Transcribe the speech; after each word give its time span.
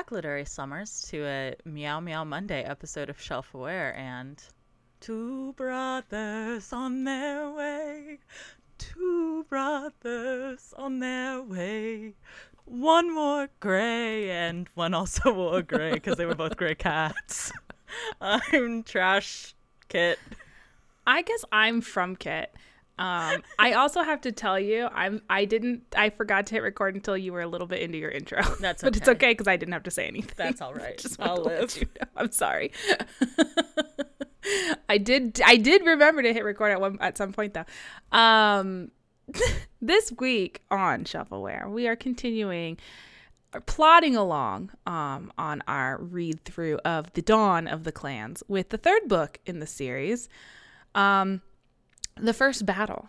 Back, 0.00 0.12
Literary 0.12 0.46
Summers, 0.46 1.02
to 1.10 1.26
a 1.26 1.54
Meow 1.66 2.00
Meow 2.00 2.24
Monday 2.24 2.62
episode 2.62 3.10
of 3.10 3.20
Shelf 3.20 3.52
Aware 3.52 3.94
and 3.98 4.42
Two 4.98 5.52
brothers 5.58 6.72
on 6.72 7.04
their 7.04 7.50
way, 7.50 8.18
two 8.78 9.44
brothers 9.50 10.72
on 10.78 11.00
their 11.00 11.42
way. 11.42 12.14
One 12.64 13.14
more 13.14 13.50
gray 13.60 14.30
and 14.30 14.70
one 14.72 14.94
also 14.94 15.34
wore 15.34 15.60
gray 15.60 15.92
because 15.92 16.16
they 16.16 16.24
were 16.24 16.34
both 16.34 16.56
gray 16.56 16.76
cats. 16.76 17.52
I'm 18.22 18.82
Trash 18.84 19.54
Kit. 19.90 20.18
I 21.06 21.20
guess 21.20 21.44
I'm 21.52 21.82
from 21.82 22.16
Kit. 22.16 22.54
Um, 23.00 23.42
I 23.58 23.72
also 23.72 24.02
have 24.02 24.20
to 24.22 24.32
tell 24.32 24.60
you, 24.60 24.86
I'm 24.92 25.22
I 25.30 25.46
didn't 25.46 25.84
I 25.96 26.10
forgot 26.10 26.46
to 26.46 26.54
hit 26.54 26.62
record 26.62 26.94
until 26.94 27.16
you 27.16 27.32
were 27.32 27.40
a 27.40 27.46
little 27.46 27.66
bit 27.66 27.80
into 27.80 27.96
your 27.96 28.10
intro. 28.10 28.42
That's 28.60 28.82
but 28.82 28.94
it's 28.94 29.08
okay. 29.08 29.12
okay 29.12 29.30
because 29.32 29.48
I 29.48 29.56
didn't 29.56 29.72
have 29.72 29.84
to 29.84 29.90
say 29.90 30.06
anything. 30.06 30.34
That's 30.36 30.60
all 30.60 30.74
right. 30.74 30.98
Just 30.98 31.18
I'll 31.18 31.42
live. 31.42 31.74
you 31.76 31.86
know. 31.98 32.06
I'm 32.14 32.30
sorry. 32.30 32.72
I 34.88 34.98
did 34.98 35.40
I 35.44 35.56
did 35.56 35.86
remember 35.86 36.22
to 36.22 36.32
hit 36.32 36.44
record 36.44 36.72
at 36.72 36.80
one 36.80 36.98
at 37.00 37.16
some 37.16 37.32
point 37.32 37.54
though. 37.54 38.16
Um, 38.16 38.90
this 39.80 40.12
week 40.18 40.60
on 40.70 41.06
Shelf 41.06 41.32
Aware, 41.32 41.68
we 41.70 41.88
are 41.88 41.96
continuing 41.96 42.76
are 43.54 43.62
plodding 43.62 44.14
along 44.14 44.70
um, 44.86 45.32
on 45.38 45.62
our 45.66 45.98
read 45.98 46.44
through 46.44 46.76
of 46.84 47.12
the 47.14 47.22
dawn 47.22 47.66
of 47.66 47.84
the 47.84 47.92
clans 47.92 48.42
with 48.46 48.68
the 48.68 48.78
third 48.78 49.08
book 49.08 49.38
in 49.46 49.58
the 49.58 49.66
series 49.66 50.28
um, 50.94 51.40
the 52.16 52.34
first 52.34 52.66
battle 52.66 53.08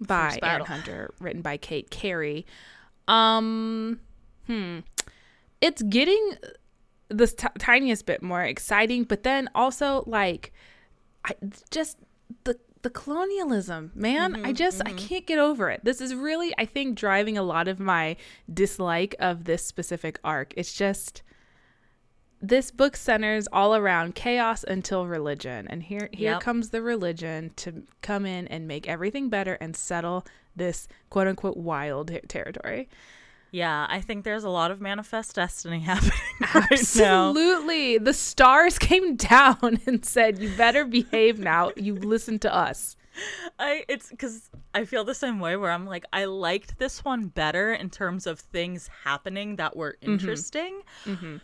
by 0.00 0.30
First 0.30 0.38
Erin 0.42 0.66
Hunter, 0.66 1.14
written 1.20 1.42
by 1.42 1.56
Kate 1.56 1.90
Cary. 1.90 2.46
Um, 3.08 4.00
hmm, 4.46 4.80
it's 5.60 5.82
getting 5.82 6.36
the 7.08 7.26
t- 7.26 7.46
tiniest 7.58 8.06
bit 8.06 8.22
more 8.22 8.42
exciting, 8.42 9.04
but 9.04 9.22
then 9.22 9.48
also 9.54 10.04
like, 10.06 10.52
I 11.24 11.32
just 11.70 11.98
the 12.44 12.58
the 12.82 12.90
colonialism, 12.90 13.92
man. 13.94 14.44
I 14.44 14.52
just 14.52 14.82
I 14.84 14.92
can't 14.92 15.26
get 15.26 15.38
over 15.38 15.70
it. 15.70 15.84
This 15.84 16.00
is 16.00 16.14
really 16.14 16.52
I 16.58 16.66
think 16.66 16.96
driving 16.96 17.38
a 17.38 17.42
lot 17.42 17.66
of 17.66 17.80
my 17.80 18.16
dislike 18.52 19.16
of 19.18 19.44
this 19.44 19.64
specific 19.66 20.20
arc. 20.22 20.52
It's 20.56 20.72
just 20.72 21.22
this 22.48 22.70
book 22.70 22.96
centers 22.96 23.48
all 23.52 23.74
around 23.74 24.14
chaos 24.14 24.64
until 24.64 25.06
religion. 25.06 25.66
And 25.68 25.82
here 25.82 26.08
here 26.12 26.32
Yep. 26.32 26.40
comes 26.40 26.70
the 26.70 26.82
religion 26.82 27.52
to 27.56 27.84
come 28.02 28.26
in 28.26 28.46
and 28.48 28.68
make 28.68 28.88
everything 28.88 29.28
better 29.28 29.54
and 29.60 29.76
settle 29.76 30.26
this 30.54 30.88
quote 31.10 31.26
unquote 31.26 31.56
wild 31.56 32.08
ter- 32.08 32.20
territory. 32.20 32.88
Yeah, 33.50 33.86
I 33.88 34.00
think 34.00 34.24
there's 34.24 34.42
a 34.42 34.50
lot 34.50 34.72
of 34.72 34.80
manifest 34.80 35.36
destiny 35.36 35.78
happening 35.92 36.12
right 36.40 36.60
now. 36.60 36.66
absolutely. 36.72 37.98
The 37.98 38.12
stars 38.12 38.78
came 38.78 39.16
down 39.30 39.80
and 39.86 40.04
said 40.04 40.38
you 40.38 40.50
better 40.56 40.84
behave 40.84 41.38
now. 41.38 41.70
You 41.76 41.94
listen 41.94 42.38
to 42.40 42.54
us. 42.54 42.96
I 43.60 43.84
it's 43.88 44.10
because 44.10 44.50
I 44.74 44.84
feel 44.84 45.04
the 45.04 45.14
same 45.14 45.38
way 45.38 45.56
where 45.56 45.70
I'm 45.70 45.86
like 45.86 46.04
I 46.12 46.24
liked 46.24 46.78
this 46.78 47.04
one 47.04 47.28
better 47.28 47.72
in 47.72 47.90
terms 47.90 48.26
of 48.26 48.40
things 48.40 48.90
happening 49.04 49.56
that 49.56 49.76
were 49.76 49.96
mm-hmm. 50.02 50.12
interesting, 50.12 50.80
mm-hmm. 51.04 51.36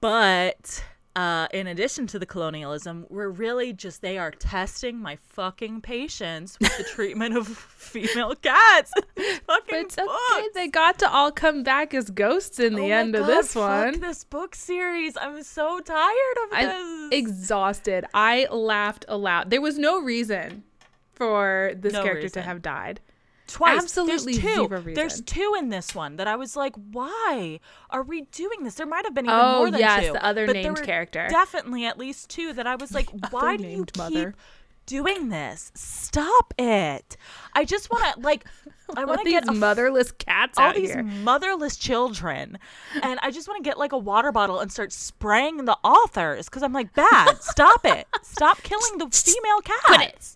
But 0.00 0.84
uh, 1.14 1.48
in 1.52 1.66
addition 1.66 2.06
to 2.08 2.18
the 2.18 2.26
colonialism, 2.26 3.06
we're 3.08 3.30
really 3.30 3.72
just 3.72 4.02
they 4.02 4.18
are 4.18 4.30
testing 4.30 4.98
my 4.98 5.16
fucking 5.16 5.80
patience 5.80 6.58
with 6.60 6.76
the 6.76 6.84
treatment 6.84 7.36
of 7.36 7.48
female 7.48 8.34
cats. 8.34 8.92
fucking 9.46 9.78
it's 9.80 9.96
okay 9.98 10.48
they 10.54 10.68
got 10.68 10.98
to 10.98 11.10
all 11.10 11.32
come 11.32 11.62
back 11.62 11.94
as 11.94 12.10
ghosts 12.10 12.58
in 12.60 12.74
the 12.74 12.92
Oh 12.92 12.96
end 12.96 13.14
of 13.14 13.22
God, 13.26 13.28
this 13.30 13.54
fuck 13.54 13.92
one 13.92 14.00
This 14.00 14.24
book 14.24 14.54
series, 14.54 15.16
I'm 15.16 15.42
so 15.42 15.80
tired 15.80 16.36
of 16.44 16.48
I'm 16.52 17.10
this. 17.10 17.18
exhausted. 17.18 18.04
I 18.12 18.46
laughed 18.50 19.04
aloud. 19.08 19.48
There 19.50 19.62
was 19.62 19.78
no 19.78 20.00
reason 20.02 20.64
for 21.14 21.72
this 21.76 21.94
No 21.94 22.02
character 22.02 22.24
reason. 22.24 22.42
to 22.42 22.48
have 22.48 22.60
died. 22.60 23.00
Twice. 23.46 23.82
Absolutely 23.82 24.36
There's 24.38 24.56
two. 24.56 24.66
zero 24.68 24.82
There's 24.94 25.20
two 25.20 25.54
in 25.58 25.68
this 25.68 25.94
one 25.94 26.16
that 26.16 26.26
I 26.26 26.36
was 26.36 26.56
like, 26.56 26.74
why 26.92 27.60
are 27.90 28.02
we 28.02 28.22
doing 28.32 28.64
this? 28.64 28.74
There 28.74 28.86
might 28.86 29.04
have 29.04 29.14
been 29.14 29.26
even 29.26 29.38
Oh, 29.38 29.58
more 29.58 29.70
than 29.70 29.80
yes, 29.80 30.06
two. 30.06 30.12
the 30.12 30.24
other 30.24 30.46
but 30.46 30.54
named 30.56 30.82
character. 30.82 31.26
Definitely 31.30 31.86
at 31.86 31.98
least 31.98 32.28
two 32.30 32.52
that 32.54 32.66
I 32.66 32.76
was 32.76 32.92
like, 32.92 33.08
why 33.30 33.56
do 33.56 33.64
you 33.66 33.84
keep 33.84 33.96
mother. 33.98 34.34
doing 34.86 35.28
this? 35.28 35.70
Stop 35.74 36.54
it. 36.58 37.16
I 37.54 37.64
just 37.64 37.90
want 37.90 38.14
to 38.14 38.20
like 38.20 38.44
I 38.96 39.04
want 39.04 39.18
to 39.20 39.24
these 39.24 39.32
get 39.34 39.48
a 39.48 39.50
f- 39.50 39.56
motherless 39.56 40.12
cats 40.12 40.58
all 40.58 40.66
out 40.66 40.76
these 40.76 40.92
here. 40.92 41.02
motherless 41.02 41.76
children 41.76 42.56
and 43.02 43.18
i 43.20 43.32
just 43.32 43.48
want 43.48 43.62
to 43.62 43.68
get 43.68 43.76
like 43.78 43.90
a 43.90 43.98
water 43.98 44.30
bottle 44.30 44.60
and 44.60 44.70
start 44.70 44.92
spraying 44.92 45.64
the 45.64 45.76
authors 45.82 46.44
because 46.48 46.62
i'm 46.62 46.72
like 46.72 46.94
bad 46.94 47.36
stop 47.42 47.84
it 47.84 48.06
stop 48.22 48.58
killing 48.62 48.98
the 48.98 49.08
female 49.10 49.60
cats 49.62 50.35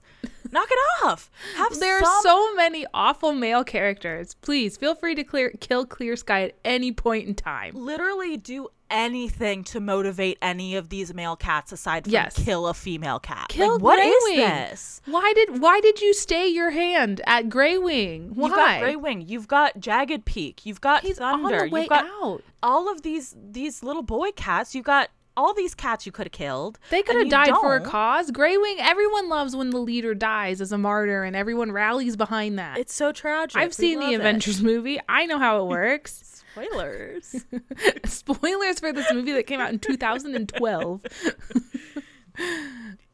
knock 0.52 0.68
it 0.70 1.04
off 1.04 1.30
have 1.56 1.78
There 1.78 2.00
some 2.02 2.08
are 2.08 2.22
so 2.22 2.54
many 2.54 2.86
awful 2.94 3.32
male 3.32 3.64
characters. 3.64 4.34
Please 4.42 4.76
feel 4.76 4.94
free 4.94 5.14
to 5.14 5.24
clear 5.24 5.50
kill 5.60 5.86
Clear 5.86 6.16
Sky 6.16 6.42
at 6.44 6.54
any 6.64 6.92
point 6.92 7.28
in 7.28 7.34
time. 7.34 7.74
literally 7.74 8.36
do 8.36 8.68
anything 8.92 9.62
to 9.62 9.78
motivate 9.78 10.36
any 10.42 10.74
of 10.74 10.88
these 10.88 11.14
male 11.14 11.36
cats 11.36 11.70
aside 11.70 12.02
from 12.04 12.12
Yes. 12.12 12.34
kill 12.34 12.66
a 12.66 12.74
female 12.74 13.20
cat. 13.20 13.46
Kill 13.48 13.74
like, 13.74 13.82
what 13.82 13.98
is 14.00 14.24
this? 14.36 15.00
Why 15.06 15.32
did 15.36 15.60
why 15.62 15.80
did 15.80 16.00
you 16.00 16.12
stay 16.12 16.48
your 16.48 16.70
hand 16.70 17.20
at 17.26 17.48
Greywing? 17.48 18.30
Why? 18.32 18.48
You've 18.48 18.56
got 18.56 18.80
Grey 18.80 18.96
Wing, 18.96 19.24
you've 19.28 19.46
got 19.48 19.78
Jagged 19.78 20.24
Peak, 20.24 20.66
you've 20.66 20.80
got 20.80 21.02
He's 21.02 21.18
Thunder, 21.18 21.44
on 21.46 21.66
the 21.68 21.72
way 21.72 21.80
you've 21.82 21.88
got 21.88 22.06
out. 22.22 22.42
all 22.64 22.90
of 22.90 23.02
these 23.02 23.36
these 23.40 23.82
little 23.84 24.02
boy 24.02 24.30
cats. 24.32 24.74
You've 24.74 24.84
got 24.86 25.10
all 25.36 25.54
these 25.54 25.74
cats 25.74 26.04
you 26.06 26.12
could 26.12 26.26
have 26.26 26.32
killed. 26.32 26.78
They 26.90 27.02
could 27.02 27.16
have 27.16 27.28
died 27.30 27.54
for 27.60 27.76
a 27.76 27.80
don't. 27.80 27.88
cause. 27.88 28.30
Greywing, 28.30 28.76
everyone 28.78 29.28
loves 29.28 29.54
when 29.56 29.70
the 29.70 29.78
leader 29.78 30.14
dies 30.14 30.60
as 30.60 30.72
a 30.72 30.78
martyr 30.78 31.22
and 31.24 31.34
everyone 31.36 31.72
rallies 31.72 32.16
behind 32.16 32.58
that. 32.58 32.78
It's 32.78 32.94
so 32.94 33.12
tragic. 33.12 33.56
I've 33.60 33.68
We 33.70 33.72
seen 33.72 33.98
the 34.00 34.04
love 34.06 34.12
it. 34.14 34.20
Avengers 34.20 34.62
movie. 34.62 34.98
I 35.08 35.26
know 35.26 35.38
how 35.38 35.62
it 35.62 35.68
works. 35.68 36.42
Spoilers. 36.52 37.44
Spoilers 38.04 38.80
for 38.80 38.92
this 38.92 39.12
movie 39.12 39.32
that 39.32 39.46
came 39.46 39.60
out 39.60 39.70
in 39.72 39.78
2012. 39.78 41.02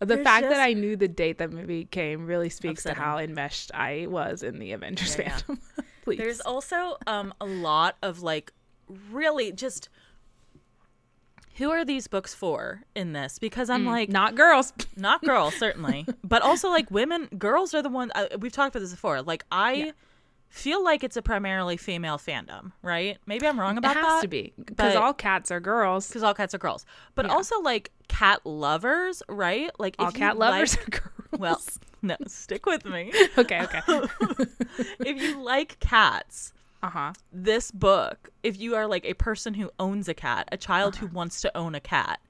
the 0.00 0.18
fact 0.18 0.48
that 0.48 0.60
I 0.60 0.72
knew 0.72 0.96
the 0.96 1.08
date 1.08 1.38
that 1.38 1.52
movie 1.52 1.84
came 1.84 2.26
really 2.26 2.48
speaks 2.48 2.80
Upsetting. 2.84 2.96
to 2.96 3.02
how 3.02 3.18
enmeshed 3.18 3.70
I 3.74 4.06
was 4.08 4.42
in 4.42 4.58
the 4.58 4.72
Avengers 4.72 5.16
Yeah, 5.18 5.24
yeah. 5.24 5.38
fandom. 5.38 5.58
Please. 6.02 6.18
There's 6.18 6.40
also 6.40 6.96
um 7.06 7.34
a 7.40 7.46
lot 7.46 7.96
of 8.02 8.22
like 8.22 8.52
really 9.10 9.52
just 9.52 9.88
who 11.56 11.70
are 11.70 11.84
these 11.84 12.06
books 12.06 12.34
for 12.34 12.82
in 12.94 13.12
this? 13.12 13.38
Because 13.38 13.70
I'm 13.70 13.84
like 13.86 14.08
not 14.08 14.34
girls. 14.34 14.72
not 14.96 15.22
girls 15.24 15.54
certainly, 15.56 16.06
but 16.24 16.42
also 16.42 16.68
like 16.68 16.90
women. 16.90 17.26
Girls 17.38 17.74
are 17.74 17.82
the 17.82 17.88
ones 17.88 18.12
uh, 18.14 18.26
we've 18.38 18.52
talked 18.52 18.74
about 18.74 18.80
this 18.80 18.90
before. 18.92 19.22
Like 19.22 19.44
I 19.50 19.92
feel 20.48 20.82
like 20.82 21.02
it's 21.04 21.16
a 21.16 21.22
primarily 21.22 21.76
female 21.76 22.18
fandom, 22.18 22.72
right? 22.82 23.18
Maybe 23.26 23.46
I'm 23.46 23.58
wrong 23.58 23.74
It 23.76 23.78
about 23.78 23.96
has 23.96 24.04
that. 24.04 24.22
to 24.22 24.28
be 24.28 24.52
because 24.64 24.94
all 24.96 25.12
cats 25.12 25.50
are 25.50 25.60
girls. 25.60 26.08
because 26.08 26.22
all 26.22 26.34
cats 26.34 26.54
are 26.54 26.58
girls, 26.58 26.86
but 27.14 27.26
Yeah. 27.26 27.32
also 27.32 27.60
like 27.60 27.90
cat 28.08 28.40
lovers, 28.46 29.22
right? 29.28 29.70
Like 29.78 29.96
All 29.98 30.08
if 30.08 30.14
cat 30.14 30.38
lovers 30.38 30.76
like- 30.76 30.86
are 30.86 31.00
girls. 31.00 31.10
well, 31.38 31.60
no, 32.02 32.16
stick 32.26 32.64
with 32.66 32.84
me. 32.84 33.12
okay, 33.36 33.62
okay. 33.62 33.80
if 35.00 35.20
you 35.20 35.42
like 35.42 35.78
cats, 35.80 36.52
Uh 36.82 36.90
huh. 36.90 37.12
this 37.32 37.70
book, 37.70 38.30
if 38.42 38.58
you 38.58 38.74
are 38.76 38.86
like 38.86 39.04
a 39.04 39.14
person 39.14 39.54
who 39.54 39.70
owns 39.78 40.08
a 40.08 40.14
cat, 40.14 40.48
a 40.52 40.56
child 40.56 40.94
Uh-huh. 40.94 41.06
who 41.06 41.14
wants 41.14 41.40
to 41.42 41.56
own 41.56 41.74
a 41.74 41.80
cat, 41.80 42.20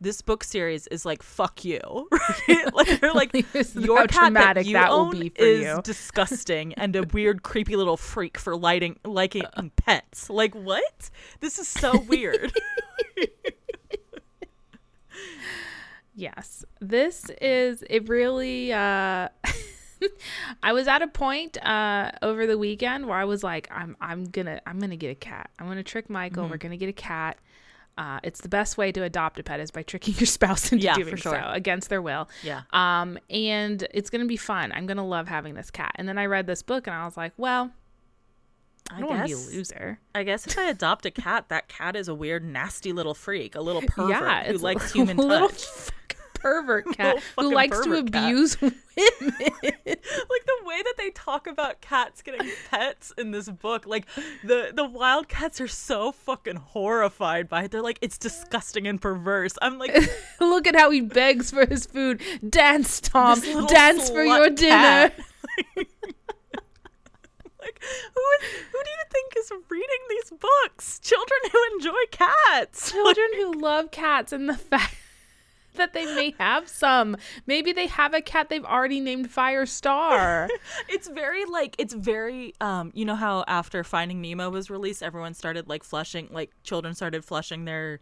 this 0.00 0.20
book 0.22 0.44
series 0.44 0.86
is 0.88 1.04
like 1.06 1.22
fuck 1.22 1.64
you, 1.64 1.80
right? 2.10 2.72
like 2.74 3.00
they're 3.00 3.12
like 3.12 3.32
your 3.74 3.98
cat 4.06 4.08
that 4.08 4.10
traumatic 4.10 4.66
you 4.66 4.74
that 4.74 4.90
will 4.90 4.98
own 4.98 5.10
be 5.12 5.28
for 5.30 5.42
is 5.42 5.62
you." 5.62 5.80
disgusting 5.82 6.74
and 6.74 6.94
a 6.96 7.04
weird, 7.04 7.42
creepy 7.42 7.76
little 7.76 7.96
freak 7.96 8.36
for 8.38 8.56
lighting 8.56 8.98
liking 9.04 9.44
pets. 9.76 10.28
Like 10.28 10.54
what? 10.54 11.10
This 11.40 11.58
is 11.58 11.66
so 11.68 11.98
weird. 12.00 12.52
Yes. 16.16 16.64
This 16.80 17.28
is 17.40 17.82
it 17.90 18.08
really 18.08 18.72
uh 18.72 19.28
I 20.62 20.72
was 20.72 20.88
at 20.88 21.02
a 21.02 21.06
point 21.08 21.56
uh 21.64 22.10
over 22.22 22.46
the 22.46 22.58
weekend 22.58 23.06
where 23.06 23.18
I 23.18 23.24
was 23.24 23.42
like 23.42 23.68
I'm 23.70 23.96
I'm 24.00 24.24
going 24.24 24.46
to 24.46 24.60
I'm 24.68 24.80
to 24.80 24.96
get 24.96 25.10
a 25.10 25.14
cat. 25.14 25.50
I'm 25.58 25.66
going 25.66 25.76
to 25.78 25.82
trick 25.82 26.08
Michael. 26.10 26.44
Mm-hmm. 26.44 26.52
We're 26.52 26.58
going 26.58 26.72
to 26.72 26.76
get 26.78 26.88
a 26.88 26.92
cat. 26.92 27.38
Uh 27.96 28.20
it's 28.22 28.40
the 28.40 28.48
best 28.48 28.76
way 28.76 28.92
to 28.92 29.02
adopt 29.02 29.38
a 29.38 29.42
pet 29.42 29.60
is 29.60 29.70
by 29.70 29.82
tricking 29.82 30.14
your 30.18 30.26
spouse 30.26 30.72
into 30.72 30.84
Yeah, 30.84 30.94
doing 30.94 31.08
for 31.10 31.16
sure. 31.16 31.32
so 31.32 31.50
against 31.52 31.88
their 31.88 32.02
will. 32.02 32.28
yeah. 32.42 32.62
Um 32.72 33.18
and 33.30 33.86
it's 33.92 34.10
going 34.10 34.22
to 34.22 34.28
be 34.28 34.36
fun. 34.36 34.72
I'm 34.72 34.86
going 34.86 34.96
to 34.98 35.02
love 35.02 35.28
having 35.28 35.54
this 35.54 35.70
cat. 35.70 35.92
And 35.96 36.08
then 36.08 36.18
I 36.18 36.26
read 36.26 36.46
this 36.46 36.62
book 36.62 36.86
and 36.86 36.94
I 36.94 37.04
was 37.04 37.16
like, 37.16 37.32
well, 37.36 37.70
I 38.90 38.96
I 38.96 39.00
don't 39.00 39.08
want 39.08 39.22
to 39.22 39.26
be 39.28 39.32
a 39.32 39.36
loser. 39.56 39.98
I 40.14 40.24
guess 40.24 40.46
if 40.46 40.58
I 40.58 40.64
adopt 40.64 41.06
a 41.06 41.10
cat, 41.10 41.48
that 41.48 41.68
cat 41.68 41.96
is 41.96 42.06
a 42.06 42.14
weird, 42.14 42.44
nasty 42.44 42.92
little 42.92 43.14
freak, 43.14 43.54
a 43.54 43.60
little 43.62 43.80
pervert 43.86 44.10
yeah, 44.10 44.44
who 44.52 44.58
likes 44.58 44.92
human 44.96 45.16
touch. 45.16 45.64
Pervert 46.44 46.84
cat 46.96 47.22
who 47.38 47.54
likes 47.54 47.78
to 47.78 47.84
pervert 47.84 48.12
cat. 48.12 48.24
abuse 48.24 48.60
women. 48.60 48.78
like 48.96 49.34
the 49.86 50.60
way 50.64 50.82
that 50.82 50.94
they 50.98 51.10
talk 51.10 51.46
about 51.46 51.80
cats 51.80 52.22
getting 52.22 52.48
pets 52.70 53.12
in 53.16 53.30
this 53.30 53.48
book, 53.48 53.86
like 53.86 54.06
the 54.44 54.70
the 54.74 54.84
wild 54.84 55.28
cats 55.28 55.60
are 55.60 55.68
so 55.68 56.12
fucking 56.12 56.56
horrified 56.56 57.48
by 57.48 57.64
it. 57.64 57.70
They're 57.70 57.82
like, 57.82 57.98
it's 58.02 58.18
disgusting 58.18 58.86
and 58.86 59.00
perverse. 59.00 59.54
I'm 59.62 59.78
like, 59.78 59.96
Look 60.40 60.66
at 60.66 60.76
how 60.76 60.90
he 60.90 61.00
begs 61.00 61.50
for 61.50 61.66
his 61.66 61.86
food. 61.86 62.20
Dance, 62.48 63.00
Tom. 63.00 63.40
Dance 63.66 64.10
for 64.10 64.22
your 64.22 64.50
dinner. 64.50 65.12
like 67.58 67.80
who 67.80 68.20
is, 68.20 68.48
who 68.70 68.78
do 68.84 68.90
you 68.90 69.04
think 69.10 69.34
is 69.38 69.50
reading 69.70 69.88
these 70.10 70.30
books? 70.38 71.00
Children 71.00 71.40
who 71.50 71.58
enjoy 71.74 72.04
cats. 72.10 72.92
Children 72.92 73.28
who 73.36 73.60
love 73.60 73.90
cats 73.90 74.32
and 74.32 74.48
the 74.48 74.56
fact 74.56 74.96
that 75.74 75.92
they 75.92 76.04
may 76.14 76.34
have 76.38 76.68
some. 76.68 77.16
Maybe 77.46 77.72
they 77.72 77.86
have 77.86 78.14
a 78.14 78.20
cat 78.20 78.48
they've 78.48 78.64
already 78.64 79.00
named 79.00 79.30
Firestar. 79.30 80.48
It's 80.88 81.08
very 81.08 81.44
like 81.44 81.74
it's 81.78 81.94
very 81.94 82.54
um 82.60 82.90
you 82.94 83.04
know 83.04 83.14
how 83.16 83.44
after 83.46 83.82
Finding 83.84 84.20
Nemo 84.20 84.50
was 84.50 84.70
released 84.70 85.02
everyone 85.02 85.34
started 85.34 85.68
like 85.68 85.82
flushing 85.84 86.28
like 86.30 86.50
children 86.62 86.94
started 86.94 87.24
flushing 87.24 87.64
their 87.64 88.00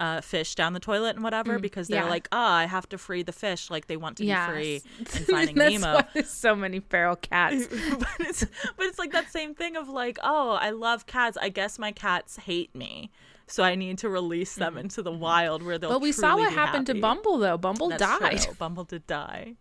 uh, 0.00 0.20
fish 0.20 0.54
down 0.56 0.72
the 0.72 0.80
toilet 0.80 1.14
and 1.14 1.22
whatever 1.22 1.58
because 1.60 1.86
they're 1.86 2.02
yeah. 2.02 2.10
like 2.10 2.26
ah 2.32 2.54
I 2.56 2.64
have 2.66 2.88
to 2.88 2.98
free 2.98 3.22
the 3.22 3.32
fish 3.32 3.70
like 3.70 3.86
they 3.86 3.96
want 3.96 4.16
to 4.16 4.24
Yes. 4.24 4.48
be 4.48 4.52
free 4.52 4.82
in 4.98 5.04
Finding 5.26 5.54
That's 5.56 5.72
Nemo. 5.80 5.94
why 5.94 6.04
there's 6.14 6.28
so 6.30 6.56
many 6.56 6.80
feral 6.80 7.14
cats. 7.16 7.68
but 7.98 8.08
it's 8.20 8.44
but 8.76 8.86
it's 8.86 8.98
like 8.98 9.12
that 9.12 9.30
same 9.30 9.54
thing 9.54 9.76
of 9.76 9.88
like 9.88 10.18
oh 10.24 10.52
I 10.60 10.70
love 10.70 11.06
cats 11.06 11.36
I 11.40 11.50
guess 11.50 11.78
my 11.78 11.92
cats 11.92 12.36
hate 12.36 12.74
me 12.74 13.10
so 13.46 13.62
I 13.62 13.74
need 13.74 13.98
to 13.98 14.08
release 14.08 14.54
them 14.54 14.78
into 14.78 15.02
the 15.02 15.12
wild 15.12 15.62
where 15.62 15.78
they'll 15.78 15.90
But 15.90 16.00
we 16.00 16.12
saw 16.12 16.36
what 16.36 16.52
happened 16.52 16.86
to. 16.86 16.94
Bumble 16.94 17.38
though. 17.38 17.58
Bumble 17.58 17.88
That's 17.88 18.02
died. 18.02 18.40
true. 18.40 18.54
Bumble 18.58 18.84
did 18.84 19.06
die 19.06 19.56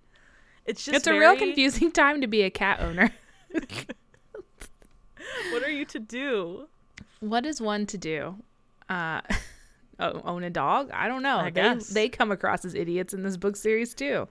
it's 0.65 0.85
just 0.85 0.95
It's 0.95 1.07
a 1.07 1.17
real 1.17 1.35
confusing 1.35 1.91
time 1.91 2.21
to 2.21 2.27
be 2.27 2.43
a 2.43 2.49
cat 2.49 2.79
owner. 2.81 3.11
what 3.51 5.63
are 5.63 5.69
you 5.69 5.85
to 5.85 5.99
do 5.99 6.67
what 7.19 7.45
is 7.45 7.61
one 7.61 7.85
to 7.87 7.97
do? 7.97 8.35
Uh 8.89 9.21
own 9.99 10.43
a 10.43 10.49
dog? 10.49 10.89
I 10.91 11.07
don't 11.07 11.21
know. 11.21 11.37
I 11.37 11.51
they 11.51 11.61
guess. 11.61 11.87
they 11.89 12.09
come 12.09 12.31
across 12.31 12.65
as 12.65 12.73
idiots 12.73 13.13
in 13.13 13.21
this 13.21 13.37
book 13.37 13.55
series 13.55 13.93
too. 13.93 14.27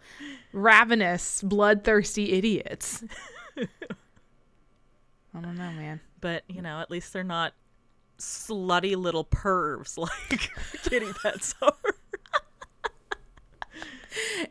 Ravenous, 0.53 1.43
bloodthirsty 1.43 2.33
idiots. 2.33 3.05
I 3.57 5.41
don't 5.41 5.57
know, 5.57 5.71
man. 5.71 6.01
but 6.21 6.43
you 6.49 6.61
know 6.61 6.81
at 6.81 6.91
least 6.91 7.13
they're 7.13 7.23
not 7.23 7.55
slutty 8.21 8.97
little 8.97 9.25
pervs 9.25 9.99
like 10.31 10.51
kitty 10.85 11.13
pets 11.23 11.55
are 11.63 11.73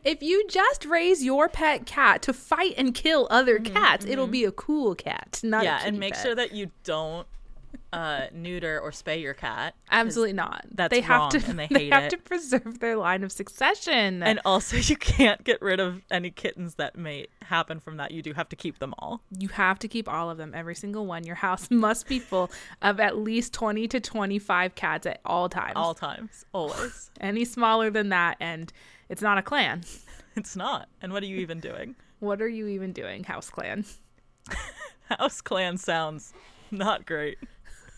If 0.04 0.22
you 0.22 0.46
just 0.48 0.84
raise 0.86 1.22
your 1.22 1.48
pet 1.48 1.84
cat 1.84 2.22
to 2.22 2.32
fight 2.32 2.74
and 2.78 2.94
kill 2.94 3.28
other 3.30 3.58
cats, 3.58 4.06
it'll 4.06 4.26
be 4.26 4.44
a 4.44 4.52
cool 4.52 4.94
cat, 4.94 5.40
not 5.42 5.58
Mm-hmm, 5.58 5.64
yeah 5.64 5.80
and 5.84 5.98
make 5.98 6.14
pet. 6.14 6.22
sure 6.22 6.34
that 6.34 6.52
you 6.52 6.70
don't 6.84 7.26
uh 7.92 8.26
neuter 8.32 8.78
or 8.80 8.90
spay 8.92 9.20
your 9.20 9.34
cat. 9.34 9.74
Absolutely 9.90 10.32
not. 10.32 10.64
that's 10.72 10.90
they 10.92 11.00
have 11.00 11.30
to 11.30 11.44
and 11.48 11.58
they 11.58 11.66
they 11.70 11.88
have 11.88 12.04
it. 12.04 12.10
to 12.10 12.18
preserve 12.18 12.78
their 12.78 12.96
line 12.96 13.24
of 13.24 13.32
succession. 13.32 14.22
and 14.22 14.38
also 14.44 14.76
you 14.90 14.96
can't 14.96 15.42
get 15.42 15.60
rid 15.60 15.80
of 15.80 16.02
any 16.10 16.30
kittens 16.30 16.76
that 16.76 16.96
may 16.96 17.26
happen 17.42 17.80
from 17.80 17.96
that 17.96 18.12
you 18.12 18.22
do 18.22 18.32
have 18.32 18.48
to 18.48 18.54
keep 18.56 18.78
them 18.78 18.94
all 19.00 19.22
you 19.38 19.48
have 19.48 19.78
to 19.80 19.88
keep 19.88 20.08
all 20.08 20.30
of 20.30 20.38
them, 20.38 20.52
every 20.54 20.74
single 20.76 21.04
one. 21.06 21.24
Your 21.24 21.34
house 21.36 21.68
must 21.70 22.06
be 22.06 22.18
full 22.20 22.50
of 22.80 23.00
at 23.00 23.16
least 23.18 23.52
20 23.52 23.88
to 23.88 23.98
25 24.00 24.74
cats 24.76 25.06
at 25.06 25.20
all 25.24 25.48
times. 25.48 25.72
all 25.76 25.94
times 25.94 26.44
always 26.52 27.10
Any 27.20 27.44
smaller 27.44 27.90
than 27.90 28.10
that 28.10 28.36
and 28.40 28.72
it's 29.08 29.22
not 29.22 29.36
a 29.38 29.42
clan. 29.42 29.82
it's 30.36 30.54
not 30.54 30.88
and 31.02 31.12
what 31.12 31.22
are 31.24 31.26
you 31.26 31.38
even 31.38 31.58
doing 31.58 31.96
What 32.20 32.40
are 32.40 32.48
you 32.48 32.68
even 32.68 32.92
doing, 32.92 33.24
house 33.24 33.50
clan? 33.50 33.84
house 35.18 35.40
clan 35.40 35.76
sounds 35.76 36.32
not 36.70 37.04
great 37.04 37.38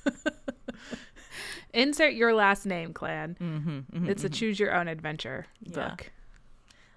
Insert 1.74 2.12
your 2.14 2.34
last 2.34 2.66
name, 2.66 2.92
clan. 2.92 3.36
mm-hmm, 3.40 4.08
It's 4.08 4.24
a 4.24 4.28
choose 4.28 4.60
your 4.60 4.74
own 4.74 4.88
adventure 4.88 5.46
Yeah. 5.62 5.88
book. 5.90 6.10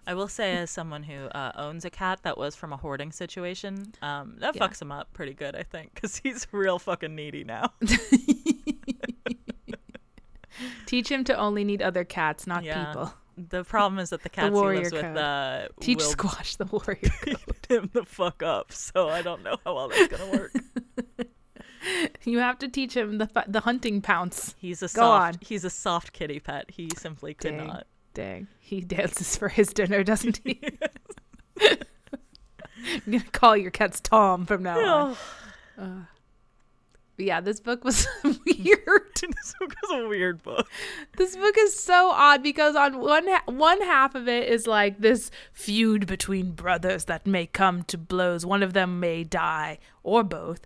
I 0.07 0.13
will 0.13 0.27
say, 0.27 0.57
as 0.57 0.69
someone 0.69 1.01
who 1.03 1.25
uh, 1.27 1.51
owns 1.55 1.83
a 1.85 1.89
cat 1.89 2.19
that 2.23 2.37
was 2.37 2.55
from 2.55 2.71
a 2.73 2.77
hoarding 2.77 3.11
situation, 3.11 3.93
um, 4.03 4.35
that 4.39 4.55
Yeah. 4.55 4.67
fucks 4.67 4.79
him 4.81 4.91
up 4.91 5.11
pretty 5.13 5.33
good, 5.33 5.55
I 5.55 5.63
think, 5.63 5.93
because 5.95 6.17
he's 6.23 6.45
real 6.51 6.77
fucking 6.77 7.15
needy 7.15 7.43
now. 7.43 7.71
Teach 10.85 11.09
him 11.09 11.23
to 11.25 11.35
only 11.35 11.63
need 11.63 11.81
other 11.81 12.03
cats, 12.03 12.45
not 12.47 12.63
Yeah. 12.63 12.85
people. 12.87 13.13
The 13.37 13.63
problem 13.65 13.99
is 13.99 14.11
that 14.11 14.23
the 14.23 14.29
cats 14.29 14.47
he 14.47 14.51
warrior 14.53 14.79
lives 14.83 14.93
with 14.93 15.01
code. 15.01 15.17
uh, 15.17 15.67
Teach 15.81 15.97
will 15.97 16.03
Squash 16.05 16.55
the 16.55 16.65
warrior. 16.65 17.11
beat 17.25 17.65
him 17.67 17.89
the 17.93 18.05
fuck 18.05 18.41
up. 18.43 18.71
So 18.71 19.09
I 19.09 19.21
don't 19.21 19.43
know 19.43 19.57
how 19.65 19.75
well 19.75 19.89
that's 19.89 20.07
gonna 20.07 20.31
work. 20.31 20.53
you 22.23 22.39
have 22.39 22.57
to 22.59 22.67
teach 22.67 22.95
him 22.95 23.17
the 23.17 23.29
the 23.47 23.61
hunting 23.61 24.01
pounce. 24.01 24.55
He's 24.57 24.81
a 24.81 24.87
Go 24.87 25.01
soft. 25.01 25.33
on. 25.35 25.39
He's 25.41 25.63
a 25.63 25.69
soft 25.69 26.13
kitty 26.13 26.39
pet. 26.39 26.71
He 26.71 26.89
simply 26.97 27.33
could 27.33 27.57
Dang. 27.57 27.67
not. 27.67 27.87
Dang, 28.13 28.47
he 28.59 28.79
dances 28.81 29.35
for 29.37 29.49
his 29.49 29.67
dinner, 29.69 30.03
doesn't 30.03 30.39
he? 30.43 30.61
I'm 31.61 33.11
gonna 33.11 33.23
call 33.31 33.57
your 33.57 33.71
cats 33.71 33.99
Tom 33.99 34.45
from 34.45 34.63
now 34.63 34.79
on. 34.79 35.17
Oh, 35.77 36.05
But 37.17 37.25
yeah, 37.25 37.41
this 37.41 37.59
book 37.59 37.83
was 37.83 38.07
weird. 38.23 38.39
this 39.15 39.55
book 39.59 39.73
was 39.81 39.99
a 40.03 40.07
weird 40.07 40.43
book. 40.43 40.67
this 41.17 41.35
book 41.35 41.55
is 41.57 41.77
so 41.77 42.09
odd 42.11 42.43
because 42.43 42.75
on 42.75 42.99
one 42.99 43.27
ha- 43.27 43.43
one 43.47 43.81
half 43.81 44.15
of 44.15 44.27
it 44.27 44.47
is 44.47 44.67
like 44.67 44.99
this 44.99 45.31
feud 45.51 46.05
between 46.07 46.51
brothers 46.51 47.05
that 47.05 47.25
may 47.25 47.47
come 47.47 47.83
to 47.83 47.97
blows. 47.97 48.45
One 48.45 48.63
of 48.63 48.73
them 48.73 48.99
may 48.99 49.23
die, 49.23 49.79
or 50.03 50.23
both. 50.23 50.61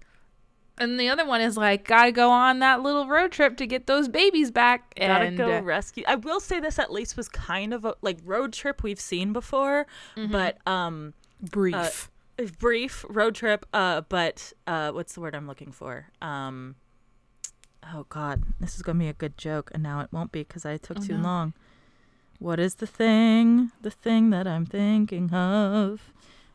And 0.79 0.99
the 0.99 1.09
other 1.09 1.25
one 1.25 1.41
is 1.41 1.57
like, 1.57 1.85
gotta 1.85 2.11
go 2.11 2.29
on 2.31 2.59
that 2.59 2.81
little 2.81 3.07
road 3.07 3.31
trip 3.31 3.57
to 3.57 3.67
get 3.67 3.85
those 3.85 4.07
babies 4.07 4.49
back. 4.51 4.95
Gotta 4.95 5.25
and 5.25 5.37
go 5.37 5.57
uh, 5.57 5.61
rescue. 5.61 6.03
I 6.07 6.15
will 6.15 6.39
say 6.39 6.59
this 6.59 6.79
at 6.79 6.91
least 6.91 7.17
was 7.17 7.27
kind 7.27 7.73
of 7.73 7.83
a 7.85 7.95
like 8.01 8.19
road 8.23 8.53
trip 8.53 8.81
we've 8.81 8.99
seen 8.99 9.33
before, 9.33 9.85
Mm-hmm. 10.15 10.31
but 10.31 10.57
um 10.65 11.13
brief. 11.41 12.09
a 12.37 12.43
brief 12.59 13.05
road 13.09 13.35
trip 13.35 13.65
uh 13.73 14.01
but 14.09 14.53
uh 14.67 14.91
what's 14.91 15.13
the 15.13 15.19
word 15.21 15.35
i'm 15.35 15.45
looking 15.47 15.71
for 15.73 16.07
um 16.21 16.75
oh 17.93 18.05
god 18.09 18.43
this 18.59 18.75
is 18.75 18.81
gonna 18.81 18.99
be 18.99 19.07
a 19.09 19.13
good 19.13 19.37
joke 19.37 19.69
and 19.73 19.81
now 19.83 19.99
it 20.01 20.07
won't 20.11 20.31
be 20.31 20.39
because 20.43 20.65
i 20.65 20.77
took 20.77 20.97
Oh, 20.99 21.01
too 21.01 21.17
no. 21.17 21.23
long 21.23 21.53
what 22.39 22.59
is 22.59 22.75
the 22.75 22.87
thing 22.87 23.71
the 23.81 23.91
thing 23.91 24.29
that 24.31 24.47
i'm 24.47 24.65
thinking 24.65 25.33
of 25.33 26.13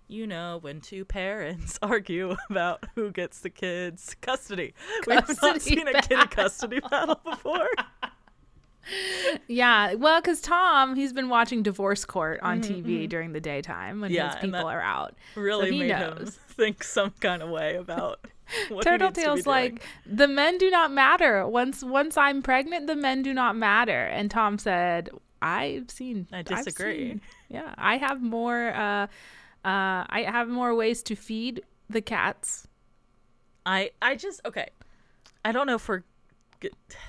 you 0.09 0.27
know 0.27 0.59
when 0.61 0.81
two 0.81 1.05
parents 1.05 1.79
argue 1.83 2.37
about 2.51 2.85
who 2.95 3.11
gets 3.11 3.41
the 3.41 3.51
kids 3.51 4.15
custody, 4.21 4.75
we 5.07 5.15
have 5.15 5.29
not 5.29 5.39
Custody 5.39 5.61
seen 5.61 5.89
a 5.89 6.03
kid 6.03 6.31
custody 6.31 6.81
battle 6.81 7.21
before 7.25 7.69
Yeah, 9.49 9.95
well, 9.95 10.21
because 10.21 10.41
Tom, 10.43 10.95
he's 10.95 11.13
been 11.15 11.29
watching 11.31 11.63
Divorce 11.63 12.05
Court 12.05 12.39
on 12.43 12.61
TV 12.61 13.09
during 13.09 13.33
the 13.33 13.41
daytime 13.41 14.01
when 14.03 14.11
Mm-hmm, 14.11 14.17
Yeah, 14.17 14.33
his 14.35 14.41
people 14.43 14.67
are 14.67 14.81
out. 14.81 15.15
really 15.35 15.71
he 15.73 15.79
made 15.81 15.91
him 15.91 16.17
knows. 16.19 16.39
think 16.49 16.85
some 16.85 17.13
kind 17.21 17.43
of 17.43 17.49
way 17.49 17.77
about 17.77 18.21
what 18.69 18.85
he 18.85 18.91
needs 18.91 19.03
Turtletail's 19.19 19.47
like 19.47 19.83
the 20.05 20.29
men 20.29 20.59
do 20.59 20.71
not 20.71 20.93
matter. 20.93 21.47
Once 21.49 21.83
once 21.83 22.17
I'm 22.19 22.43
pregnant, 22.43 22.87
the 22.87 22.97
men 22.97 23.23
do 23.23 23.33
not 23.33 23.57
matter. 23.57 24.05
And 24.05 24.31
Tom 24.31 24.59
said, 24.59 25.09
"I've 25.41 25.91
seen. 25.91 26.29
I 26.31 26.43
disagree. 26.43 27.09
seen- 27.09 27.21
yeah, 27.49 27.75
I 27.79 27.97
have 27.97 28.21
more. 28.23 28.69
Uh, 28.75 29.07
uh, 29.65 30.05
I 30.09 30.25
have 30.27 30.49
more 30.49 30.75
ways 30.75 31.03
to 31.05 31.17
feed 31.17 31.63
the 31.89 32.01
cats. 32.01 32.69
I 33.67 33.91
I 34.03 34.17
just 34.17 34.41
okay. 34.45 34.71
I 35.45 35.53
don't 35.53 35.67
know 35.67 35.77
if 35.77 35.89
we're 35.89 36.03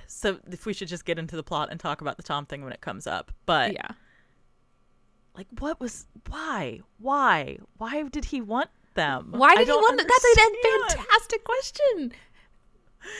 so 0.08 0.40
if 0.52 0.66
we 0.66 0.74
should 0.74 0.88
just 0.88 1.06
get 1.06 1.20
into 1.20 1.36
the 1.36 1.44
plot 1.44 1.70
and 1.72 1.80
talk 1.80 2.02
about 2.02 2.18
the 2.18 2.24
Tom 2.24 2.46
thing 2.46 2.64
when 2.64 2.74
it 2.74 2.82
comes 2.82 3.08
up. 3.08 3.32
But 3.46 3.74
yeah, 3.74 3.92
like, 5.36 5.48
what 5.60 5.80
was 5.80 6.08
why 6.30 6.82
why 7.00 7.58
why 7.78 8.04
did 8.04 8.26
he 8.26 8.42
want 8.42 8.70
them? 8.94 9.34
why 9.36 9.56
did 9.56 9.68
he 9.68 9.74
want? 9.74 9.98
That's 9.98 10.26
a 10.26 10.98
fantastic 10.98 11.44
question. 11.44 12.14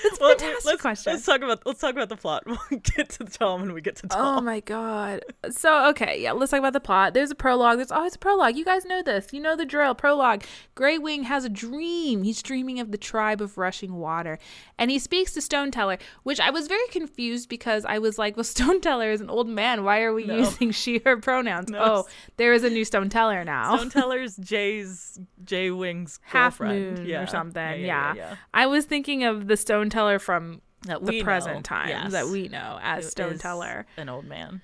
That's 0.04 0.20
Well, 0.20 0.30
fantastic 0.38 0.65
let's, 0.65 0.82
question. 0.82 1.13
Let's 1.13 1.25
talk 1.25 1.42
about 1.42 1.65
let's 1.65 1.80
talk 1.80 1.92
about 1.94 2.10
the 2.10 2.15
plot. 2.18 2.44
We'll 2.72 2.80
get 2.96 3.10
to 3.12 3.25
Tom 3.25 3.62
when 3.62 3.74
we 3.74 3.82
get 3.82 3.96
to 3.98 4.08
oh 4.12 4.15
Tom. 4.15 4.38
Oh 4.38 4.42
my 4.42 4.60
god. 4.60 5.22
So 5.51 5.89
okay, 5.89 6.22
yeah, 6.22 6.32
let's 6.32 6.51
talk 6.51 6.60
about 6.60 6.74
the 6.74 6.80
plot. 6.80 7.13
There's 7.13 7.32
a 7.32 7.36
prologue. 7.36 7.77
There's 7.77 7.92
always 7.92 8.15
a 8.15 8.20
prologue. 8.20 8.56
You 8.56 8.65
guys 8.65 8.86
know 8.86 9.01
this. 9.01 9.27
You 9.34 9.39
know 9.42 9.56
the 9.56 9.65
drill. 9.65 9.94
Prologue. 9.96 10.44
Grey 10.75 10.98
Wing 10.98 11.24
has 11.24 11.46
a 11.46 11.50
dream. 11.50 12.24
He's 12.24 12.42
dreaming 12.42 12.80
of 12.80 12.92
the 12.92 12.98
tribe 12.98 13.42
of 13.42 13.58
rushing 13.58 13.96
water. 13.96 14.39
And 14.77 14.92
he 14.92 15.00
speaks 15.00 15.34
to 15.34 15.42
Stone 15.42 15.72
Teller, 15.72 15.98
which 16.24 16.39
I 16.39 16.50
was 16.50 16.68
very 16.68 16.88
confused 16.89 17.48
because 17.50 17.86
I 17.86 18.00
was 18.00 18.18
like, 18.18 18.36
well, 18.36 18.44
Stone 18.56 18.82
Teller 18.82 19.12
is 19.12 19.22
an 19.22 19.30
old 19.30 19.48
man. 19.48 19.84
Why 19.84 20.01
are 20.01 20.13
we 20.13 20.25
No. 20.25 20.38
using 20.38 20.72
she 20.72 21.01
her 21.06 21.18
pronouns? 21.18 21.70
No. 21.70 21.80
Oh, 21.82 22.08
there 22.38 22.54
is 22.54 22.63
a 22.63 22.70
new 22.70 22.84
Stone 22.86 23.10
Teller 23.10 23.44
now. 23.44 23.75
Stone 23.77 23.89
Teller's 23.92 24.36
Jay's 24.39 25.20
Jay 25.44 25.72
Wing's 25.72 26.20
Half 26.24 26.58
girlfriend. 26.60 26.98
moon 27.00 27.08
yeah. 27.08 27.22
or 27.24 27.27
something. 27.27 27.62
Yeah, 27.62 27.75
Yeah, 27.75 28.13
yeah, 28.13 28.15
yeah. 28.15 28.36
I 28.54 28.65
was 28.68 28.86
thinking 28.86 29.24
of 29.24 29.48
the 29.48 29.56
Stone 29.58 29.75
Stone 29.75 29.89
teller 29.89 30.20
from 30.20 30.62
That 30.84 31.03
the 31.03 31.12
we 31.12 31.20
know, 31.20 31.24
present 31.25 31.65
times 31.65 31.89
yes, 31.89 32.12
that 32.13 32.27
we 32.27 32.48
know 32.48 32.79
as 32.82 33.12
Stone 33.12 33.39
Teller. 33.39 33.86
an 33.98 34.08
old 34.10 34.25
man. 34.25 34.62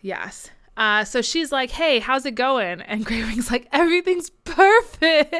Yes. 0.00 0.50
Uh, 0.76 1.04
so 1.04 1.20
she's 1.20 1.50
like, 1.52 1.70
"Hey, 1.70 1.98
how's 1.98 2.24
it 2.24 2.34
going?" 2.34 2.80
And 2.82 3.04
Grey 3.08 3.22
Wing's 3.24 3.50
like, 3.50 3.68
"Everything's 3.72 4.30
perfect." 4.44 5.34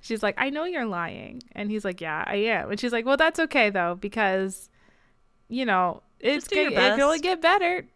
She's 0.00 0.22
like, 0.22 0.34
"I 0.38 0.50
know 0.50 0.64
you're 0.64 0.84
lying," 0.86 1.42
and 1.52 1.70
he's 1.70 1.84
like, 1.84 2.00
"Yeah, 2.00 2.24
I 2.26 2.34
am." 2.36 2.70
And 2.70 2.78
she's 2.80 2.92
like, 2.92 3.06
"Well, 3.06 3.16
that's 3.16 3.38
okay 3.40 3.70
though, 3.70 3.94
because, 3.94 4.68
you 5.48 5.64
know, 5.64 6.02
it's 6.20 6.44
Just 6.44 6.50
do 6.50 6.60
your 6.60 6.70
get, 6.70 6.82
it 6.82 6.90
can 6.96 7.00
only 7.00 7.20
get 7.20 7.40
better." 7.40 7.86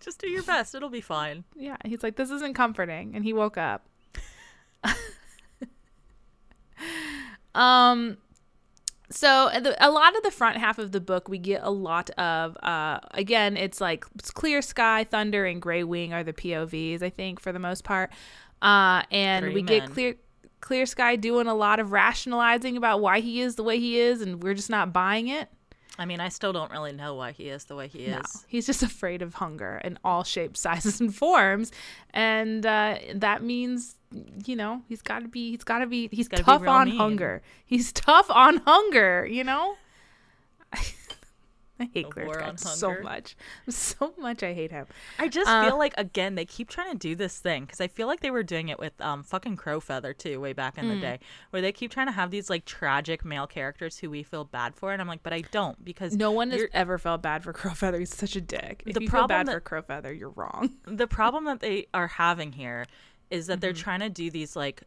Just 0.00 0.20
do 0.20 0.28
your 0.28 0.42
best. 0.42 0.74
It'll 0.74 0.88
be 0.88 1.00
fine. 1.00 1.44
Yeah, 1.54 1.76
he's 1.84 2.02
like, 2.02 2.16
"This 2.16 2.30
isn't 2.30 2.54
comforting," 2.54 3.14
and 3.14 3.24
he 3.24 3.32
woke 3.32 3.58
up. 3.58 3.86
um, 7.54 8.16
so 9.16 9.28
uh, 9.28 9.60
the, 9.60 9.86
a 9.86 9.90
lot 9.90 10.16
of 10.16 10.22
the 10.22 10.30
front 10.30 10.58
half 10.58 10.78
of 10.78 10.92
the 10.92 11.00
book, 11.00 11.28
we 11.28 11.38
get 11.38 11.62
a 11.62 11.70
lot 11.70 12.10
of. 12.10 12.56
Uh, 12.62 13.00
again, 13.12 13.56
it's 13.56 13.80
like 13.80 14.04
it's 14.16 14.30
clear 14.30 14.60
sky, 14.60 15.04
thunder, 15.04 15.46
and 15.46 15.60
gray 15.60 15.84
wing 15.84 16.12
are 16.12 16.22
the 16.22 16.32
POVs. 16.32 17.02
I 17.02 17.10
think 17.10 17.40
for 17.40 17.52
the 17.52 17.58
most 17.58 17.84
part, 17.84 18.10
uh, 18.62 19.02
and 19.10 19.44
Three 19.44 19.54
we 19.54 19.62
get 19.62 19.90
clear. 19.90 20.14
Clear 20.60 20.86
Sky 20.86 21.14
doing 21.16 21.46
a 21.46 21.54
lot 21.54 21.78
of 21.78 21.92
rationalizing 21.92 22.76
about 22.76 23.00
why 23.00 23.20
he 23.20 23.40
is 23.40 23.54
the 23.54 23.62
way 23.62 23.78
he 23.78 24.00
is, 24.00 24.20
and 24.20 24.42
we're 24.42 24.54
just 24.54 24.70
not 24.70 24.92
buying 24.92 25.28
it. 25.28 25.48
I 25.98 26.06
mean, 26.06 26.18
I 26.18 26.28
still 26.28 26.52
don't 26.52 26.70
really 26.70 26.92
know 26.92 27.14
why 27.14 27.32
he 27.32 27.48
is 27.48 27.64
the 27.64 27.76
way 27.76 27.88
he 27.88 28.06
is. 28.06 28.16
No, 28.16 28.40
he's 28.48 28.66
just 28.66 28.82
afraid 28.82 29.22
of 29.22 29.34
hunger 29.34 29.80
in 29.84 29.98
all 30.02 30.24
shapes, 30.24 30.60
sizes, 30.62 31.00
and 31.00 31.14
forms, 31.14 31.72
and 32.10 32.64
uh, 32.66 32.98
that 33.14 33.42
means 33.42 33.95
you 34.44 34.56
know 34.56 34.82
he's 34.88 35.02
got 35.02 35.20
to 35.22 35.28
be 35.28 35.50
he's 35.50 35.64
got 35.64 35.78
to 35.80 35.86
be 35.86 36.08
he's 36.12 36.28
be 36.28 36.36
tough 36.36 36.62
real 36.62 36.70
on 36.70 36.88
mean. 36.88 36.96
hunger. 36.98 37.42
He's 37.64 37.92
tough 37.92 38.30
on 38.30 38.58
hunger. 38.58 39.26
You 39.30 39.44
know. 39.44 39.76
I 41.78 41.90
hate 41.92 42.06
A 42.06 42.08
Clear 42.08 42.24
war 42.24 42.34
Sky 42.36 42.48
on 42.48 42.56
so 42.56 42.96
much, 43.02 43.36
so 43.68 44.14
much. 44.16 44.42
I 44.42 44.54
hate 44.54 44.70
him. 44.70 44.86
I 45.18 45.28
just 45.28 45.46
Uh, 45.46 45.66
feel 45.68 45.76
like 45.78 45.92
again 45.98 46.34
they 46.34 46.46
keep 46.46 46.70
trying 46.70 46.90
to 46.90 46.96
do 46.96 47.14
this 47.14 47.38
thing 47.38 47.64
because 47.66 47.82
I 47.82 47.86
feel 47.88 48.06
like 48.06 48.20
they 48.20 48.30
were 48.30 48.42
doing 48.42 48.70
it 48.70 48.78
with 48.78 48.98
um 48.98 49.22
fucking 49.22 49.58
Crowfeather 49.58 50.16
too 50.16 50.40
way 50.40 50.54
back 50.54 50.78
in 50.78 50.84
Hmm. 50.84 50.94
the 50.94 51.00
day 51.02 51.18
where 51.50 51.60
they 51.60 51.72
keep 51.72 51.90
trying 51.90 52.06
to 52.06 52.12
have 52.14 52.30
these 52.30 52.48
like 52.48 52.64
tragic 52.64 53.26
male 53.26 53.46
characters 53.46 53.98
who 53.98 54.08
we 54.08 54.22
feel 54.22 54.44
bad 54.44 54.74
for 54.74 54.90
and 54.94 55.02
I'm 55.02 55.08
like 55.08 55.22
but 55.22 55.34
I 55.34 55.42
don't 55.50 55.84
because 55.84 56.16
No 56.16 56.30
one 56.30 56.50
has 56.50 56.62
ever 56.72 56.96
felt 56.96 57.20
bad 57.20 57.44
for 57.44 57.52
Crowfeather. 57.52 57.98
He's 57.98 58.14
such 58.16 58.36
a 58.36 58.40
dick. 58.40 58.82
If 58.86 58.94
The 58.94 59.02
you 59.02 59.08
feel 59.08 59.26
problem 59.26 59.28
bad 59.40 59.46
that- 59.48 59.52
for 59.52 59.82
Crowfeather, 59.82 60.18
you're 60.18 60.30
wrong. 60.30 60.70
the 60.86 61.06
problem 61.06 61.44
that 61.44 61.60
they 61.60 61.88
are 61.92 62.06
having 62.06 62.52
here 62.52 62.86
is 63.30 63.46
that 63.48 63.60
they're 63.60 63.72
Mm-hmm. 63.72 63.82
trying 63.82 64.00
to 64.00 64.08
do 64.08 64.30
these 64.30 64.56
like 64.56 64.82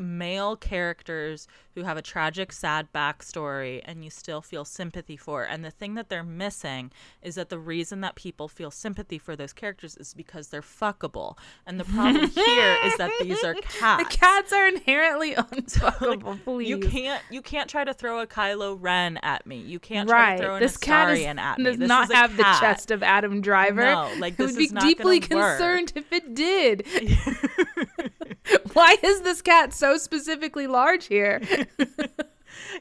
male 0.00 0.56
characters 0.56 1.46
who 1.74 1.82
have 1.82 1.96
a 1.96 2.02
tragic 2.02 2.52
sad 2.52 2.88
backstory 2.92 3.80
and 3.84 4.02
you 4.02 4.10
still 4.10 4.40
feel 4.40 4.64
sympathy 4.64 5.16
for 5.16 5.44
and 5.44 5.64
the 5.64 5.70
thing 5.70 5.94
that 5.94 6.08
they're 6.08 6.24
missing 6.24 6.90
is 7.22 7.36
that 7.36 7.48
the 7.48 7.58
reason 7.58 8.00
that 8.00 8.14
people 8.14 8.48
feel 8.48 8.70
sympathy 8.70 9.18
for 9.18 9.36
those 9.36 9.52
characters 9.52 9.96
is 9.96 10.14
because 10.14 10.48
they're 10.48 10.62
fuckable 10.62 11.36
and 11.66 11.78
the 11.78 11.84
problem 11.84 12.28
here 12.30 12.76
is 12.84 12.96
that 12.96 13.10
these 13.20 13.42
are 13.44 13.54
cats. 13.54 14.02
The 14.02 14.16
cats 14.16 14.52
are 14.52 14.66
inherently 14.68 15.34
unfuckable. 15.36 16.42
please. 16.44 16.68
you 16.68 16.78
can't 16.78 17.22
you 17.30 17.42
can't 17.42 17.68
try 17.68 17.84
to 17.84 17.94
throw 17.94 18.20
a 18.20 18.26
Kylo 18.26 18.76
Ren 18.78 19.18
at 19.18 19.46
me. 19.46 19.58
You 19.58 19.78
can't 19.78 20.08
try 20.08 20.30
right. 20.30 20.36
to 20.36 20.42
throw 20.42 20.54
an 20.56 20.62
this 20.62 20.76
cat 20.76 21.10
is, 21.16 21.24
at 21.24 21.58
me. 21.58 21.64
does 21.64 21.78
This 21.78 21.88
not 21.88 22.12
have 22.12 22.36
the 22.36 22.42
chest 22.60 22.90
of 22.90 23.02
Adam 23.02 23.40
Driver. 23.40 23.82
No, 23.82 24.10
like, 24.18 24.36
this 24.36 24.52
would 24.52 24.58
be 24.58 24.68
deeply 24.68 25.20
gonna 25.20 25.40
work. 25.40 25.58
concerned 25.58 25.92
if 25.94 26.12
it 26.12 26.34
did. 26.34 26.86
Why 28.72 28.96
is 29.02 29.20
this 29.22 29.42
cat 29.42 29.72
so 29.72 29.89
specifically 29.96 30.66
large 30.66 31.06
here? 31.06 31.40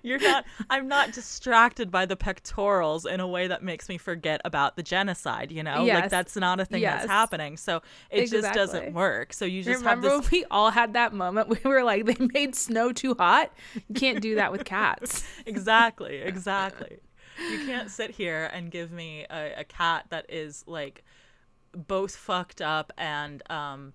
You're 0.04 0.20
not 0.20 0.46
I'm 0.70 0.88
not 0.88 1.12
distracted 1.12 1.92
by 1.92 2.06
the 2.06 2.16
pectorals 2.16 3.06
in 3.06 3.20
a 3.20 3.28
way 3.28 3.48
that 3.48 3.64
makes 3.64 3.90
me 3.90 3.98
forget 3.98 4.42
about 4.46 4.76
the 4.76 4.84
genocide, 4.84 5.52
you 5.52 5.64
know? 5.64 5.86
Yes. 5.86 6.02
Like 6.02 6.10
that's 6.10 6.36
not 6.36 6.60
a 6.60 6.66
thing 6.66 6.82
Yes. 6.82 7.02
that's 7.02 7.12
happening. 7.12 7.58
So 7.58 7.82
it 8.10 8.28
just 8.28 8.54
doesn't 8.54 8.94
work. 8.94 9.34
So 9.34 9.46
you 9.46 9.64
just 9.64 9.80
Remember 9.80 10.10
this 10.10 10.32
we 10.32 10.46
all 10.50 10.72
had 10.72 10.94
that 10.94 11.14
moment? 11.14 11.50
We 11.50 11.60
were 11.70 11.84
like, 11.84 12.06
they 12.06 12.16
made 12.34 12.56
snow 12.56 12.92
too 12.92 13.16
hot. 13.18 13.52
You 13.88 13.96
can't 13.96 14.22
do 14.22 14.36
that 14.36 14.52
with 14.52 14.66
cats. 14.66 15.24
exactly, 15.46 16.18
exactly. 16.18 16.98
You 17.52 17.66
can't 17.66 17.90
sit 17.90 18.12
here 18.12 18.50
and 18.52 18.70
give 18.72 18.92
me 18.92 19.26
a, 19.30 19.60
a 19.60 19.64
cat 19.64 20.06
that 20.10 20.26
is 20.30 20.64
like 20.68 21.04
both 21.74 22.16
fucked 22.16 22.62
up 22.62 22.92
and 22.98 23.44
um 23.52 23.94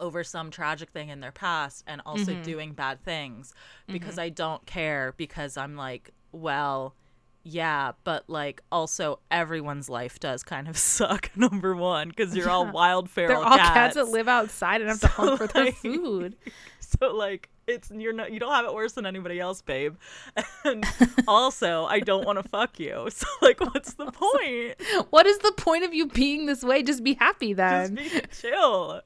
over 0.00 0.22
some 0.24 0.50
tragic 0.50 0.90
thing 0.90 1.08
in 1.08 1.20
their 1.20 1.32
past 1.32 1.84
and 1.86 2.00
also 2.04 2.32
Mm-hmm. 2.32 2.42
doing 2.42 2.72
bad 2.72 3.02
things 3.04 3.54
because 3.86 4.18
I 4.18 4.28
don't 4.28 4.64
care 4.66 5.14
because 5.16 5.56
I'm 5.56 5.76
like, 5.76 6.10
well, 6.32 6.94
yeah, 7.42 7.92
but 8.04 8.28
like 8.28 8.60
also 8.70 9.20
everyone's 9.30 9.88
life 9.88 10.20
does 10.20 10.42
kind 10.42 10.68
of 10.68 10.76
suck. 10.96 11.30
Number 11.36 11.74
one, 11.74 12.08
because 12.10 12.36
you're 12.36 12.50
all 12.50 12.70
wild 12.70 13.08
feral 13.08 13.40
They're 13.40 13.44
all 13.46 13.56
cats. 13.56 13.70
cats 13.74 13.94
that 13.96 14.08
live 14.08 14.28
outside 14.28 14.80
and 14.82 14.90
have 14.90 15.00
to 15.00 15.08
So, 15.16 15.22
hunt 15.22 15.38
for 15.38 15.46
their 15.46 15.72
food. 15.72 16.36
So 16.80 17.14
like 17.14 17.48
it's 17.68 17.90
you're 17.90 18.12
not 18.12 18.32
you 18.32 18.40
don't 18.40 18.52
have 18.52 18.64
it 18.64 18.74
worse 18.74 18.92
than 18.92 19.06
anybody 19.06 19.38
else, 19.38 19.62
babe. 19.62 19.96
And 20.64 20.84
also 21.28 21.84
I 21.84 22.00
don't 22.00 22.26
want 22.26 22.42
to 22.42 22.48
fuck 22.48 22.78
you. 22.80 23.08
So 23.18 23.26
like 23.42 23.60
what's 23.60 23.94
the 23.94 24.10
point? 24.10 25.08
What 25.10 25.26
is 25.26 25.38
the 25.38 25.52
point 25.52 25.84
of 25.84 25.94
you 25.94 26.06
being 26.06 26.46
this 26.46 26.62
way? 26.62 26.82
Just 26.82 27.02
be 27.02 27.14
happy 27.14 27.52
then. 27.52 27.96
Just 27.96 28.14
be 28.14 28.50
chill. 28.50 29.00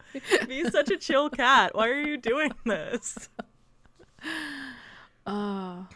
Be 0.46 0.68
such 0.70 0.90
a 0.90 0.96
chill 0.96 1.30
cat. 1.30 1.74
Why 1.74 1.88
are 1.88 2.00
you 2.00 2.16
doing 2.16 2.52
this? 2.64 3.28
Oh. 5.26 5.86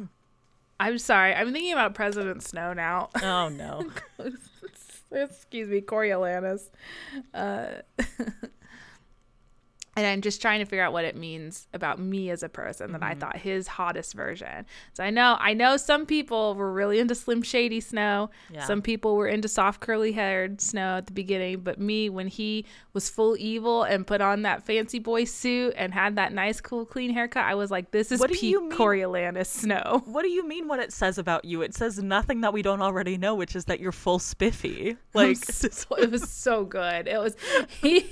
I'm 0.78 0.98
sorry. 0.98 1.34
I'm 1.34 1.52
thinking 1.52 1.72
about 1.72 1.94
President 1.94 2.42
Snow 2.42 2.72
now. 2.72 3.08
Oh 3.22 3.48
no. 3.48 3.90
Excuse 5.10 5.68
me, 5.68 5.80
Coriolanus. 5.80 6.68
Uh, 7.32 7.66
and 9.96 10.06
I'm 10.06 10.20
just 10.20 10.42
trying 10.42 10.58
to 10.60 10.66
figure 10.66 10.84
out 10.84 10.92
what 10.92 11.04
it 11.06 11.16
means 11.16 11.66
about 11.72 11.98
me 11.98 12.28
as 12.30 12.42
a 12.42 12.48
person 12.48 12.92
that 12.92 13.02
I 13.02 13.12
Mm-hmm. 13.12 13.20
thought 13.20 13.36
his 13.38 13.66
hottest 13.66 14.12
version. 14.14 14.66
So 14.92 15.02
I 15.02 15.10
know 15.10 15.36
I 15.40 15.54
know 15.54 15.76
some 15.78 16.04
people 16.06 16.54
were 16.54 16.70
really 16.72 16.98
into 16.98 17.14
Slim 17.14 17.42
Shady 17.42 17.80
Snow. 17.80 18.30
Yeah. 18.52 18.64
Some 18.66 18.82
people 18.82 19.16
were 19.16 19.26
into 19.28 19.48
soft 19.48 19.80
curly 19.80 20.12
haired 20.12 20.60
Snow 20.60 20.98
at 20.98 21.06
the 21.06 21.12
beginning, 21.12 21.60
but 21.60 21.80
me 21.80 22.10
when 22.10 22.26
he 22.28 22.64
was 22.92 23.08
full 23.08 23.36
evil 23.38 23.84
and 23.84 24.06
put 24.06 24.20
on 24.20 24.42
that 24.42 24.62
fancy 24.64 24.98
boy 24.98 25.24
suit 25.24 25.72
and 25.76 25.94
had 25.94 26.16
that 26.16 26.32
nice 26.32 26.60
cool 26.60 26.84
clean 26.84 27.10
haircut, 27.12 27.44
I 27.44 27.54
was 27.54 27.70
like 27.70 27.90
this 27.90 28.12
is 28.12 28.20
What 28.20 28.30
peak? 28.32 28.54
Coriolanus 28.70 29.46
Snow. 29.48 30.02
What 30.16 30.22
do 30.22 30.28
you 30.30 30.46
mean 30.46 30.68
what 30.68 30.80
it 30.80 30.92
says 30.92 31.16
about 31.18 31.44
you? 31.44 31.62
It 31.62 31.74
says 31.74 32.02
nothing 32.02 32.40
that 32.42 32.52
we 32.52 32.62
don't 32.62 32.82
already 32.82 33.16
know, 33.18 33.34
which 33.34 33.54
is 33.56 33.64
that 33.66 33.80
you're 33.80 33.92
full 33.92 34.18
spiffy. 34.18 34.96
Like 35.14 35.36
so, 35.38 35.68
it 35.96 36.10
was 36.10 36.30
so 36.30 36.64
good. 36.64 37.08
It 37.08 37.18
was 37.18 37.36
he, 37.80 38.06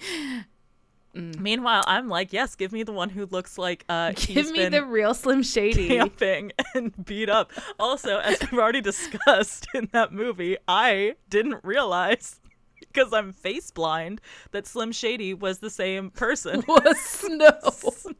meanwhile, 1.14 1.82
I'm 1.86 2.08
like, 2.08 2.32
yes, 2.32 2.54
give 2.54 2.72
me 2.72 2.82
the 2.82 2.92
one 2.92 3.10
who 3.10 3.26
looks 3.26 3.58
like 3.58 3.84
uh 3.88 4.12
give 4.16 4.50
me 4.50 4.68
the 4.68 4.84
real 4.84 5.14
Slim 5.14 5.42
Shady. 5.42 5.88
camping 5.88 6.52
and 6.74 7.04
beat 7.04 7.28
up. 7.28 7.52
Also, 7.78 8.18
as 8.18 8.40
we've 8.40 8.60
already 8.60 8.80
discussed 8.80 9.66
in 9.74 9.88
that 9.92 10.12
movie, 10.12 10.56
I 10.66 11.14
didn't 11.28 11.62
realize 11.64 12.39
because 12.92 13.12
I'm 13.12 13.32
face 13.32 13.70
blind 13.70 14.20
that 14.52 14.66
Slim 14.66 14.92
Shady 14.92 15.34
was 15.34 15.58
the 15.58 15.70
same 15.70 16.10
person. 16.10 16.62
Was 16.68 16.98
Snow. 17.00 17.36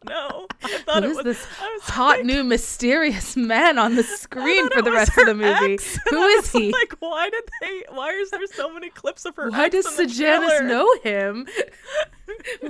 no, 0.09 0.47
I 0.63 0.79
thought 0.79 1.05
it 1.05 1.09
was 1.09 1.25
this 1.25 1.47
was 1.61 1.83
hot 1.83 2.19
like- 2.19 2.25
new 2.25 2.43
mysterious 2.45 3.37
man 3.37 3.79
on 3.79 3.97
the 3.97 4.03
screen 4.03 4.69
for 4.71 4.83
the 4.83 4.91
rest 4.93 5.17
of 5.19 5.27
the 5.27 5.35
movie? 5.35 5.75
ex, 5.75 5.99
Who 6.09 6.19
I 6.21 6.27
is 6.27 6.43
was 6.43 6.53
he? 6.53 6.71
Like, 6.73 6.95
why 7.01 7.31
did 7.31 7.45
they? 7.61 7.83
Why 7.91 8.11
is 8.11 8.31
there 8.31 8.47
so 8.47 8.73
many 8.73 8.91
clips 8.91 9.25
of 9.25 9.37
her? 9.37 9.51
Why 9.51 9.69
does 9.69 9.89
Sejanus 9.89 10.61
know 10.63 10.87
him? 11.03 11.47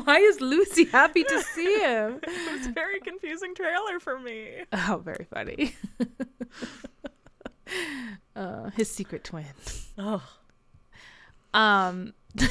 Why 0.05 0.17
is 0.19 0.41
Lucy 0.41 0.85
happy 0.87 1.23
to 1.23 1.43
see 1.55 1.81
him? 1.81 2.19
It 2.23 2.53
was 2.59 2.67
a 2.67 2.71
very 2.73 2.99
confusing 3.01 3.55
trailer 3.55 4.01
for 4.01 4.19
me. 4.19 4.63
Oh, 4.73 5.01
very 5.05 5.27
funny. 5.33 5.75
uh, 8.35 8.71
his 8.71 8.91
secret 8.91 9.25
twin. 9.25 9.45
Oh, 9.99 10.23
Um 11.55 12.15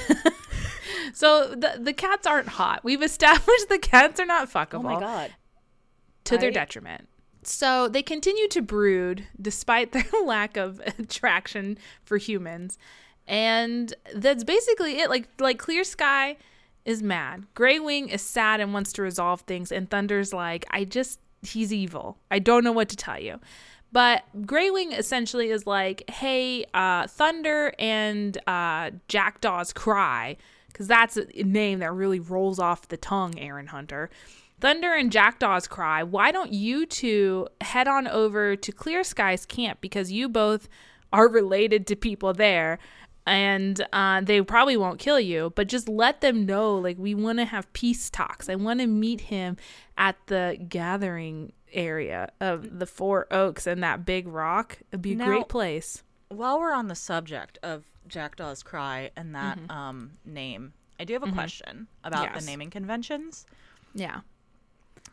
So 1.14 1.50
the 1.50 1.80
the 1.82 1.94
cats 1.94 2.28
aren't 2.28 2.48
hot. 2.48 2.84
We've 2.84 3.02
established 3.02 3.70
the 3.70 3.80
cats 3.80 4.20
are 4.20 4.26
not 4.26 4.52
fuckable. 4.52 4.80
Oh 4.80 4.84
my 4.84 5.00
god. 5.00 5.34
to 6.26 6.38
their 6.38 6.52
detriment. 6.52 7.08
So 7.44 7.88
they 7.88 8.04
continue 8.04 8.48
to 8.50 8.62
brood 8.62 9.26
despite 9.42 9.92
their 9.94 10.06
lack 10.24 10.58
of 10.58 10.80
attraction 11.00 11.78
for 12.04 12.18
humans. 12.18 12.78
And 13.28 13.94
that's 14.14 14.44
basically 14.44 15.00
it. 15.00 15.10
Like 15.10 15.28
like 15.40 15.58
Clear 15.60 15.84
Sky 15.84 16.38
is 16.86 17.04
mad. 17.04 17.46
Grey 17.54 17.80
Wing 17.80 18.10
is 18.10 18.22
sad 18.22 18.60
and 18.60 18.74
wants 18.74 18.94
to 18.94 19.02
resolve 19.02 19.42
things 19.42 19.72
and 19.72 19.90
Thunder's 19.90 20.34
like, 20.34 20.66
I 20.72 20.84
just 20.86 21.20
he's 21.42 21.74
evil. 21.74 22.18
I 22.30 22.40
don't 22.40 22.64
know 22.64 22.72
what 22.72 22.90
to 22.90 22.96
tell 22.96 23.20
you. 23.20 23.40
But 23.92 24.24
Grey 24.46 24.70
Wing 24.70 24.92
essentially 24.92 25.50
is 25.50 25.66
like, 25.66 26.10
hey, 26.10 26.66
uh, 26.74 27.08
Thunder 27.08 27.74
and 27.80 28.38
uh, 28.48 28.92
Jackdaw's 29.08 29.74
Cry, 29.74 30.38
because 30.68 30.88
that's 30.88 31.18
a 31.18 31.26
name 31.44 31.80
that 31.80 31.92
really 31.92 32.20
rolls 32.20 32.60
off 32.60 32.88
the 32.88 32.98
tongue, 32.98 33.40
Erin 33.40 33.68
Hunter. 33.68 34.10
Thunder 34.60 34.94
and 34.94 35.12
Jackdaw's 35.12 35.68
Cry, 35.68 36.04
why 36.04 36.32
don't 36.32 36.54
you 36.54 36.86
two 36.86 37.48
head 37.62 37.88
on 37.88 38.08
over 38.08 38.56
to 38.56 38.72
Clear 38.72 39.04
Sky's 39.04 39.46
camp 39.46 39.80
because 39.82 40.12
you 40.12 40.28
both 40.30 40.68
are 41.12 41.28
related 41.28 41.88
to 41.88 41.96
people 41.96 42.34
there 42.34 42.78
and 43.26 43.86
uh, 43.94 44.22
they 44.22 44.42
probably 44.42 44.76
won't 44.76 45.00
kill 45.00 45.20
you, 45.20 45.54
but 45.56 45.68
just 45.68 45.88
let 45.88 46.22
them 46.22 46.46
know 46.46 46.76
like 46.76 46.98
we 46.98 47.14
want 47.14 47.38
to 47.40 47.46
have 47.46 47.72
peace 47.74 48.10
talks. 48.10 48.50
I 48.50 48.56
want 48.56 48.80
to 48.80 48.88
meet 48.88 49.22
him 49.22 49.56
at 49.98 50.16
the 50.28 50.58
gathering 50.68 51.54
area 51.74 52.32
of 52.40 52.80
the 52.80 52.86
Four 52.86 53.28
Oaks 53.32 53.66
and 53.68 53.82
that 53.84 54.06
big 54.06 54.28
rock. 54.28 54.80
It'd 54.92 55.02
be 55.02 55.14
a 55.14 55.16
Now- 55.16 55.26
great 55.26 55.48
place. 55.50 56.04
While 56.30 56.60
we're 56.60 56.74
on 56.74 56.88
the 56.90 56.96
subject 56.96 57.58
of 57.64 57.86
Jackdaw's 58.08 58.62
Cry 58.64 59.10
and 59.16 59.34
that 59.36 59.58
um, 59.70 60.12
name, 60.26 60.74
I 61.00 61.04
do 61.06 61.14
have 61.14 61.24
a 61.24 61.32
question 61.32 61.88
about 62.04 62.32
Yes. 62.34 62.46
the 62.46 62.52
naming 62.52 62.70
conventions 62.70 63.46
Yeah, 63.96 64.22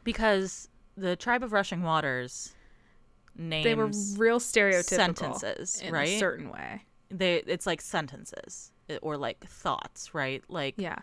because 0.05 0.69
the 0.97 1.17
tribe 1.17 1.43
of 1.43 1.53
Rushing 1.53 1.83
Waters 1.83 2.55
names 3.35 3.65
they 3.65 3.75
were 3.75 3.91
real 4.19 4.41
stereotypical 4.41 4.85
sentences, 4.85 5.81
in 5.81 5.93
right? 5.93 6.09
a 6.09 6.19
certain 6.19 6.51
way. 6.51 6.83
they 7.11 7.37
it's 7.47 7.67
like 7.67 7.81
sentences 7.81 8.73
or 9.03 9.17
like 9.17 9.45
thoughts, 9.47 10.15
right? 10.15 10.43
Like 10.49 10.75
Yeah, 10.79 10.99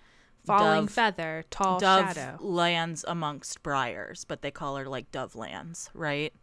falling 0.46 0.86
Dove- 0.86 0.92
feather, 0.92 1.44
tall 1.50 1.80
Dove 1.80 2.14
shadow. 2.14 2.38
lands 2.44 3.06
amongst 3.08 3.62
briars, 3.64 4.26
but 4.26 4.42
they 4.42 4.52
call 4.52 4.76
her 4.78 4.86
like 4.88 5.12
Dove 5.12 5.36
lands, 5.36 5.90
right? 5.94 6.34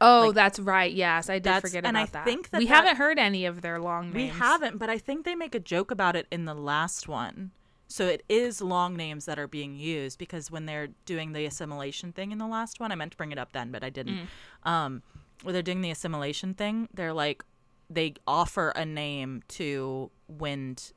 Oh, 0.00 0.26
like- 0.26 0.34
that's 0.34 0.58
right. 0.58 0.92
Yes, 0.92 1.30
I 1.30 1.38
did 1.38 1.60
forget 1.60 1.84
and 1.86 1.96
about 1.96 2.08
I 2.08 2.12
that. 2.12 2.24
think 2.24 2.50
that 2.50 2.58
we 2.58 2.66
that- 2.66 2.74
haven't 2.74 2.96
heard 2.96 3.18
any 3.18 3.44
of 3.44 3.60
their 3.62 3.78
long 3.80 4.12
names. 4.12 4.14
We 4.34 4.38
haven't, 4.38 4.78
but 4.78 4.90
I 4.90 4.98
think 4.98 5.24
they 5.24 5.34
make 5.34 5.54
a 5.54 5.60
joke 5.60 5.90
about 5.90 6.16
it 6.16 6.26
in 6.30 6.44
the 6.44 6.54
last 6.54 7.08
one. 7.08 7.52
So 7.88 8.06
it 8.06 8.24
is 8.28 8.62
long 8.62 8.96
names 8.96 9.26
that 9.26 9.38
are 9.38 9.46
being 9.46 9.74
used 9.76 10.18
because 10.18 10.50
when 10.50 10.64
they're 10.64 10.88
doing 11.04 11.32
the 11.34 11.44
assimilation 11.44 12.12
thing 12.12 12.32
in 12.32 12.38
the 12.38 12.46
last 12.46 12.80
one, 12.80 12.90
I 12.90 12.94
meant 12.94 13.10
to 13.12 13.16
bring 13.18 13.32
it 13.32 13.38
up 13.38 13.52
then, 13.52 13.70
but 13.70 13.84
I 13.84 13.90
didn't. 13.90 14.28
Um, 14.62 15.02
when 15.42 15.52
they're 15.52 15.62
doing 15.62 15.82
the 15.82 15.90
assimilation 15.90 16.54
thing, 16.54 16.88
they're 16.94 17.12
like 17.12 17.44
they 17.90 18.14
offer 18.26 18.70
a 18.70 18.86
name 18.86 19.42
to 19.48 20.10
Wind, 20.26 20.92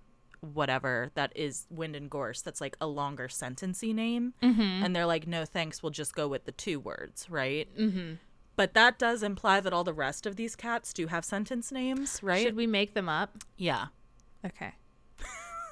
whatever 0.54 1.12
that 1.16 1.32
is 1.36 1.66
Wind 1.70 1.96
and 1.96 2.10
Gorse. 2.10 2.42
That's 2.42 2.62
like 2.62 2.78
a 2.80 2.88
longer 2.88 3.28
sentency 3.30 3.94
name, 3.94 4.34
Mm-hmm. 4.44 4.62
and 4.86 4.96
they're 4.96 5.06
like, 5.06 5.28
no 5.28 5.46
thanks, 5.46 5.82
we'll 5.82 5.90
just 5.92 6.16
go 6.16 6.28
with 6.28 6.46
the 6.46 6.52
two 6.52 6.80
words, 6.80 7.30
right? 7.30 7.68
Mm-hmm. 7.78 8.14
But 8.56 8.74
that 8.74 8.98
does 8.98 9.22
imply 9.24 9.60
that 9.60 9.74
all 9.74 9.84
the 9.84 9.94
rest 9.94 10.26
of 10.26 10.38
these 10.38 10.56
cats 10.56 10.94
do 10.94 11.08
have 11.08 11.26
sentence 11.26 11.72
names, 11.72 12.20
right? 12.24 12.44
Should 12.44 12.56
we 12.56 12.68
make 12.68 12.94
them 12.94 13.10
up? 13.10 13.38
yeah. 13.58 13.88
Okay. 14.46 14.72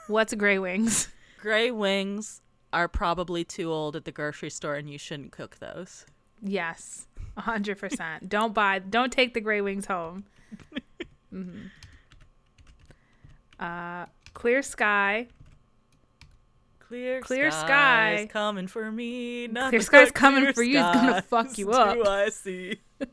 What's 0.08 0.34
Grey 0.34 0.60
Wings? 0.60 1.08
Gray 1.40 1.72
wings 1.72 2.42
are 2.74 2.88
probably 2.88 3.44
too 3.44 3.72
old 3.72 3.96
at 3.96 4.04
the 4.06 4.12
grocery 4.12 4.50
store 4.50 4.76
and 4.76 4.90
you 4.90 4.98
shouldn't 4.98 5.32
cook 5.32 5.58
those. 5.60 6.06
Yes, 6.42 7.08
a 7.38 7.42
hundred 7.42 7.78
percent. 7.78 8.28
Don't 8.30 8.54
buy. 8.54 8.80
Don't 8.80 9.12
take 9.14 9.34
the 9.34 9.40
Grey 9.42 9.62
Wings 9.62 9.86
home. 9.86 10.26
hmm 11.30 11.68
Uh, 13.60 14.06
clear 14.34 14.62
sky. 14.62 15.28
Clear, 16.80 17.22
sky. 17.22 17.26
Clear 17.28 17.52
sky. 17.52 18.30
coming 18.32 18.68
for 18.68 18.92
me. 18.92 19.48
Nothing 19.48 19.70
Clear 19.72 19.82
sky's 19.82 20.08
but 20.10 20.16
coming 20.16 20.44
clear 20.44 20.54
for 20.54 20.64
you 20.64 20.78
is 20.78 20.84
gonna 20.96 21.22
fuck 21.24 21.58
you 21.58 21.66
do 21.66 21.72
up. 21.72 22.08
I 22.08 22.30
see. 22.30 22.78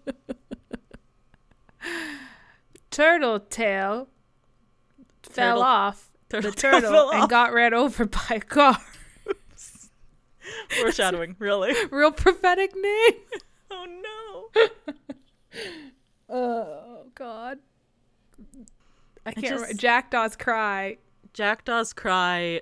Turtle 2.91 3.41
tail 3.41 4.09
fell 5.23 5.63
off 5.63 6.11
turtle 6.29 6.51
the 6.51 6.57
turtle 6.61 7.11
and 7.13 7.29
got 7.31 7.53
ran 7.53 7.73
over 7.73 8.05
by 8.07 8.21
a 8.31 8.41
car. 8.41 8.77
Foreshadowing, 10.81 11.37
really? 11.39 11.73
Real 11.91 12.11
prophetic 12.13 12.75
name. 12.75 13.15
Oh 13.71 14.51
no. 14.53 15.59
Oh 16.29 17.05
God. 17.15 17.59
I 19.25 19.33
can't 19.33 19.47
just- 19.47 19.55
remember. 19.55 19.75
Jackdaw's 19.75 20.37
cry. 20.37 20.99
Jackdaws 21.33 21.93
cry 21.93 22.61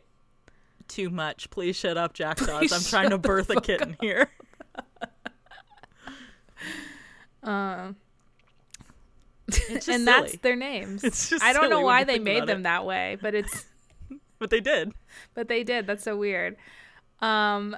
too 0.88 1.10
much. 1.10 1.50
Please 1.50 1.76
shut 1.76 1.96
up, 1.96 2.12
Jackdaws. 2.14 2.58
Please 2.60 2.72
I'm 2.72 2.82
trying 2.90 3.10
to 3.10 3.18
birth 3.18 3.50
a 3.50 3.60
kitten 3.60 3.96
here. 4.00 4.30
Um, 7.42 7.96
It's 9.48 9.86
just 9.86 9.88
and 9.88 10.06
that's 10.06 10.36
their 10.38 10.56
names. 10.56 11.02
It's 11.04 11.30
just 11.30 11.42
I 11.42 11.52
don't 11.54 11.70
know 11.70 11.80
why 11.80 12.04
they 12.04 12.18
made 12.18 12.46
them 12.46 12.60
it. 12.60 12.62
that 12.64 12.84
way, 12.84 13.16
but 13.22 13.34
it's 13.34 13.64
But 14.38 14.50
they 14.50 14.60
did. 14.60 14.92
but 15.34 15.48
they 15.48 15.64
did. 15.64 15.86
That's 15.86 16.04
so 16.04 16.16
weird. 16.16 16.56
Um, 17.20 17.76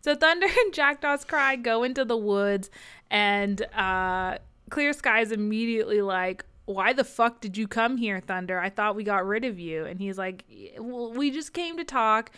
so 0.00 0.14
Thunder 0.14 0.46
and 0.46 0.72
Jackdaw's 0.74 1.24
Cry 1.24 1.56
go 1.56 1.84
into 1.84 2.04
the 2.04 2.16
woods, 2.16 2.70
and 3.10 3.60
uh, 3.74 4.38
Clear 4.70 4.92
Sky's 4.94 5.30
immediately 5.30 6.00
like, 6.00 6.44
"Why 6.68 6.92
the 6.92 7.04
fuck 7.04 7.40
did 7.40 7.56
you 7.56 7.66
come 7.66 7.96
here, 7.96 8.20
Thunder? 8.20 8.60
I 8.60 8.68
thought 8.68 8.94
we 8.94 9.02
got 9.02 9.26
rid 9.26 9.44
of 9.44 9.58
you." 9.58 9.86
And 9.86 9.98
he's 9.98 10.18
like, 10.18 10.44
"Well, 10.78 11.12
we 11.12 11.30
just 11.30 11.54
came 11.54 11.78
to 11.78 11.84
talk." 11.84 12.30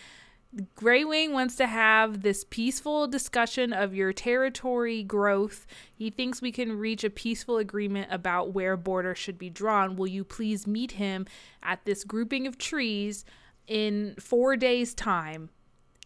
Grey 0.75 1.05
Wing 1.05 1.33
wants 1.33 1.57
to 1.57 1.67
have 1.67 2.23
this 2.23 2.45
peaceful 2.49 3.07
discussion 3.07 3.73
of 3.73 3.95
your 3.95 4.13
territory 4.13 5.03
growth. 5.03 5.67
He 5.95 6.11
thinks 6.11 6.41
we 6.41 6.53
can 6.53 6.79
reach 6.79 7.03
a 7.05 7.11
peaceful 7.11 7.59
agreement 7.59 8.13
about 8.13 8.53
where 8.53 8.77
borders 8.77 9.19
should 9.19 9.39
be 9.39 9.51
drawn. 9.51 9.97
Will 9.97 10.09
you 10.09 10.25
please 10.25 10.67
meet 10.67 10.93
him 10.93 11.27
at 11.63 11.85
this 11.85 12.03
grouping 12.03 12.47
of 12.47 12.59
trees 12.59 13.25
in 13.67 14.15
four 14.19 14.57
days' 14.57 14.95
time? 14.95 15.51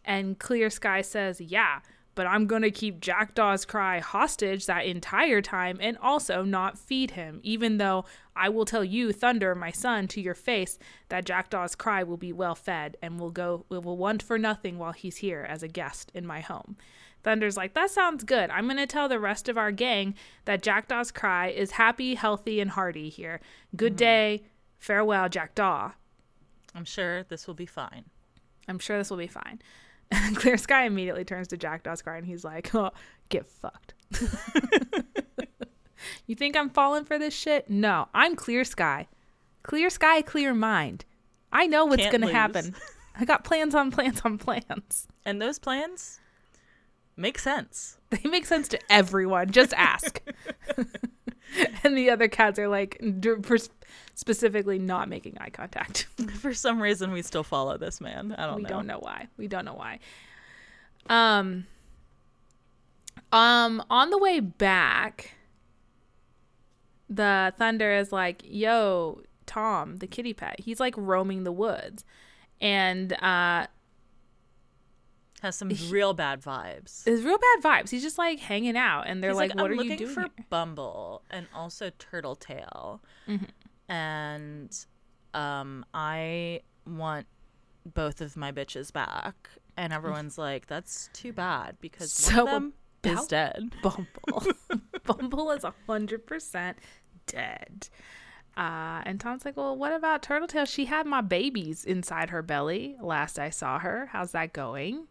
And 0.05 0.39
Clear 0.39 0.69
Sky 0.69 1.01
says, 1.01 1.41
Yeah, 1.41 1.81
but 2.15 2.27
I'm 2.27 2.47
going 2.47 2.63
to 2.63 2.71
keep 2.71 3.01
Jackdaw's 3.01 3.65
Cry 3.65 4.01
hostage 4.01 4.67
that 4.67 4.87
entire 4.87 5.41
time 5.41 5.79
and 5.81 5.99
also 5.99 6.43
not 6.43 6.79
feed 6.79 7.13
him, 7.13 7.41
even 7.43 7.79
though 7.79 8.05
I 8.37 8.49
will 8.49 8.65
tell 8.65 8.85
you, 8.85 9.13
Thunder, 9.13 9.55
my 9.55 9.71
son, 9.71 10.09
to 10.09 10.21
your 10.21 10.35
face, 10.35 10.79
that 11.09 11.25
Jackdaw's 11.25 11.75
Cry 11.75 12.03
will 12.03 12.17
be 12.17 12.33
well 12.33 12.55
fed 12.55 12.97
and 13.03 13.19
will 13.19 13.31
go 13.31 13.65
will 13.69 13.97
want 13.97 14.23
for 14.23 14.39
nothing 14.39 14.79
while 14.79 14.93
he's 14.93 15.17
here 15.17 15.47
as 15.49 15.63
a 15.63 15.69
guest 15.69 16.11
in 16.15 16.27
my 16.27 16.41
home. 16.41 16.77
Thunder's 17.23 17.57
like, 17.57 17.75
That 17.75 17.91
sounds 17.91 18.25
good. 18.25 18.51
I'm 18.51 18.67
going 18.67 18.77
to 18.77 18.87
tell 18.87 19.09
the 19.09 19.19
rest 19.19 19.49
of 19.49 19.59
our 19.59 19.73
gang 19.73 20.15
that 20.45 20.63
Jackdaw's 20.63 21.11
Cry 21.11 21.49
is 21.49 21.73
happy, 21.73 22.15
healthy, 22.15 22.61
and 22.61 22.71
hearty 22.73 23.09
here. 23.09 23.41
Good 23.75 23.93
hmm. 23.93 23.99
day. 23.99 24.43
Farewell, 24.79 25.31
Jackdaw. 25.31 25.93
I'm 26.75 26.85
sure 26.85 27.23
this 27.23 27.47
will 27.47 27.55
be 27.55 27.67
fine. 27.67 28.05
I'm 28.69 28.79
sure 28.79 28.99
this 28.99 29.11
will 29.11 29.17
be 29.17 29.27
fine. 29.27 29.61
And 30.11 30.37
Clear 30.41 30.57
Sky 30.57 30.85
immediately 30.85 31.25
turns 31.25 31.49
to 31.49 31.57
Jackdaw's 31.57 32.03
Cry 32.03 32.17
and 32.17 32.27
he's 32.27 32.45
like, 32.45 32.75
oh, 32.75 32.91
get 33.29 33.47
fucked. 33.47 33.95
you 36.27 36.35
think 36.35 36.57
I'm 36.57 36.71
falling 36.71 37.05
for 37.05 37.19
this 37.19 37.35
shit? 37.35 37.69
No, 37.69 38.09
I'm 38.15 38.37
Clear 38.37 38.65
Sky. 38.65 39.09
Clear 39.63 39.91
Sky, 39.91 40.23
clear 40.23 40.55
mind. 40.55 41.05
I 41.53 41.67
know 41.67 41.87
what's 41.87 42.07
going 42.07 42.21
to 42.23 42.33
happen. 42.33 42.75
I 43.19 43.25
got 43.25 43.45
plans 43.45 43.75
on 43.75 43.91
plans 43.91 44.21
on 44.25 44.39
plans. 44.39 45.07
And 45.25 45.41
those 45.41 45.59
plans 45.59 46.21
make 47.17 47.39
sense. 47.39 47.99
They 48.11 48.29
make 48.29 48.47
sense 48.47 48.69
to 48.69 48.79
everyone. 48.91 49.51
Just 49.51 49.73
ask. 49.73 50.21
and 51.85 51.97
the 51.97 52.11
other 52.11 52.29
cats 52.29 52.59
are 52.59 52.69
like, 52.69 53.03
specifically 54.15 54.79
not 54.79 55.09
making 55.09 55.37
eye 55.39 55.51
contact. 55.51 56.07
For 56.41 56.55
some 56.55 56.81
reason, 56.81 57.13
we 57.13 57.23
still 57.23 57.43
follow 57.43 57.77
this 57.77 58.01
man. 58.01 58.35
I 58.37 58.47
don't 58.47 58.57
we 58.57 58.63
know. 58.63 58.69
don't 58.69 58.87
know 58.87 58.99
why. 58.99 59.29
We 59.37 59.49
don't 59.49 59.65
know 59.65 59.75
why. 59.75 59.99
Um 61.09 61.67
um 63.33 63.83
on 63.91 64.11
the 64.11 64.19
way 64.19 64.41
back 64.41 65.35
the 67.11 67.53
thunder 67.59 67.93
is 67.93 68.11
like, 68.13 68.43
"Yo, 68.45 69.21
Tom, 69.45 69.97
the 69.97 70.07
kitty 70.07 70.33
pet. 70.33 70.59
He's 70.59 70.81
like 70.81 70.95
roaming 70.97 71.45
the 71.45 71.53
woods." 71.53 72.05
And 72.61 73.13
uh 73.23 73.67
Has 75.45 75.57
some 75.57 75.71
real 75.91 76.15
bad 76.15 76.41
vibes. 76.43 77.07
it's 77.07 77.23
real 77.23 77.39
bad 77.39 77.63
vibes. 77.63 77.91
He's 77.91 78.03
just 78.03 78.17
like 78.19 78.41
hanging 78.41 78.77
out 78.77 79.07
and 79.07 79.23
they're 79.23 79.31
He's 79.33 79.37
like, 79.39 79.55
"What 79.55 79.67
I'm 79.67 79.73
are 79.73 79.77
looking 79.77 79.91
you 79.93 79.97
doing?" 79.99 80.11
for 80.15 80.21
here?" 80.23 80.31
Bumble 80.51 81.23
and 81.31 81.47
also 81.55 81.91
Turtletail, 81.91 83.01
Mm-hmm. 83.29 83.45
and 83.93 84.87
um, 85.35 85.85
I 85.93 86.61
want 86.87 87.27
both 87.85 88.21
of 88.21 88.37
my 88.37 88.53
bitches 88.53 88.93
back. 88.93 89.49
And 89.77 89.93
everyone's 89.93 90.39
like, 90.49 90.67
"That's 90.67 91.11
too 91.13 91.33
bad 91.33 91.77
because 91.81 92.13
So 92.13 92.45
one 92.45 92.55
of 92.55 92.63
them 92.63 92.73
is 93.21 93.27
dead." 93.27 93.73
Bumble. 93.83 94.47
Bumble 95.05 95.51
is 95.51 95.65
a 95.65 95.75
hundred 95.87 96.27
percent 96.27 96.79
dead. 97.27 97.89
Uh, 98.57 99.03
and 99.05 99.19
Tom's 99.19 99.45
like, 99.45 99.57
well, 99.57 99.77
what 99.77 99.93
about 99.93 100.23
Turtletail? 100.23 100.65
She 100.69 100.85
had 100.85 101.07
my 101.07 101.21
babies 101.21 101.85
inside 101.85 102.31
her 102.31 102.41
belly 102.41 102.97
last 103.03 103.37
I 103.37 103.51
saw 103.51 103.81
her. 103.81 104.09
How's 104.13 104.31
that 104.31 104.53
going? 104.53 105.09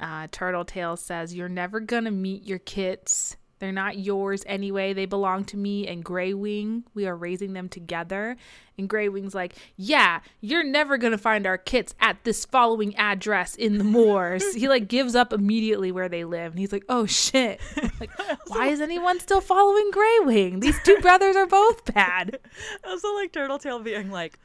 Uh, 0.00 0.26
Turtletail 0.28 0.96
says, 0.98 1.34
you're 1.34 1.48
never 1.48 1.80
gonna 1.80 2.10
meet 2.12 2.44
your 2.44 2.60
kits 2.60 3.36
They're 3.58 3.72
not 3.72 3.98
yours 3.98 4.44
anyway. 4.46 4.92
They 4.92 5.06
belong 5.06 5.44
to 5.46 5.56
me 5.56 5.88
and 5.88 6.04
Grey 6.04 6.32
Wing. 6.32 6.84
We 6.94 7.08
are 7.08 7.16
raising 7.16 7.54
them 7.54 7.68
together. 7.68 8.36
And 8.78 8.88
Grey 8.88 9.08
Wing's 9.08 9.34
like, 9.34 9.54
Yeah, 9.76 10.20
you're 10.40 10.62
never 10.62 10.96
going 10.96 11.10
to 11.10 11.18
find 11.18 11.44
our 11.44 11.58
kits 11.58 11.92
at 11.98 12.22
this 12.22 12.44
following 12.44 12.94
address 12.94 13.56
in 13.56 13.78
the 13.78 13.82
moors. 13.82 14.54
he 14.54 14.68
like 14.68 14.86
gives 14.86 15.16
up 15.16 15.32
immediately 15.32 15.90
where 15.90 16.08
they 16.08 16.22
live. 16.22 16.52
And 16.52 16.60
he's 16.60 16.70
like, 16.70 16.84
Oh 16.88 17.04
shit. 17.06 17.60
like, 17.98 18.10
why 18.46 18.68
is 18.68 18.80
anyone 18.80 19.18
still 19.18 19.40
following 19.40 19.90
Grey 19.90 20.18
Wing? 20.20 20.60
These 20.60 20.78
two 20.84 20.98
brothers 20.98 21.34
are 21.34 21.48
both 21.48 21.84
bad. 21.92 22.38
I 22.84 22.90
also 22.90 23.12
like 23.16 23.32
Turtletail 23.32 23.82
being 23.82 24.12
like, 24.12 24.38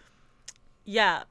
Yeah, 0.86 1.24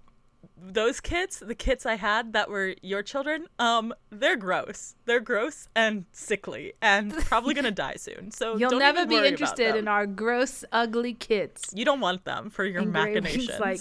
those 0.65 1.01
kids, 1.01 1.39
the 1.41 1.55
kids 1.55 1.85
I 1.87 1.97
had 1.97 2.33
that 2.35 2.49
were 2.49 2.75
your 2.83 3.03
children, 3.03 3.47
um, 3.59 3.93
they're 4.11 4.37
gross. 4.37 4.95
They're 5.07 5.21
gross 5.21 5.69
and 5.75 6.05
sickly 6.13 6.73
and 6.81 7.13
probably 7.27 7.55
gonna 7.55 7.71
die 7.71 7.97
soon. 7.97 8.31
So 8.31 8.57
You'll 8.57 8.71
don't 8.71 8.79
never 8.79 9.05
be 9.07 9.17
interested 9.17 9.75
in 9.77 9.89
our 9.89 10.07
gross, 10.07 10.65
ugly 10.73 11.15
kids. 11.15 11.73
You 11.75 11.85
don't 11.85 12.01
want 12.01 12.25
them 12.25 12.49
for 12.51 12.65
your 12.65 12.83
And 12.83 12.93
machinations. 12.93 13.61
like, 13.61 13.81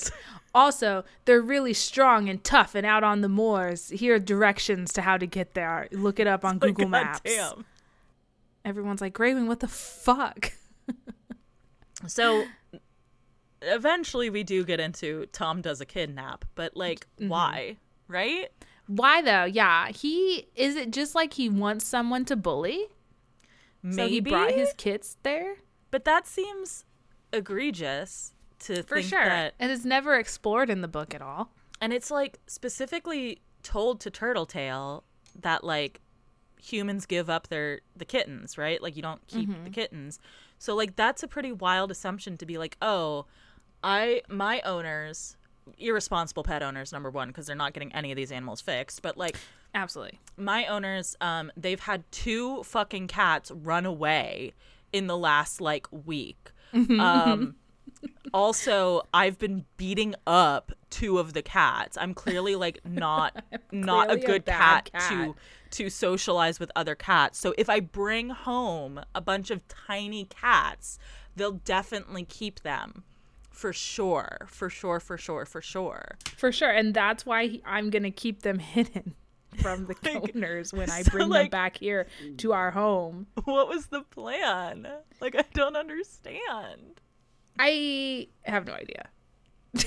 also, 0.54 1.04
they're 1.26 1.42
really 1.42 1.74
strong 1.74 2.28
and 2.30 2.44
tough 2.44 2.76
and 2.76 2.86
out 2.86 3.04
on 3.04 3.22
the 3.22 3.30
moors. 3.30 3.90
Here 3.90 4.16
are 4.16 4.20
directions 4.20 4.92
to 4.94 5.02
how 5.02 5.18
to 5.18 5.26
get 5.26 5.54
there. 5.54 5.88
Look 5.92 6.20
it 6.20 6.28
up 6.28 6.44
on 6.44 6.56
Like, 6.62 6.74
Google 6.76 6.90
Maps. 6.90 7.20
goddamn. 7.24 7.66
Everyone's 8.66 9.02
like, 9.02 9.14
Graywing, 9.14 9.48
what 9.48 9.60
the 9.62 9.68
fuck? 9.68 10.54
So 12.08 12.46
eventually 13.62 14.30
we 14.30 14.44
do 14.44 14.64
get 14.64 14.80
into 14.80 15.26
Tom 15.28 15.62
does 15.62 15.82
a 15.82 15.86
kidnap, 15.86 16.46
but 16.56 16.76
like 16.76 17.08
Mm-hmm. 17.18 17.30
why? 17.30 17.78
Right? 18.08 18.50
Why 18.88 19.22
though? 19.22 19.46
Yeah, 19.46 19.90
he 19.90 20.48
is 20.56 20.76
it 20.76 20.92
just 20.92 21.16
like 21.16 21.34
he 21.34 21.48
wants 21.50 21.86
someone 21.86 22.26
to 22.26 22.36
bully? 22.36 22.88
Maybe 23.84 23.96
So 23.96 24.08
he 24.08 24.20
brought 24.22 24.52
his 24.52 24.74
kids 24.78 25.18
there 25.24 25.56
but 25.92 26.06
that 26.06 26.26
seems 26.28 26.86
egregious 27.34 28.34
to 28.60 28.84
for 28.84 28.96
think 28.98 29.08
sure, 29.08 29.26
that 29.26 29.54
and 29.60 29.72
it's 29.72 29.84
never 29.86 30.16
explored 30.16 30.70
in 30.70 30.82
the 30.82 30.88
book 30.88 31.14
at 31.16 31.22
all. 31.22 31.52
and 31.82 31.92
it's 31.94 32.12
like 32.12 32.40
specifically 32.48 33.42
told 33.64 34.00
to 34.02 34.12
Turtletail 34.12 35.04
that 35.40 35.64
like 35.64 36.00
humans 36.62 37.06
give 37.06 37.30
up 37.30 37.48
their 37.48 37.82
the 37.96 38.06
kittens, 38.06 38.58
right? 38.58 38.82
Like 38.82 38.96
you 38.96 39.02
don't 39.02 39.26
keep 39.28 39.50
Mm-hmm. 39.50 39.64
the 39.64 39.70
kittens. 39.72 40.20
So 40.60 40.76
like 40.76 40.96
that's 40.96 41.24
a 41.24 41.28
pretty 41.28 41.52
wild 41.52 41.90
assumption 41.92 42.38
to 42.38 42.46
be 42.46 42.58
like, 42.58 42.78
"Oh, 42.82 43.26
I 43.84 44.22
my 44.30 44.62
owners 44.62 45.38
irresponsible 45.78 46.44
pet 46.44 46.64
owners 46.64 46.92
number 46.92 47.10
1 47.10 47.28
because 47.30 47.48
they're 47.48 47.56
not 47.56 47.74
getting 47.74 47.94
any 47.94 48.12
of 48.12 48.16
these 48.16 48.32
animals 48.32 48.62
fixed, 48.62 49.02
but 49.02 49.18
like 49.18 49.38
Absolutely. 49.74 50.20
my 50.38 50.66
owners 50.68 51.16
um 51.22 51.52
they've 51.56 51.80
had 51.80 52.04
two 52.12 52.64
fucking 52.64 53.08
cats 53.08 53.52
run 53.52 53.86
away 53.86 54.54
in 54.92 55.08
the 55.08 55.18
last 55.18 55.62
like 55.62 55.88
week. 55.92 56.52
Um 57.00 57.56
also 58.34 59.02
i've 59.14 59.38
been 59.38 59.66
beating 59.76 60.16
up 60.26 60.72
two 60.90 61.18
of 61.20 61.34
the 61.34 61.42
cats. 61.42 61.98
I'm 62.00 62.14
clearly 62.14 62.56
like 62.56 62.80
not 62.86 63.44
not 63.72 64.06
a 64.10 64.18
clearly 64.18 64.24
a 64.24 64.28
good 64.28 64.46
cat, 64.46 64.90
to 65.10 65.36
to 65.72 65.90
socialize 65.90 66.60
with 66.60 66.72
other 66.76 66.96
cats. 66.96 67.40
So 67.40 67.54
if 67.58 67.70
i 67.70 67.80
bring 67.80 68.30
home 68.30 69.02
a 69.14 69.22
bunch 69.22 69.52
of 69.52 69.68
tiny 69.68 70.26
cats 70.26 71.00
they'll 71.36 71.54
definitely 71.54 72.26
keep 72.26 72.62
them 72.62 73.04
for 73.52 73.72
sure 73.74 74.48
for 74.48 74.70
sure 74.70 75.00
for 75.00 75.18
sure 75.18 75.46
for 75.46 75.62
sure 75.62 76.16
For 76.38 76.52
sure, 76.52 76.70
and 76.72 76.94
that's 76.94 77.26
why 77.26 77.48
he, 77.48 77.62
I'm 77.66 77.90
gonna 77.92 78.10
keep 78.12 78.42
them 78.42 78.60
hidden 78.76 79.14
from 79.62 79.86
the 79.86 79.96
Like, 80.04 80.36
owners 80.36 80.74
when 80.74 80.90
I 80.90 81.02
so, 81.04 81.12
bring 81.12 81.30
them 81.30 81.50
back 81.50 81.78
here 81.78 82.08
to 82.38 82.54
our 82.54 82.72
home. 82.72 83.28
what 83.44 83.68
was 83.68 83.88
the 83.88 84.02
plan 84.02 84.88
like 85.20 85.36
i 85.36 85.44
don't 85.54 85.76
understand 85.76 87.00
I 87.60 88.30
have 88.44 88.66
no 88.66 88.74
idea. 88.74 89.10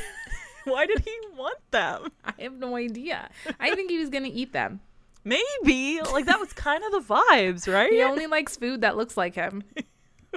Why 0.64 0.86
did 0.86 1.00
he 1.00 1.16
want 1.36 1.58
them? 1.70 2.08
I 2.24 2.34
have 2.42 2.52
no 2.58 2.76
idea. 2.76 3.30
I 3.58 3.74
think 3.74 3.90
he 3.90 3.98
was 3.98 4.10
gonna 4.10 4.30
eat 4.32 4.52
them. 4.52 4.80
Maybe. 5.24 6.00
Like 6.12 6.26
that 6.26 6.38
was 6.38 6.52
kind 6.52 6.84
of 6.84 6.92
the 6.92 7.14
vibes, 7.14 7.66
right? 7.72 7.90
He 7.90 8.02
only 8.02 8.26
likes 8.26 8.56
food 8.56 8.82
that 8.82 8.96
looks 8.96 9.16
like 9.16 9.34
him. 9.34 9.62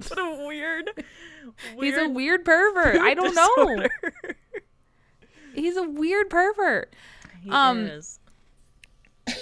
what 0.08 0.18
a 0.18 0.46
weird, 0.48 0.90
He's 1.80 1.98
a 1.98 2.08
weird 2.10 2.44
pervert. 2.46 2.98
I 3.02 3.14
don't 3.14 3.36
know. 3.36 3.88
He's 5.54 5.76
a 5.78 5.84
weird 5.84 6.30
pervert. 6.30 6.94
He 7.42 7.50
Um, 7.52 7.86
is. 7.86 8.20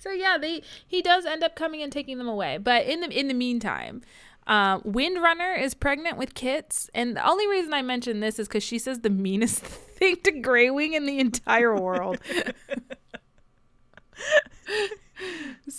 So 0.00 0.12
yeah, 0.12 0.38
they 0.38 0.62
he 0.86 1.02
does 1.02 1.26
end 1.26 1.42
up 1.42 1.56
coming 1.56 1.82
and 1.82 1.92
taking 1.92 2.18
them 2.18 2.28
away. 2.28 2.56
But 2.58 2.86
in 2.86 3.00
the 3.00 3.08
in 3.10 3.26
the 3.26 3.34
meantime, 3.34 4.00
uh, 4.46 4.78
Windrunner 4.80 5.60
is 5.60 5.74
pregnant 5.74 6.16
with 6.16 6.34
kits, 6.34 6.88
and 6.94 7.16
the 7.16 7.28
only 7.28 7.48
reason 7.48 7.74
I 7.74 7.82
mention 7.82 8.20
this 8.20 8.38
is 8.38 8.46
because 8.46 8.62
she 8.62 8.78
says 8.78 9.00
the 9.00 9.10
meanest 9.10 9.58
thing 9.98 10.16
to 10.22 10.32
Greywing 10.32 10.92
in 10.92 11.04
the 11.04 11.18
entire 11.18 11.74
world. 11.76 12.18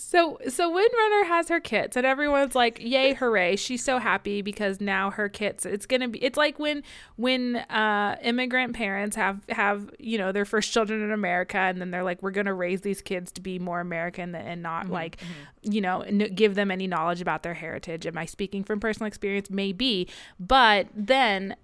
so 0.09 0.39
so 0.47 0.75
Windrunner 0.75 1.27
has 1.27 1.49
her 1.49 1.59
kits, 1.59 1.95
and 1.95 2.03
everyone's 2.03 2.55
like, 2.55 2.79
"Yay, 2.81 3.13
hooray!" 3.13 3.55
She's 3.55 3.83
so 3.83 3.99
happy 3.99 4.41
because 4.41 4.81
now 4.81 5.11
her 5.11 5.29
kits. 5.29 5.67
It's 5.67 5.85
gonna 5.85 6.07
be. 6.07 6.17
It's 6.23 6.35
like 6.35 6.57
when 6.57 6.81
when 7.17 7.57
uh, 7.57 8.17
immigrant 8.23 8.73
parents 8.73 9.15
have 9.17 9.41
have 9.49 9.91
you 9.99 10.17
know 10.17 10.31
their 10.31 10.45
first 10.45 10.73
children 10.73 11.03
in 11.03 11.11
America, 11.11 11.59
and 11.59 11.79
then 11.79 11.91
they're 11.91 12.01
like, 12.01 12.23
"We're 12.23 12.31
gonna 12.31 12.55
raise 12.55 12.81
these 12.81 13.03
kids 13.03 13.31
to 13.33 13.41
be 13.41 13.59
more 13.59 13.81
American 13.81 14.33
and 14.33 14.63
not 14.63 14.89
like 14.89 15.17
you 15.61 15.79
know 15.79 16.01
n- 16.01 16.33
give 16.33 16.55
them 16.55 16.71
any 16.71 16.87
knowledge 16.87 17.21
about 17.21 17.43
their 17.43 17.53
heritage." 17.53 18.07
Am 18.07 18.17
I 18.17 18.25
speaking 18.25 18.63
from 18.63 18.79
personal 18.79 19.05
experience? 19.05 19.51
Maybe, 19.51 20.07
but 20.39 20.87
then. 20.95 21.55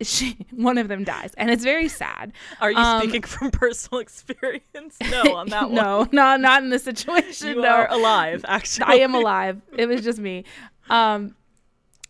She, 0.00 0.36
one 0.52 0.78
of 0.78 0.88
them 0.88 1.04
dies, 1.04 1.34
and 1.36 1.50
it's 1.50 1.64
very 1.64 1.88
sad. 1.88 2.32
Are 2.60 2.70
you 2.70 2.78
um, 2.78 3.02
speaking 3.02 3.22
from 3.22 3.50
personal 3.52 4.00
experience? 4.00 4.96
No, 5.10 5.36
on 5.36 5.48
that 5.48 5.70
one. 5.70 5.74
no, 5.74 6.08
no, 6.12 6.36
not 6.36 6.62
in 6.62 6.70
this 6.70 6.84
situation. 6.84 7.48
You 7.48 7.62
no. 7.62 7.68
are 7.68 7.90
alive, 7.90 8.44
actually. 8.46 8.86
I 8.86 8.94
am 8.96 9.14
alive. 9.14 9.60
It 9.76 9.86
was 9.86 10.02
just 10.02 10.18
me. 10.18 10.44
Um, 10.90 11.34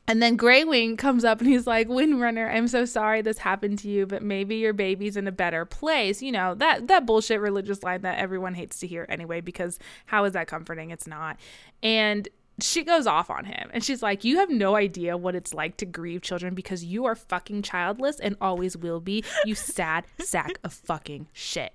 and 0.09 0.23
then 0.23 0.39
Greywing 0.39 0.97
comes 0.97 1.23
up 1.23 1.41
and 1.41 1.49
he's 1.49 1.67
like, 1.67 1.87
Windrunner, 1.87 2.53
I'm 2.53 2.67
so 2.67 2.87
sorry 2.87 3.21
this 3.21 3.39
happened 3.39 3.79
to 3.81 3.89
you, 3.89 4.07
but 4.07 4.23
maybe 4.23 4.57
your 4.57 4.73
baby's 4.73 5.19
in 5.19 5.29
a 5.29 5.33
better 5.33 5.67
place. 5.67 6.23
You 6.23 6.33
know, 6.33 6.55
that 6.57 6.89
that 6.89 7.05
bullshit 7.05 7.41
religious 7.41 7.83
line 7.83 8.01
that 8.03 8.19
everyone 8.19 8.55
hates 8.55 8.81
to 8.81 8.87
hear 8.87 9.05
anyway, 9.09 9.43
because 9.43 9.79
how 10.07 10.25
is 10.25 10.33
that 10.33 10.49
comforting? 10.49 10.91
It's 10.91 11.07
not. 11.07 11.39
And 11.83 12.27
she 12.61 12.85
goes 12.85 13.07
off 13.07 13.31
on 13.31 13.45
him 13.45 13.71
and 13.73 13.85
she's 13.85 14.03
like, 14.03 14.25
You 14.25 14.39
have 14.39 14.51
no 14.51 14.77
idea 14.77 15.17
what 15.17 15.35
it's 15.35 15.55
like 15.55 15.77
to 15.79 15.87
grieve 15.87 16.23
children 16.23 16.55
because 16.55 16.85
you 16.85 17.05
are 17.05 17.15
fucking 17.15 17.63
childless 17.63 18.19
and 18.21 18.37
always 18.41 18.77
will 18.77 19.01
be, 19.01 19.25
you 19.45 19.55
sad 19.55 20.05
sack 20.19 20.59
of 20.65 20.73
fucking 20.73 21.29
shit. 21.33 21.73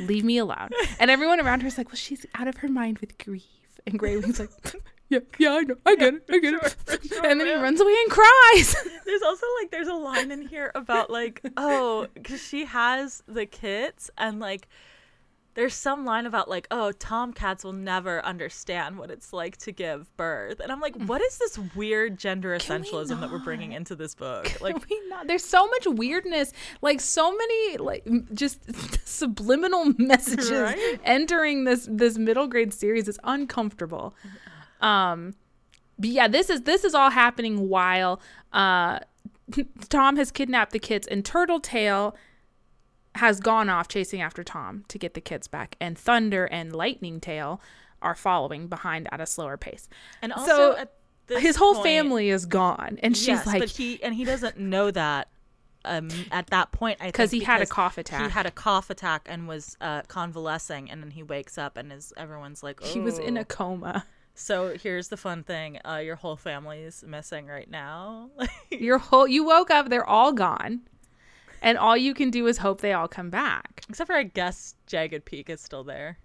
Leave 0.00 0.24
me 0.24 0.38
alone. 0.38 0.70
And 0.98 1.10
everyone 1.10 1.40
around 1.40 1.60
her 1.60 1.68
is 1.68 1.78
like, 1.78 1.88
Well, 1.88 1.96
she's 1.96 2.26
out 2.34 2.48
of 2.48 2.58
her 2.58 2.68
mind 2.68 2.98
with 2.98 3.18
grief. 3.18 3.44
And 3.86 3.98
Greywing's 3.98 4.40
like, 4.40 4.50
Yeah, 5.08 5.20
yeah, 5.38 5.52
I 5.52 5.60
know. 5.60 5.76
I 5.86 5.94
get 5.94 6.14
it. 6.14 6.24
I 6.28 6.38
get 6.40 6.54
it. 6.54 6.76
and 7.24 7.40
then 7.40 7.46
he 7.46 7.54
runs 7.54 7.80
away 7.80 7.94
and 8.02 8.10
cries. 8.10 8.74
There's 9.06 9.22
also 9.22 9.46
like 9.60 9.70
there's 9.70 9.86
a 9.86 9.94
line 9.94 10.32
in 10.32 10.42
here 10.42 10.72
about 10.74 11.10
like 11.10 11.40
oh 11.56 12.08
because 12.14 12.42
she 12.42 12.64
has 12.64 13.22
the 13.28 13.46
kits 13.46 14.10
and 14.18 14.40
like 14.40 14.66
there's 15.56 15.74
some 15.74 16.04
line 16.04 16.26
about 16.26 16.48
like 16.48 16.68
oh 16.70 16.92
tomcats 16.92 17.64
will 17.64 17.72
never 17.72 18.24
understand 18.24 18.98
what 18.98 19.10
it's 19.10 19.32
like 19.32 19.56
to 19.56 19.72
give 19.72 20.14
birth. 20.16 20.60
And 20.60 20.70
I'm 20.70 20.80
like 20.80 20.94
what 21.06 21.20
is 21.20 21.38
this 21.38 21.58
weird 21.74 22.18
gender 22.18 22.56
Can 22.58 22.82
we 22.82 22.88
essentialism 22.88 23.20
that 23.20 23.32
we're 23.32 23.40
bringing 23.40 23.72
into 23.72 23.96
this 23.96 24.14
book? 24.14 24.44
Like 24.60 24.74
Like 24.74 24.88
we 24.88 25.00
not? 25.08 25.26
There's 25.26 25.44
so 25.44 25.66
much 25.66 25.86
weirdness, 25.86 26.52
like 26.82 27.00
so 27.00 27.34
many 27.34 27.78
like 27.78 28.06
just 28.34 28.60
subliminal 29.08 29.92
messages 29.98 30.50
Right? 30.50 31.00
entering 31.04 31.64
this 31.64 31.88
this 31.90 32.16
middle 32.18 32.46
grade 32.46 32.72
series. 32.72 33.08
Is 33.08 33.18
uncomfortable. 33.24 34.14
Um 34.80 35.34
but 35.98 36.10
yeah, 36.10 36.28
this 36.28 36.50
is 36.50 36.62
this 36.62 36.84
is 36.84 36.94
all 36.94 37.10
happening 37.10 37.68
while 37.68 38.20
uh 38.52 39.00
Tom 39.88 40.16
has 40.16 40.30
kidnapped 40.30 40.72
the 40.72 40.78
kids 40.78 41.06
and 41.06 41.24
Turtletail 41.24 42.14
has 43.16 43.40
gone 43.40 43.68
off 43.68 43.88
chasing 43.88 44.20
after 44.22 44.42
Tom 44.44 44.84
to 44.88 44.98
get 44.98 45.14
the 45.14 45.20
kids 45.20 45.48
back 45.48 45.76
and 45.80 45.98
Thunder 45.98 46.46
and 46.46 46.74
Lightning 46.74 47.20
Tail 47.20 47.60
are 48.02 48.14
following 48.14 48.68
behind 48.68 49.08
at 49.12 49.20
a 49.20 49.26
slower 49.26 49.56
pace. 49.56 49.88
and 50.22 50.32
also 50.32 50.86
So, 51.28 51.38
His 51.38 51.56
whole 51.56 51.74
point- 51.74 51.84
family 51.86 52.28
is 52.30 52.46
gone 52.46 52.98
and 53.02 53.16
she's 53.16 53.26
yes, 53.28 53.46
like 53.46 53.60
but 53.60 53.70
he 53.70 54.02
and 54.02 54.14
he 54.14 54.24
doesn't 54.24 54.58
know 54.58 54.90
that 54.92 55.28
um 55.84 56.08
at 56.30 56.48
that 56.48 56.70
point 56.72 56.98
I 57.00 57.10
'Cause 57.10 57.30
think 57.30 57.42
he 57.42 57.46
had 57.46 57.62
a 57.62 57.66
cough 57.66 57.96
attack. 57.98 58.22
he 58.22 58.28
had 58.30 58.46
a 58.46 58.50
cough 58.50 58.90
attack 58.90 59.26
and 59.30 59.48
was 59.48 59.76
uh 59.80 60.02
convalescing 60.02 60.90
and 60.90 61.02
then 61.02 61.10
he 61.12 61.22
wakes 61.22 61.58
up 61.58 61.76
and 61.76 61.92
is 61.92 62.12
everyone's 62.16 62.62
like 62.62 62.82
he 62.82 63.00
was 63.00 63.18
in 63.18 63.36
"Oh." 63.38 63.40
a 63.40 63.44
coma. 63.44 64.04
So 64.38 64.76
here's 64.76 65.08
the 65.08 65.16
fun 65.16 65.42
thing: 65.44 65.78
uh, 65.86 65.96
your 65.96 66.16
whole 66.16 66.36
family 66.36 66.80
is 66.82 67.02
missing 67.06 67.46
right 67.46 67.70
now. 67.70 68.28
Your 68.70 68.98
whole 68.98 69.26
you 69.26 69.44
woke 69.44 69.70
up, 69.70 69.88
they're 69.88 70.04
all 70.06 70.32
gone. 70.32 70.82
And 71.66 71.76
all 71.76 71.96
you 71.96 72.14
can 72.14 72.30
do 72.30 72.46
is 72.46 72.58
hope 72.58 72.80
they 72.80 72.92
all 72.92 73.08
come 73.08 73.28
back. 73.28 73.82
Except 73.88 74.06
for 74.06 74.14
I 74.14 74.22
guess 74.22 74.76
Jagged 74.86 75.24
Peak 75.24 75.50
is 75.50 75.60
still 75.60 75.82
there. 75.82 76.16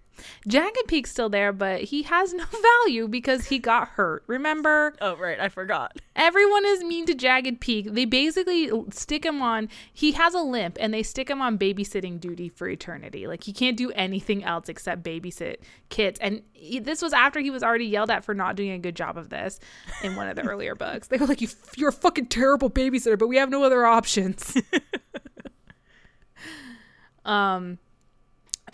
Jagged 0.46 0.86
Peak's 0.86 1.10
still 1.10 1.28
there, 1.28 1.52
but 1.52 1.82
he 1.82 2.02
has 2.02 2.32
no 2.32 2.44
value 2.84 3.08
because 3.08 3.46
he 3.46 3.58
got 3.58 3.88
hurt. 3.88 4.22
Remember? 4.28 4.94
Oh, 5.00 5.16
right. 5.16 5.40
I 5.40 5.48
forgot. 5.48 5.96
Everyone 6.14 6.64
is 6.64 6.84
mean 6.84 7.06
to 7.06 7.14
Jagged 7.14 7.60
Peak. 7.60 7.88
They 7.90 8.04
basically 8.04 8.70
stick 8.90 9.24
him 9.24 9.42
on, 9.42 9.68
he 9.92 10.12
has 10.12 10.32
a 10.32 10.40
limp, 10.40 10.76
and 10.78 10.94
they 10.94 11.02
stick 11.02 11.28
him 11.28 11.42
on 11.42 11.58
babysitting 11.58 12.20
duty 12.20 12.48
for 12.48 12.68
eternity. 12.68 13.26
Like, 13.26 13.42
he 13.42 13.52
can't 13.52 13.76
do 13.76 13.90
anything 13.92 14.44
else 14.44 14.68
except 14.68 15.02
babysit 15.02 15.56
kids. 15.88 16.20
And 16.20 16.42
he, 16.52 16.78
this 16.78 17.02
was 17.02 17.12
after 17.12 17.40
he 17.40 17.50
was 17.50 17.64
already 17.64 17.86
yelled 17.86 18.10
at 18.10 18.24
for 18.24 18.32
not 18.34 18.54
doing 18.54 18.70
a 18.70 18.78
good 18.78 18.94
job 18.94 19.18
of 19.18 19.30
this 19.30 19.58
in 20.04 20.14
one 20.14 20.28
of 20.28 20.36
the 20.36 20.42
earlier 20.42 20.76
books. 20.76 21.08
They 21.08 21.16
were 21.16 21.26
like, 21.26 21.40
you, 21.40 21.48
You're 21.76 21.88
a 21.88 21.92
fucking 21.92 22.26
terrible 22.26 22.70
babysitter, 22.70 23.18
but 23.18 23.26
we 23.26 23.38
have 23.38 23.50
no 23.50 23.64
other 23.64 23.84
options. 23.86 24.56
um, 27.24 27.78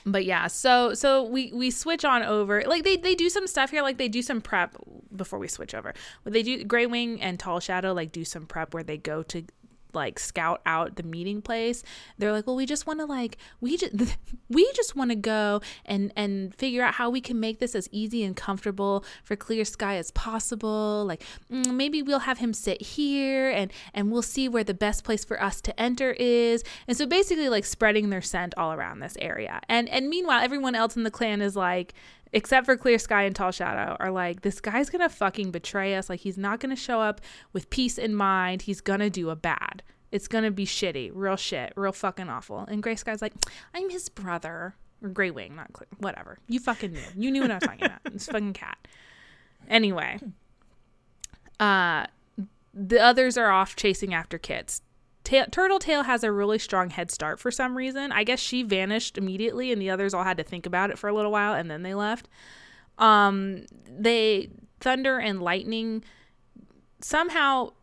but 0.05 0.25
yeah 0.25 0.47
so 0.47 0.95
so 0.95 1.23
we 1.23 1.53
we 1.53 1.71
switch 1.71 2.05
on 2.05 2.23
over 2.23 2.63
like 2.67 2.85
they 2.85 2.97
they 2.97 3.15
do 3.15 3.29
some 3.29 3.47
stuff 3.47 3.71
here 3.71 3.83
like 3.83 3.99
they 3.99 4.09
do 4.09 4.23
some 4.23 4.41
prep 4.41 4.77
before 5.15 5.39
we 5.39 5.49
switch 5.49 5.75
over. 5.75 5.93
They 6.25 6.43
do 6.43 6.65
gray 6.65 6.87
wing 6.87 7.21
and 7.21 7.39
tall 7.39 7.61
shadow 7.61 7.93
like 7.93 8.13
do 8.13 8.25
some 8.25 8.47
prep 8.47 8.75
where 8.75 8.83
they 8.83 8.97
go 8.97 9.23
to 9.25 9.45
like 9.95 10.19
scout 10.19 10.61
out 10.67 10.97
the 10.97 11.03
meeting 11.03 11.41
place 11.41 11.83
they're 12.19 12.33
like 12.33 12.47
well 12.47 12.57
we 12.57 12.67
just 12.67 12.87
want 12.87 13.01
to 13.01 13.07
like 13.07 13.39
we 13.61 13.77
just 13.77 13.93
we 14.49 14.71
just 14.75 14.95
want 14.95 15.11
to 15.11 15.17
go 15.17 15.61
and 15.85 16.13
and 16.17 16.55
figure 16.55 16.83
out 16.83 16.95
how 16.95 17.09
we 17.11 17.21
can 17.21 17.39
make 17.41 17.59
this 17.59 17.75
as 17.75 17.89
easy 17.91 18.23
and 18.23 18.37
comfortable 18.37 19.05
for 19.25 19.37
clear 19.37 19.65
sky 19.65 19.97
as 19.97 20.11
possible 20.11 21.05
like 21.07 21.23
mm, 21.51 21.75
maybe 21.75 22.03
we'll 22.03 22.21
have 22.21 22.39
him 22.39 22.53
sit 22.53 22.81
here 22.81 23.51
and 23.51 23.73
and 23.95 24.11
we'll 24.13 24.23
see 24.23 24.49
where 24.49 24.65
the 24.65 24.75
best 24.75 25.05
place 25.05 25.25
for 25.25 25.43
us 25.43 25.61
to 25.63 25.81
enter 25.81 26.13
is. 26.13 26.63
And 26.87 26.97
so 26.97 27.07
basically 27.07 27.49
like 27.49 27.65
spreading 27.65 28.11
their 28.11 28.23
scent 28.23 28.55
all 28.57 28.73
around 28.73 29.01
this 29.01 29.17
area. 29.21 29.61
And 29.69 29.89
and 29.89 30.09
meanwhile 30.09 30.43
everyone 30.43 30.75
else 30.75 30.97
in 30.97 31.03
the 31.03 31.11
clan 31.11 31.43
is 31.43 31.57
like 31.57 31.95
except 32.33 32.67
for 32.67 32.77
Clear 32.77 32.99
Sky 32.99 33.23
and 33.23 33.35
Tall 33.35 33.51
Shadow, 33.51 33.97
are 34.01 34.11
like, 34.11 34.43
this 34.43 34.61
guy's 34.61 34.91
gonna 34.91 35.09
fucking 35.09 35.51
betray 35.51 35.95
us. 35.95 36.09
Like, 36.09 36.21
he's 36.21 36.39
not 36.39 36.61
gonna 36.61 36.77
show 36.77 37.01
up 37.01 37.21
with 37.53 37.71
peace 37.71 37.99
in 37.99 38.15
mind. 38.15 38.63
He's 38.63 38.81
gonna 38.81 39.11
do 39.11 39.31
a 39.31 39.37
bad. 39.37 39.83
It's 40.11 40.29
gonna 40.29 40.51
be 40.51 40.65
shitty, 40.65 41.11
real 41.15 41.37
shit, 41.37 41.73
real 41.77 41.93
fucking 41.93 42.29
awful. 42.29 42.61
And 42.61 42.83
Gray 42.83 42.97
Sky's 42.97 43.23
like, 43.23 43.35
I'm 43.75 43.91
his 43.91 44.09
brother. 44.09 44.75
Or 45.03 45.09
Gray 45.11 45.31
Wing, 45.31 45.55
not 45.55 45.73
clear. 45.73 45.89
Whatever. 45.99 46.39
You 46.49 46.61
fucking 46.61 46.93
knew. 46.93 47.01
You 47.17 47.31
knew 47.31 47.43
what 47.43 47.51
I 47.51 47.55
was 47.55 47.63
talking 47.63 47.85
about. 47.85 48.05
This 48.05 48.27
fucking 48.27 48.55
cat. 48.55 48.79
Anyway. 49.69 50.19
Uh 51.61 52.07
the 52.75 53.01
others 53.01 53.37
are 53.37 53.51
off 53.51 53.75
chasing 53.75 54.15
after 54.15 54.39
kids. 54.39 54.83
Ta- 55.29 55.47
Turtle 55.51 55.79
Tail 55.79 56.05
has 56.05 56.25
a 56.25 56.33
really 56.33 56.59
strong 56.59 56.89
head 56.89 57.11
start 57.11 57.39
for 57.39 57.51
some 57.51 57.77
reason. 57.77 58.13
I 58.13 58.25
guess 58.25 58.41
she 58.41 58.63
vanished 58.63 59.19
immediately, 59.19 59.71
and 59.73 59.81
the 59.81 59.91
others 59.91 60.15
all 60.15 60.25
had 60.25 60.39
to 60.39 60.43
think 60.43 60.65
about 60.65 60.91
it 60.91 60.99
for 60.99 61.09
a 61.09 61.13
little 61.13 61.31
while, 61.31 61.53
and 61.53 61.71
then 61.71 61.83
they 61.83 61.95
left. 61.95 62.29
Um, 62.97 63.67
they 63.87 64.49
Thunder 64.81 65.19
and 65.19 65.43
Lightning 65.43 66.03
somehow. 67.03 67.73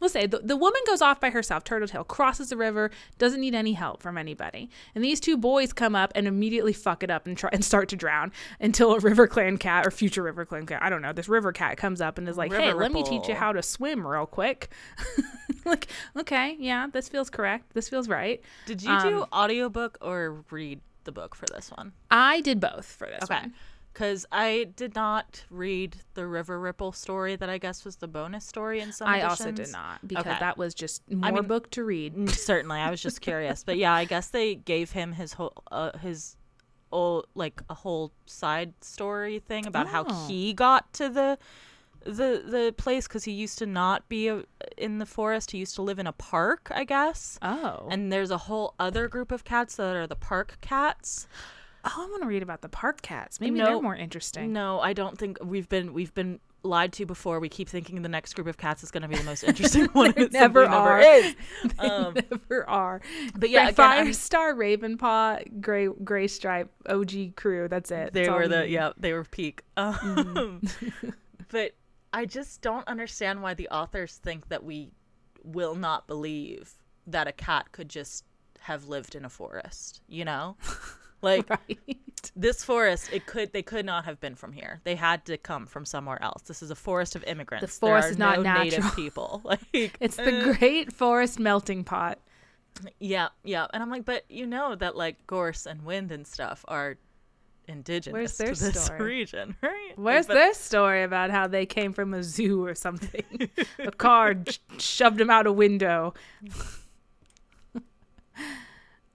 we'll 0.00 0.10
say 0.10 0.26
the, 0.26 0.38
the 0.38 0.56
woman 0.56 0.80
goes 0.86 1.00
off 1.02 1.20
by 1.20 1.30
herself 1.30 1.64
turtletail 1.64 2.06
crosses 2.06 2.48
the 2.50 2.56
river 2.56 2.90
doesn't 3.18 3.40
need 3.40 3.54
any 3.54 3.72
help 3.72 4.00
from 4.02 4.16
anybody 4.18 4.68
and 4.94 5.02
these 5.04 5.20
two 5.20 5.36
boys 5.36 5.72
come 5.72 5.94
up 5.94 6.12
and 6.14 6.26
immediately 6.26 6.72
fuck 6.72 7.02
it 7.02 7.10
up 7.10 7.26
and 7.26 7.36
try 7.36 7.50
and 7.52 7.64
start 7.64 7.88
to 7.88 7.96
drown 7.96 8.32
until 8.60 8.94
a 8.94 8.98
river 9.00 9.26
clan 9.26 9.56
cat 9.58 9.86
or 9.86 9.90
future 9.90 10.22
river 10.22 10.44
clan 10.44 10.66
cat 10.66 10.82
i 10.82 10.88
don't 10.90 11.02
know 11.02 11.12
this 11.12 11.28
river 11.28 11.52
cat 11.52 11.76
comes 11.76 12.00
up 12.00 12.18
and 12.18 12.28
is 12.28 12.36
like 12.36 12.52
hey 12.52 12.68
River 12.68 12.80
let 12.80 12.92
me 12.92 13.02
teach 13.02 13.28
you 13.28 13.34
how 13.34 13.52
to 13.52 13.62
swim 13.62 14.06
real 14.06 14.26
quick 14.26 14.68
like 15.64 15.88
okay 16.16 16.56
yeah 16.58 16.86
this 16.92 17.08
feels 17.08 17.30
correct 17.30 17.72
this 17.74 17.88
feels 17.88 18.08
right 18.08 18.40
Did 18.66 18.82
you 18.82 18.88
do 19.00 19.22
Um, 19.22 19.26
audiobook 19.32 19.98
or 20.00 20.44
read 20.50 20.80
the 21.04 21.12
book 21.12 21.34
for 21.34 21.46
this 21.54 21.70
one? 21.70 21.92
i 22.10 22.40
did 22.42 22.60
both 22.60 22.86
for 22.86 23.06
this 23.06 23.28
one. 23.28 23.38
Okay. 23.38 23.46
one 23.46 23.54
Because 23.98 24.24
I 24.30 24.68
did 24.76 24.94
not 24.94 25.44
read 25.50 25.96
the 26.14 26.24
River 26.24 26.60
Ripple 26.60 26.92
story 26.92 27.34
that 27.34 27.50
I 27.50 27.58
guess 27.58 27.84
was 27.84 27.96
the 27.96 28.06
bonus 28.06 28.44
story 28.44 28.78
in 28.78 28.92
some 28.92 29.08
i 29.08 29.22
also 29.22 29.50
did 29.50 29.72
not 29.72 30.06
because 30.06 30.24
Okay. 30.24 30.36
that 30.38 30.56
was 30.56 30.72
just 30.72 31.02
more 31.10 31.32
mean- 31.32 31.48
book 31.48 31.68
to 31.72 31.82
read 31.82 32.30
Certainly, 32.30 32.78
I 32.78 32.90
was 32.92 33.02
just 33.02 33.20
curious, 33.20 33.64
but 33.64 33.76
yeah, 33.76 33.92
I 33.92 34.04
guess 34.04 34.28
they 34.28 34.54
gave 34.54 34.92
him 34.92 35.12
his 35.14 35.32
whole 35.32 35.52
uh, 35.72 35.98
his 35.98 36.36
old 36.92 37.26
like 37.34 37.60
a 37.68 37.74
whole 37.74 38.12
side 38.26 38.72
story 38.82 39.40
thing 39.40 39.66
about 39.66 39.86
Oh. 39.86 39.90
how 39.90 40.26
he 40.28 40.52
got 40.54 40.92
to 40.94 41.08
the 41.08 41.36
the 42.04 42.42
the 42.46 42.72
place 42.78 43.08
because 43.08 43.24
he 43.24 43.32
used 43.32 43.58
to 43.58 43.66
not 43.66 44.08
be 44.08 44.28
a, 44.28 44.44
in 44.76 44.98
the 44.98 45.06
forest. 45.06 45.50
He 45.50 45.58
used 45.58 45.74
to 45.74 45.82
live 45.82 45.98
in 45.98 46.06
a 46.06 46.12
park, 46.12 46.70
I 46.72 46.84
guess. 46.84 47.36
oh 47.42 47.88
And 47.90 48.12
there's 48.12 48.30
a 48.30 48.38
whole 48.38 48.74
other 48.78 49.08
group 49.08 49.32
of 49.32 49.42
cats 49.42 49.74
that 49.74 49.96
are 49.96 50.06
the 50.06 50.14
park 50.16 50.58
cats. 50.60 51.26
Oh 51.96 52.04
i 52.06 52.10
want 52.10 52.22
to 52.22 52.28
read 52.28 52.42
about 52.42 52.60
the 52.62 52.68
park 52.68 53.02
cats 53.02 53.40
maybe 53.40 53.58
No. 53.58 53.64
they're 53.66 53.80
more 53.82 53.96
interesting 53.96 54.52
No, 54.52 54.80
I 54.80 54.92
don't 54.92 55.16
think 55.18 55.38
we've 55.42 55.68
been 55.68 55.92
we've 55.92 56.14
been 56.14 56.40
lied 56.64 56.92
to 56.92 57.06
before. 57.06 57.38
We 57.38 57.48
keep 57.48 57.68
thinking 57.68 58.02
the 58.02 58.08
next 58.08 58.34
group 58.34 58.48
of 58.48 58.56
cats 58.58 58.82
is 58.82 58.90
going 58.90 59.02
to 59.02 59.08
be 59.08 59.14
the 59.16 59.22
most 59.22 59.44
interesting 59.44 59.84
one. 59.92 60.06
and 60.16 60.24
it 60.24 60.32
never 60.32 60.64
are. 60.64 60.98
is. 61.00 61.36
They 61.80 61.88
Um, 61.88 62.14
never 62.30 62.68
are. 62.68 63.00
but 63.36 63.48
yeah, 63.48 63.68
again, 63.68 63.86
I'm- 63.90 64.12
Star, 64.12 64.54
Ravenpaw, 64.54 65.60
Gray 65.60 65.86
Gray 66.02 66.26
Stripe, 66.26 66.68
OG 66.88 67.36
crew. 67.36 67.68
That's 67.68 67.92
it. 67.92 68.12
they 68.12 68.24
That's 68.24 68.34
were 68.34 68.48
the 68.48 68.62
need. 68.62 68.70
yeah 68.72 68.90
they 68.98 69.12
were 69.12 69.22
peak. 69.24 69.62
Um, 69.76 70.60
but 71.50 71.72
I 72.12 72.26
just 72.26 72.60
don't 72.60 72.86
understand 72.88 73.40
why 73.40 73.54
the 73.54 73.68
authors 73.68 74.16
think 74.16 74.48
that 74.48 74.64
we 74.64 74.90
will 75.44 75.76
not 75.76 76.08
believe 76.08 76.72
that 77.06 77.28
a 77.28 77.32
cat 77.32 77.70
could 77.72 77.88
just 77.88 78.24
have 78.60 78.88
lived 78.88 79.14
in 79.14 79.24
a 79.24 79.30
forest. 79.30 80.02
You 80.08 80.24
know, 80.24 80.56
like 81.22 81.48
right. 81.68 81.78
this 82.36 82.62
forest 82.64 83.10
it 83.12 83.26
could 83.26 83.52
they 83.52 83.62
could 83.62 83.84
not 83.84 84.04
have 84.04 84.20
been 84.20 84.34
from 84.34 84.52
here 84.52 84.80
they 84.84 84.94
had 84.94 85.24
to 85.24 85.36
come 85.36 85.66
from 85.66 85.84
somewhere 85.84 86.22
else 86.22 86.42
this 86.42 86.62
is 86.62 86.70
a 86.70 86.74
forest 86.74 87.16
of 87.16 87.24
immigrants 87.24 87.78
There 87.78 87.88
forest 87.90 88.08
are 88.08 88.10
is 88.12 88.18
not 88.18 88.42
no 88.42 88.54
native 88.62 88.84
people 88.96 89.40
like 89.44 89.60
It's 90.00 90.16
the 90.16 90.50
uh, 90.50 90.52
Great 90.54 90.92
Forest 90.92 91.38
Melting 91.38 91.84
Pot. 91.84 92.18
yeah 93.00 93.28
yeah 93.44 93.66
and 93.72 93.82
i'm 93.82 93.90
like 93.90 94.04
but 94.04 94.24
you 94.28 94.46
know 94.46 94.74
that 94.76 94.96
like 94.96 95.26
gorse 95.26 95.66
and 95.66 95.82
wind 95.82 96.12
and 96.12 96.26
stuff 96.26 96.64
are 96.68 96.96
indigenous 97.66 98.38
their 98.38 98.54
to 98.54 98.60
this 98.64 98.84
story? 98.86 99.00
region 99.04 99.54
right 99.62 99.92
Where's 99.96 100.26
But- 100.26 100.34
their 100.34 100.54
story 100.54 101.02
about 101.02 101.30
how 101.30 101.46
they 101.48 101.66
came 101.66 101.92
from 101.92 102.14
a 102.14 102.22
zoo 102.22 102.64
or 102.64 102.74
something? 102.74 103.50
a 103.78 103.90
car 103.90 104.36
sh- 104.48 104.58
shoved 104.78 105.18
them 105.18 105.28
out 105.28 105.46
a 105.46 105.52
window. 105.52 106.14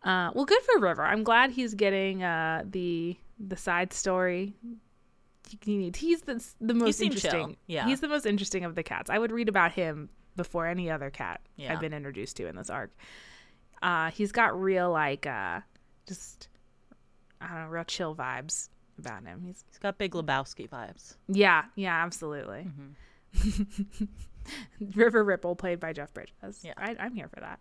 Uh, 0.03 0.31
well, 0.33 0.45
good 0.45 0.61
for 0.63 0.79
River. 0.79 1.03
I'm 1.03 1.23
glad 1.23 1.51
he's 1.51 1.73
getting 1.73 2.23
uh, 2.23 2.63
the 2.69 3.17
the 3.39 3.57
side 3.57 3.93
story. 3.93 4.53
He 5.61 5.77
needs. 5.77 5.99
He's 5.99 6.21
the 6.21 6.43
the 6.59 6.73
most 6.73 6.97
seemed 6.97 7.17
chill, 7.17 7.29
interesting. 7.29 7.57
yeah. 7.67 7.85
he's 7.87 8.01
the 8.01 8.07
most 8.07 8.25
interesting 8.25 8.65
of 8.65 8.75
the 8.75 8.83
cats. 8.83 9.09
I 9.09 9.17
would 9.19 9.31
read 9.31 9.49
about 9.49 9.71
him 9.73 10.09
before 10.35 10.65
any 10.67 10.89
other 10.89 11.09
cat 11.09 11.41
Yeah. 11.57 11.73
I've 11.73 11.79
been 11.79 11.93
introduced 11.93 12.37
to 12.37 12.47
in 12.47 12.55
this 12.55 12.69
arc. 12.69 12.91
Uh, 13.81 14.09
he's 14.11 14.31
got 14.31 14.59
real 14.59 14.89
like 14.91 15.27
uh, 15.27 15.59
just 16.07 16.47
I 17.39 17.47
don't 17.47 17.57
know, 17.57 17.67
real 17.67 17.83
chill 17.83 18.15
vibes 18.15 18.69
about 18.97 19.23
him. 19.23 19.41
He's 19.45 19.63
he's 19.69 19.77
got 19.79 19.97
big 19.97 20.13
lebowski 20.13 20.67
vibes 20.69 21.15
yeah, 21.27 21.65
yeah, 21.75 22.03
absolutely. 22.03 22.67
Mm-hmm. 23.37 24.05
River 24.95 25.23
Ripple, 25.23 25.55
played 25.55 25.79
by 25.79 25.93
Jeff 25.93 26.13
Bridges. 26.13 26.61
Yeah. 26.63 26.73
I, 26.77 26.95
I'm 26.99 27.13
here 27.13 27.29
for 27.29 27.39
that. 27.39 27.59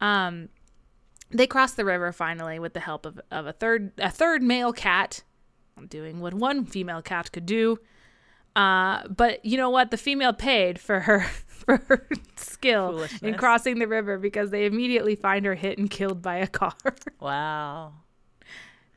Um, 0.00 0.48
they 1.30 1.46
cross 1.46 1.72
the 1.72 1.84
river 1.84 2.12
finally 2.12 2.58
with 2.58 2.74
the 2.74 2.80
help 2.80 3.06
of, 3.06 3.20
of 3.30 3.46
a 3.46 3.52
third 3.52 3.92
a 3.98 4.10
third 4.10 4.42
male 4.42 4.72
cat, 4.72 5.22
doing 5.88 6.20
what 6.20 6.34
one 6.34 6.64
female 6.64 7.02
cat 7.02 7.32
could 7.32 7.46
do. 7.46 7.78
Uh, 8.56 9.06
but 9.08 9.44
you 9.44 9.56
know 9.56 9.70
what? 9.70 9.90
The 9.90 9.96
female 9.96 10.32
paid 10.32 10.78
for 10.78 11.00
her 11.00 11.20
for 11.46 11.78
her 11.88 12.06
skill 12.36 13.06
in 13.22 13.34
crossing 13.34 13.78
the 13.78 13.88
river 13.88 14.18
because 14.18 14.50
they 14.50 14.66
immediately 14.66 15.16
find 15.16 15.44
her 15.44 15.54
hit 15.54 15.78
and 15.78 15.90
killed 15.90 16.22
by 16.22 16.36
a 16.36 16.46
car. 16.46 16.74
wow 17.20 17.92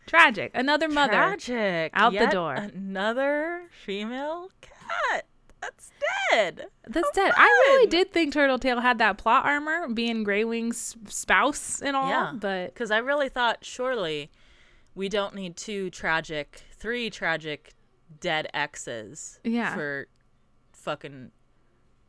Tragic. 0.06 0.52
Another 0.54 0.88
mother. 0.88 1.12
tragic 1.12 1.92
out 1.94 2.14
the 2.14 2.28
door. 2.28 2.54
another 2.54 3.64
female 3.84 4.50
cat 4.62 5.26
that's 5.62 5.92
dead 6.32 6.66
That's 6.88 7.10
dead. 7.12 7.32
I 7.36 7.46
really 7.70 7.88
did 7.88 8.12
think 8.14 8.34
Turtletail 8.34 8.82
had 8.82 9.00
that 9.00 9.18
plot 9.18 9.46
armor, 9.46 9.88
being 9.90 10.24
Grey 10.24 10.44
Wing's 10.44 10.96
spouse 11.08 11.82
and 11.82 11.96
all. 11.96 12.10
Yeah. 12.10 12.32
But 12.36 12.74
because 12.74 12.92
I 12.92 12.98
really 13.00 13.30
thought 13.30 13.66
surely 13.66 14.30
we 14.96 15.10
don't 15.10 15.34
need 15.36 15.56
two 15.58 15.90
tragic, 15.90 16.62
three 16.78 17.10
tragic 17.10 17.74
dead 18.20 18.48
exes 18.54 19.40
Yeah. 19.44 19.74
for 19.74 20.08
fucking 20.74 21.32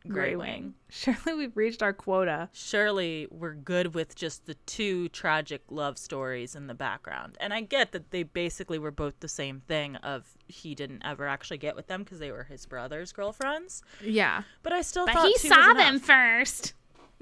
Grey 0.06 0.36
Wing. 0.36 0.74
Surely 0.88 1.34
we've 1.34 1.56
reached 1.56 1.82
our 1.82 1.92
quota. 1.92 2.48
Surely 2.52 3.26
we're 3.30 3.54
good 3.54 3.94
with 3.94 4.14
just 4.14 4.46
the 4.46 4.54
two 4.66 5.08
tragic 5.10 5.62
love 5.70 5.98
stories 5.98 6.54
in 6.54 6.66
the 6.66 6.74
background. 6.74 7.36
And 7.40 7.52
I 7.52 7.60
get 7.62 7.92
that 7.92 8.10
they 8.10 8.22
basically 8.22 8.78
were 8.78 8.90
both 8.90 9.18
the 9.20 9.28
same 9.28 9.60
thing 9.60 9.96
of 9.96 10.36
he 10.46 10.74
didn't 10.74 11.02
ever 11.04 11.26
actually 11.26 11.58
get 11.58 11.76
with 11.76 11.88
them 11.88 12.04
because 12.04 12.18
they 12.18 12.30
were 12.30 12.44
his 12.44 12.64
brother's 12.66 13.12
girlfriends. 13.12 13.82
Yeah. 14.02 14.42
But 14.62 14.72
I 14.72 14.82
still 14.82 15.06
But 15.06 15.14
thought 15.14 15.26
he 15.26 15.38
saw 15.38 15.74
them 15.74 15.98
first. 15.98 16.74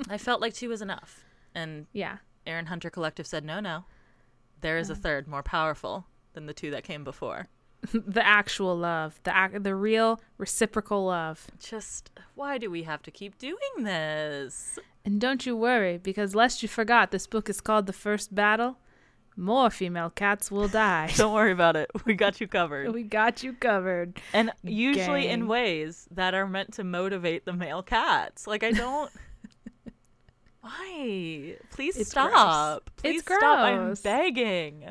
I 0.09 0.19
felt 0.19 0.41
like 0.41 0.55
two 0.55 0.69
was 0.69 0.83
enough. 0.83 1.25
And 1.55 1.87
Yeah. 1.93 2.19
Erin 2.47 2.67
Hunter 2.67 2.91
Collective 2.91 3.27
said, 3.27 3.45
no, 3.45 3.59
no. 3.61 3.85
There 4.61 4.79
is 4.79 4.91
a 4.91 4.93
oh. 4.93 4.97
third, 4.97 5.27
more 5.27 5.43
powerful. 5.43 6.07
than 6.35 6.47
the 6.47 6.53
two 6.55 6.71
that 6.71 6.85
came 6.85 7.03
before. 7.03 7.49
the 7.93 8.27
actual 8.27 8.77
love, 8.77 9.21
the 9.25 9.31
ac- 9.37 9.59
the 9.59 9.75
real 9.75 10.21
reciprocal 10.39 11.07
love. 11.07 11.47
Just 11.59 12.11
why 12.35 12.59
do 12.59 12.71
we 12.71 12.83
have 12.85 13.03
to 13.03 13.11
keep 13.11 13.39
doing 13.39 13.59
this? 13.85 14.79
And 15.05 15.21
don't 15.21 15.47
you 15.47 15.57
worry, 15.57 15.99
because 15.99 16.35
lest 16.35 16.63
you 16.63 16.69
forgot, 16.69 17.11
this 17.13 17.27
book 17.27 17.49
is 17.49 17.61
called 17.61 17.87
The 17.87 17.93
First 17.93 18.35
Battle. 18.35 18.79
More 19.37 19.69
female 19.71 20.09
cats 20.11 20.51
will 20.51 20.67
die. 20.67 21.13
Don't 21.17 21.35
worry 21.35 21.53
about 21.53 21.77
it. 21.77 21.91
We 22.07 22.15
got 22.15 22.41
you 22.41 22.49
covered. 22.49 22.95
we 22.95 23.03
got 23.03 23.43
you 23.43 23.53
covered. 23.53 24.19
And 24.33 24.51
usually 24.63 25.29
in 25.29 25.47
ways 25.47 26.09
that 26.11 26.33
are 26.35 26.47
meant 26.47 26.73
to 26.75 26.85
motivate 26.85 27.45
the 27.45 27.53
male 27.53 27.83
cats. 27.83 28.47
Like 28.47 28.65
I 28.65 28.73
don't 28.73 29.11
Why? 30.61 31.57
Please 31.71 31.97
It's 31.97 32.11
stop. 32.11 32.31
gross. 32.31 32.95
Please 32.97 33.21
It's 33.21 33.27
stop. 33.27 33.59
I'm 33.59 33.95
begging. 34.03 34.85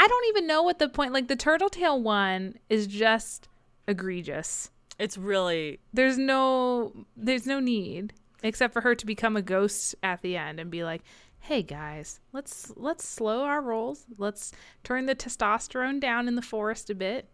I 0.00 0.08
don't 0.08 0.26
even 0.28 0.46
know 0.46 0.62
what 0.62 0.78
the 0.78 0.88
point. 0.88 1.12
Like 1.12 1.28
the 1.28 1.36
turtle 1.36 1.68
tail 1.68 2.00
one 2.00 2.54
is 2.70 2.86
just 2.86 3.48
egregious. 3.86 4.70
It's 4.98 5.18
really 5.18 5.80
There's 5.92 6.16
no 6.18 6.92
there's 7.16 7.46
no 7.46 7.60
need 7.60 8.14
except 8.42 8.72
for 8.72 8.80
her 8.80 8.94
to 8.94 9.06
become 9.06 9.36
a 9.36 9.42
ghost 9.42 9.94
at 10.02 10.22
the 10.22 10.36
end 10.36 10.58
and 10.58 10.70
be 10.70 10.84
like, 10.84 11.02
"Hey 11.38 11.62
guys, 11.62 12.20
let's 12.32 12.72
let's 12.76 13.06
slow 13.06 13.42
our 13.42 13.60
rolls. 13.60 14.06
Let's 14.16 14.52
turn 14.84 15.04
the 15.04 15.14
testosterone 15.14 16.00
down 16.00 16.28
in 16.28 16.34
the 16.34 16.42
forest 16.42 16.88
a 16.88 16.94
bit." 16.94 17.28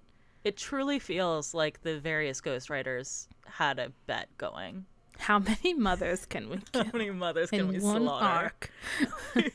it 0.47 0.57
truly 0.57 1.01
feels 1.01 1.55
like 1.55 1.83
the 1.83 1.99
various 1.99 2.41
ghostwriters 2.41 3.27
had 3.47 3.81
a 3.81 3.91
bet 4.07 4.29
going. 4.39 4.87
How 5.19 5.41
many 5.41 5.75
mothers 5.75 6.25
can 6.25 6.49
we 6.49 6.61
How 6.75 6.85
many 6.93 7.11
mothers 7.11 7.51
can 7.51 7.67
we 7.67 7.77
in 7.77 7.83
one 7.83 8.03
slaughter? 8.03 8.25
arc? 8.25 8.71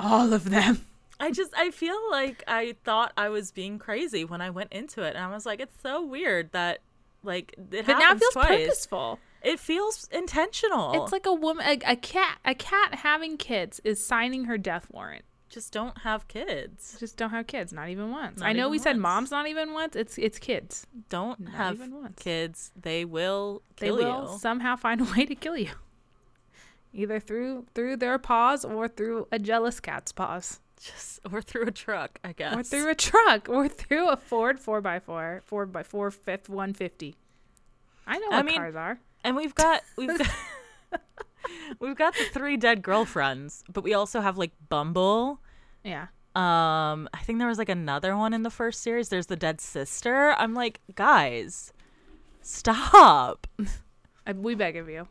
All 0.00 0.32
of 0.32 0.50
them. 0.50 0.84
I 1.18 1.30
just 1.30 1.52
I 1.56 1.70
feel 1.70 1.98
like 2.10 2.44
I 2.46 2.76
thought 2.84 3.12
I 3.16 3.28
was 3.30 3.50
being 3.52 3.78
crazy 3.78 4.24
when 4.24 4.40
I 4.40 4.50
went 4.50 4.72
into 4.72 5.02
it, 5.02 5.14
and 5.16 5.24
I 5.24 5.28
was 5.28 5.46
like, 5.46 5.60
it's 5.60 5.80
so 5.82 6.04
weird 6.04 6.52
that 6.52 6.80
like 7.22 7.54
it 7.72 7.86
But 7.86 7.98
now 7.98 8.12
it 8.12 8.18
feels 8.18 8.32
twice. 8.34 8.46
purposeful. 8.66 9.18
It 9.42 9.60
feels 9.60 10.08
intentional. 10.10 11.02
It's 11.04 11.12
like 11.12 11.26
a 11.26 11.32
woman, 11.32 11.64
a, 11.66 11.92
a 11.92 11.96
cat, 11.96 12.38
a 12.44 12.54
cat 12.54 12.96
having 12.96 13.36
kids 13.36 13.80
is 13.84 14.04
signing 14.04 14.46
her 14.46 14.58
death 14.58 14.88
warrant. 14.90 15.24
just 15.48 15.72
don't 15.72 15.96
have 15.98 16.26
kids. 16.26 16.96
Just 16.98 17.16
don't 17.16 17.30
have 17.30 17.46
kids, 17.46 17.72
not 17.72 17.88
even 17.88 18.10
once. 18.10 18.40
Not 18.40 18.48
I 18.48 18.52
know 18.52 18.68
we 18.68 18.78
said 18.78 18.96
mom's 18.98 19.30
not 19.30 19.46
even 19.46 19.72
once. 19.72 19.94
It's 19.96 20.18
it's 20.18 20.38
kids. 20.38 20.86
Don't 21.08 21.38
Not 21.40 21.54
have 21.54 21.74
even 21.76 21.94
once. 21.94 22.20
kids. 22.20 22.72
They 22.80 23.04
will 23.04 23.62
They 23.76 23.90
will 23.92 24.32
you. 24.32 24.38
somehow 24.38 24.74
find 24.76 25.00
a 25.00 25.04
way 25.04 25.24
to 25.26 25.34
kill 25.36 25.56
you, 25.56 25.70
either 26.92 27.20
through 27.20 27.66
through 27.74 27.96
their 27.96 28.18
paws 28.18 28.64
or 28.64 28.88
through 28.88 29.28
a 29.30 29.38
jealous 29.38 29.80
cat's 29.80 30.12
paws, 30.12 30.60
Just 30.80 31.20
or 31.32 31.40
through 31.40 31.66
a 31.66 31.70
truck, 31.70 32.18
I 32.22 32.32
guess. 32.32 32.54
or 32.54 32.62
through 32.62 32.90
a 32.90 32.94
truck, 32.94 33.48
or 33.48 33.68
through 33.68 34.08
a 34.10 34.16
Ford 34.16 34.60
four 34.60 34.86
x 34.86 35.04
four, 35.06 35.42
four 35.44 35.66
by 35.66 35.82
four 35.82 36.10
fifth 36.10 36.48
one 36.48 36.74
fifty. 36.74 37.16
I 38.06 38.18
know 38.18 38.28
I 38.30 38.36
what 38.36 38.44
mean- 38.46 38.56
cars 38.56 38.76
are. 38.76 38.98
And 39.24 39.34
we've 39.36 39.54
got 39.54 39.82
we've 39.96 40.16
got 40.18 40.28
we've 41.80 41.96
got 41.96 42.14
the 42.14 42.24
three 42.32 42.56
dead 42.56 42.82
girlfriends, 42.82 43.64
but 43.72 43.82
we 43.84 43.94
also 43.94 44.20
have 44.20 44.38
like 44.38 44.52
Bumble. 44.68 45.40
Yeah. 45.82 46.06
Um, 46.36 47.08
I 47.14 47.20
think 47.24 47.38
there 47.38 47.48
was 47.48 47.56
like 47.58 47.70
another 47.70 48.14
one 48.16 48.34
in 48.34 48.42
the 48.42 48.50
first 48.50 48.82
series. 48.82 49.08
There's 49.08 49.26
the 49.26 49.36
dead 49.36 49.60
sister. 49.60 50.32
I'm 50.36 50.52
like, 50.52 50.80
guys, 50.94 51.72
stop. 52.42 53.46
I, 54.26 54.32
we 54.32 54.54
beg 54.54 54.76
of 54.76 54.88
you. 54.88 55.08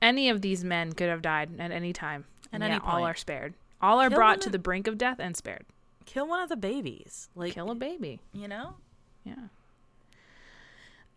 Any 0.00 0.28
of 0.28 0.42
these 0.42 0.64
men 0.64 0.92
could 0.92 1.08
have 1.08 1.22
died 1.22 1.60
at 1.60 1.70
any 1.70 1.92
time, 1.92 2.24
and 2.52 2.62
any 2.64 2.74
yet 2.74 2.82
all 2.84 3.04
are 3.04 3.14
spared. 3.14 3.54
All 3.82 4.00
are 4.00 4.08
Kill 4.08 4.16
brought 4.16 4.40
to 4.42 4.50
the 4.50 4.58
brink 4.58 4.86
of 4.86 4.96
death 4.96 5.18
and 5.18 5.36
spared. 5.36 5.66
Kill 6.06 6.28
one 6.28 6.40
of 6.42 6.48
the 6.48 6.56
babies. 6.56 7.28
Like, 7.34 7.52
Kill 7.54 7.70
a 7.70 7.74
baby. 7.74 8.20
you 8.32 8.48
know? 8.48 8.76
Yeah. 9.24 9.34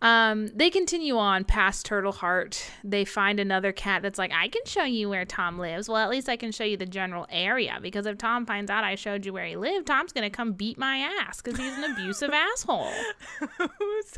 Um, 0.01 0.47
they 0.47 0.69
continue 0.69 1.17
on 1.17 1.45
past 1.45 1.85
Turtle 1.85 2.11
Heart. 2.11 2.63
They 2.83 3.05
find 3.05 3.39
another 3.39 3.71
cat 3.71 4.01
that's 4.01 4.19
like, 4.19 4.31
I 4.33 4.49
can 4.49 4.61
show 4.65 4.83
you 4.83 5.09
where 5.09 5.25
Tom 5.25 5.57
lives. 5.57 5.87
Well, 5.87 5.97
at 5.97 6.09
least 6.09 6.27
I 6.29 6.35
can 6.35 6.51
show 6.51 6.63
you 6.63 6.77
the 6.77 6.85
general 6.85 7.25
area 7.29 7.79
because 7.81 8.05
if 8.05 8.17
Tom 8.17 8.45
finds 8.45 8.69
out 8.69 8.83
I 8.83 8.95
showed 8.95 9.25
you 9.25 9.33
where 9.33 9.45
he 9.45 9.55
lived, 9.55 9.87
Tom's 9.87 10.11
gonna 10.11 10.29
come 10.29 10.53
beat 10.53 10.77
my 10.77 10.97
ass 10.97 11.41
because 11.41 11.57
he's 11.57 11.77
an 11.77 11.91
abusive 11.91 12.29
asshole. 12.33 12.91
Who's 13.39 14.13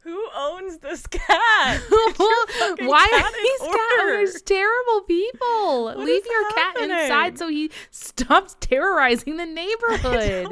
who 0.00 0.28
owns 0.36 0.78
this 0.78 1.06
cat? 1.06 1.80
Why 1.88 3.06
cat 3.10 3.24
are 3.24 3.42
these 3.42 3.60
cat 3.60 4.00
owners 4.00 4.42
terrible 4.42 5.00
people? 5.02 5.94
Leave 5.96 6.22
is 6.24 6.30
your 6.30 6.50
cat 6.52 6.76
inside 6.78 7.38
so 7.38 7.48
he 7.48 7.70
stops 7.90 8.56
terrorizing 8.60 9.38
the 9.38 9.46
neighborhood. 9.46 10.46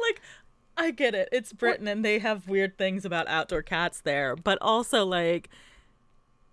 like 0.00 0.20
I 0.82 0.90
get 0.90 1.14
it. 1.14 1.28
It's 1.32 1.52
Britain 1.52 1.88
and 1.88 2.04
they 2.04 2.18
have 2.18 2.48
weird 2.48 2.76
things 2.78 3.04
about 3.04 3.28
outdoor 3.28 3.62
cats 3.62 4.00
there, 4.00 4.36
but 4.36 4.58
also 4.60 5.04
like 5.04 5.48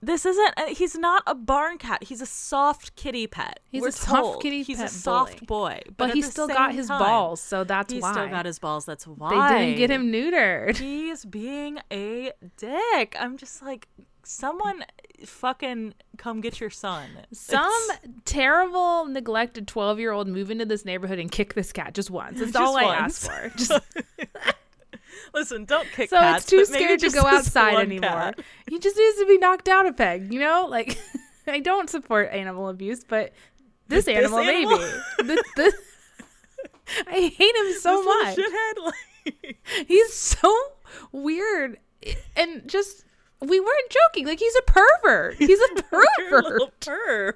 this 0.02 0.26
isn't 0.26 0.54
uh, 0.56 0.68
he's 0.68 0.96
not 0.96 1.24
a 1.28 1.36
barn 1.36 1.78
cat. 1.78 2.04
He's 2.04 2.22
a 2.22 2.26
soft 2.26 2.96
kitty 2.96 3.28
pet. 3.28 3.60
He's 3.70 3.82
We're 3.82 3.89
a 3.89 3.92
soft 3.92 4.42
kitty 4.42 4.63
He's 4.63 4.78
pet 4.78 4.88
a 4.88 4.89
soft 4.94 5.46
boy. 5.46 5.82
But, 5.86 5.98
but 5.98 6.12
he's 6.13 6.30
still 6.30 6.48
got 6.48 6.74
his 6.74 6.88
time, 6.88 7.00
balls, 7.00 7.42
so 7.42 7.63
that's 7.63 7.92
He's 7.92 8.02
why. 8.02 8.12
still 8.13 8.30
got 8.30 8.46
his 8.46 8.60
balls. 8.60 8.86
That's 8.86 9.06
why. 9.06 9.54
they 9.54 9.65
didn't 9.65 9.78
get 9.78 9.89
him 9.92 10.12
neutered. 10.12 10.78
He's 10.78 11.26
being 11.26 11.80
a 11.92 12.32
dick. 12.58 13.15
I'm 13.20 13.36
just 13.36 13.62
like 13.62 13.88
someone 14.30 14.86
fucking 15.26 15.94
come 16.18 16.39
get 16.39 16.60
your 16.60 16.70
son. 16.70 17.10
Some 17.34 17.72
It's- 17.89 18.10
terrible, 18.26 19.06
neglected 19.06 19.68
12 19.68 20.00
year 20.00 20.12
old 20.12 20.28
move 20.28 20.52
into 20.52 20.65
this 20.65 20.86
neighborhood 20.86 21.18
and 21.20 21.32
kick 21.32 21.56
this 21.56 21.72
cat 21.72 21.94
just 21.96 22.12
once. 22.12 22.39
That's 22.39 22.52
Just 22.52 22.63
all 22.63 22.78
I 22.78 22.84
ask 22.84 23.26
for. 23.30 23.52
Just, 23.58 23.72
Listen, 25.34 25.65
don't 25.65 25.88
kick 25.92 26.10
so 26.10 26.18
cats. 26.18 26.44
it's 26.44 26.50
too 26.50 26.65
scared 26.65 27.00
to 27.02 27.10
go 27.10 27.22
outside 27.26 27.76
anymore. 27.80 28.10
cat. 28.10 28.39
He 28.70 28.80
just 28.80 28.98
needs 28.98 29.18
to 29.20 29.26
be 29.28 29.38
knocked 29.38 29.65
down 29.65 29.86
a 29.86 29.94
peg, 29.94 30.32
you 30.34 30.39
know? 30.39 30.65
Like, 30.70 30.98
I 31.48 31.60
don't 31.60 31.89
support 31.89 32.30
animal 32.32 32.70
abuse, 32.70 33.04
but 33.04 33.34
this 33.88 34.06
This 34.06 34.15
animal, 34.15 34.39
animal? 34.39 34.78
maybe. 34.78 34.94
this, 35.26 35.42
this, 35.56 35.74
I 37.08 37.32
hate 37.36 37.56
him 37.56 37.74
so 37.80 38.04
much. 38.04 38.38
shithead, 38.38 38.86
like, 38.86 39.58
He's 39.88 40.13
so 40.13 40.56
weird. 41.12 41.78
And 42.36 42.68
just, 42.68 43.04
we 43.41 43.60
weren't 43.60 43.89
joking. 43.89 44.25
Like, 44.28 44.39
he's 44.39 44.56
a 44.56 44.62
pervert. 44.63 45.36
He's 45.36 45.60
a 45.78 45.82
pervert. 45.84 46.80
perv. 46.82 47.34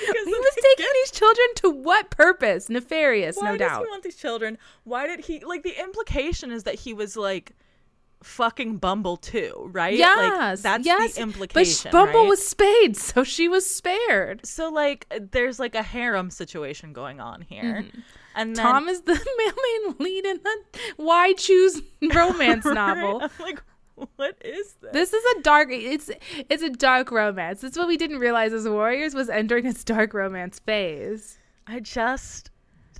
Because 0.00 0.24
He 0.26 0.34
was 0.34 0.54
taking 0.54 0.84
get- 0.84 0.92
these 0.94 1.10
children 1.12 1.46
to 1.56 1.70
what 1.70 2.10
purpose? 2.10 2.68
Nefarious, 2.68 3.36
Why 3.36 3.52
no 3.52 3.56
does 3.58 3.70
he 3.78 3.84
want 3.90 4.02
these 4.02 4.16
children? 4.16 4.58
Why 4.84 5.06
did 5.06 5.20
he 5.26 5.40
like 5.44 5.62
the 5.62 5.78
implication 5.80 6.50
is 6.50 6.64
that 6.64 6.74
he 6.76 6.92
was 6.92 7.16
like 7.16 7.52
fucking 8.22 8.78
Bumble 8.78 9.16
too, 9.16 9.68
right? 9.72 9.96
Yes, 9.96 10.58
like, 10.58 10.62
that's 10.62 10.86
yes. 10.86 11.14
the 11.14 11.20
But 11.20 11.22
implication. 11.28 11.90
sh- 11.90 11.92
Bumble 11.92 12.20
right? 12.22 12.28
was 12.28 12.46
spayed, 12.46 12.96
so 12.96 13.22
she 13.22 13.48
was 13.48 13.68
spared. 13.68 14.44
so 14.46 14.70
like 14.70 15.06
there's 15.30 15.58
like 15.60 15.74
a 15.74 15.82
harem 15.82 16.30
situation 16.30 16.92
going 16.92 17.20
on 17.20 17.42
here, 17.42 17.82
mm-hmm. 17.82 18.00
and 18.34 18.56
then, 18.56 18.64
Tom 18.64 18.88
is 18.88 19.02
the 19.02 19.12
main 19.86 19.96
lead 19.98 20.24
in 20.24 20.40
the 20.42 20.56
Why 20.96 21.34
Choose 21.34 21.80
romance 22.14 22.64
novel. 22.82 23.28
Like, 23.38 23.62
what 24.16 24.36
is 24.44 24.74
this? 24.80 24.92
This 24.92 25.12
is 25.12 25.24
a 25.36 25.42
dark. 25.42 25.68
It's 25.70 26.10
it's 26.48 26.62
a 26.62 26.70
dark 26.70 27.10
romance. 27.10 27.60
That's 27.60 27.76
what 27.78 27.88
we 27.88 27.96
didn't 27.96 28.18
realize 28.18 28.52
as 28.52 28.68
warriors 28.68 29.14
was 29.14 29.28
entering 29.28 29.66
its 29.66 29.84
dark 29.84 30.14
romance 30.14 30.58
phase. 30.58 31.38
I 31.66 31.80
just 31.80 32.50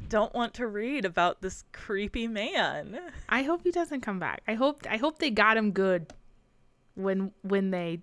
don't 0.08 0.34
want 0.34 0.54
to 0.54 0.66
read 0.66 1.04
about 1.04 1.40
this 1.42 1.64
creepy 1.72 2.26
man. 2.28 2.98
I 3.28 3.42
hope 3.42 3.62
he 3.64 3.70
doesn't 3.70 4.00
come 4.02 4.18
back. 4.18 4.42
I 4.46 4.54
hope 4.54 4.86
I 4.88 4.96
hope 4.96 5.18
they 5.18 5.30
got 5.30 5.56
him 5.56 5.72
good 5.72 6.12
when 6.94 7.32
when 7.42 7.70
they 7.70 8.00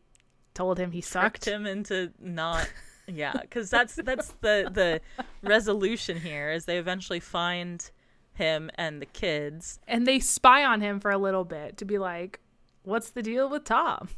told 0.53 0.77
him 0.79 0.91
he 0.91 1.01
Sucked 1.01 1.45
sucked. 1.45 1.47
him 1.47 1.65
into 1.65 2.11
not. 2.19 2.69
Yeah, 3.07 3.33
because 3.41 3.69
that's 3.69 3.95
that's 3.95 4.29
the 4.41 4.69
the 4.71 5.01
resolution 5.43 6.17
here 6.17 6.51
is 6.51 6.63
they 6.65 6.77
eventually 6.77 7.19
find 7.19 7.89
him 8.33 8.69
and 8.75 9.01
the 9.01 9.05
kids. 9.05 9.79
and 9.87 10.07
they 10.07 10.19
spy 10.19 10.63
on 10.63 10.79
him 10.79 10.99
for 11.01 11.11
a 11.11 11.17
little 11.17 11.43
bit 11.43 11.75
to 11.77 11.83
be 11.85 11.97
like, 11.97 12.39
"What's 12.83 13.09
the 13.09 13.21
deal 13.21 13.49
with 13.49 13.63
Tom?" 13.63 14.09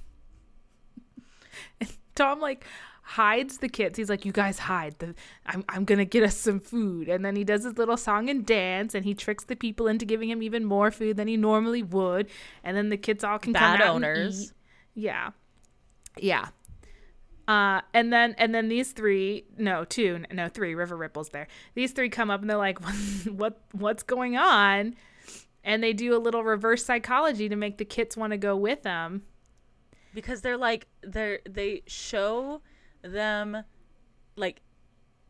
And 1.79 1.91
Tom 2.15 2.39
like 2.39 2.65
hides 3.03 3.57
the 3.57 3.69
kids. 3.69 3.97
He's 3.97 4.09
like, 4.09 4.25
"You 4.25 4.31
guys 4.31 4.59
hide. 4.59 4.97
The 4.99 5.15
I'm 5.45 5.63
I'm 5.69 5.85
gonna 5.85 6.05
get 6.05 6.23
us 6.23 6.35
some 6.35 6.59
food." 6.59 7.09
And 7.09 7.23
then 7.23 7.35
he 7.35 7.43
does 7.43 7.63
his 7.63 7.77
little 7.77 7.97
song 7.97 8.29
and 8.29 8.45
dance, 8.45 8.95
and 8.95 9.05
he 9.05 9.13
tricks 9.13 9.43
the 9.43 9.55
people 9.55 9.87
into 9.87 10.05
giving 10.05 10.29
him 10.29 10.41
even 10.41 10.65
more 10.65 10.91
food 10.91 11.17
than 11.17 11.27
he 11.27 11.37
normally 11.37 11.83
would. 11.83 12.27
And 12.63 12.75
then 12.75 12.89
the 12.89 12.97
kids 12.97 13.23
all 13.23 13.39
can 13.39 13.53
Bad 13.53 13.79
come 13.79 13.87
out 13.87 13.95
owners. 13.95 14.39
And 14.39 14.45
eat. 14.45 14.53
Yeah, 14.95 15.29
yeah. 16.17 16.47
Uh, 17.47 17.81
and 17.93 18.13
then 18.13 18.35
and 18.37 18.55
then 18.55 18.69
these 18.69 18.93
three, 18.93 19.45
no, 19.57 19.83
two, 19.83 20.23
no, 20.31 20.47
three. 20.47 20.75
River 20.75 20.95
Ripples 20.95 21.29
there. 21.29 21.47
These 21.75 21.91
three 21.91 22.09
come 22.09 22.31
up 22.31 22.41
and 22.41 22.49
they're 22.49 22.57
like, 22.57 22.79
"What 23.25 23.59
what's 23.73 24.03
going 24.03 24.37
on?" 24.37 24.95
And 25.63 25.81
they 25.83 25.93
do 25.93 26.15
a 26.15 26.19
little 26.19 26.43
reverse 26.43 26.85
psychology 26.85 27.47
to 27.49 27.55
make 27.55 27.77
the 27.77 27.85
kits 27.85 28.17
want 28.17 28.31
to 28.31 28.37
go 28.37 28.55
with 28.55 28.83
them. 28.83 29.23
because 30.13 30.41
they're 30.41 30.57
like 30.57 30.87
they're 31.01 31.39
they 31.49 31.81
show 31.87 32.61
them 33.01 33.63
like 34.35 34.61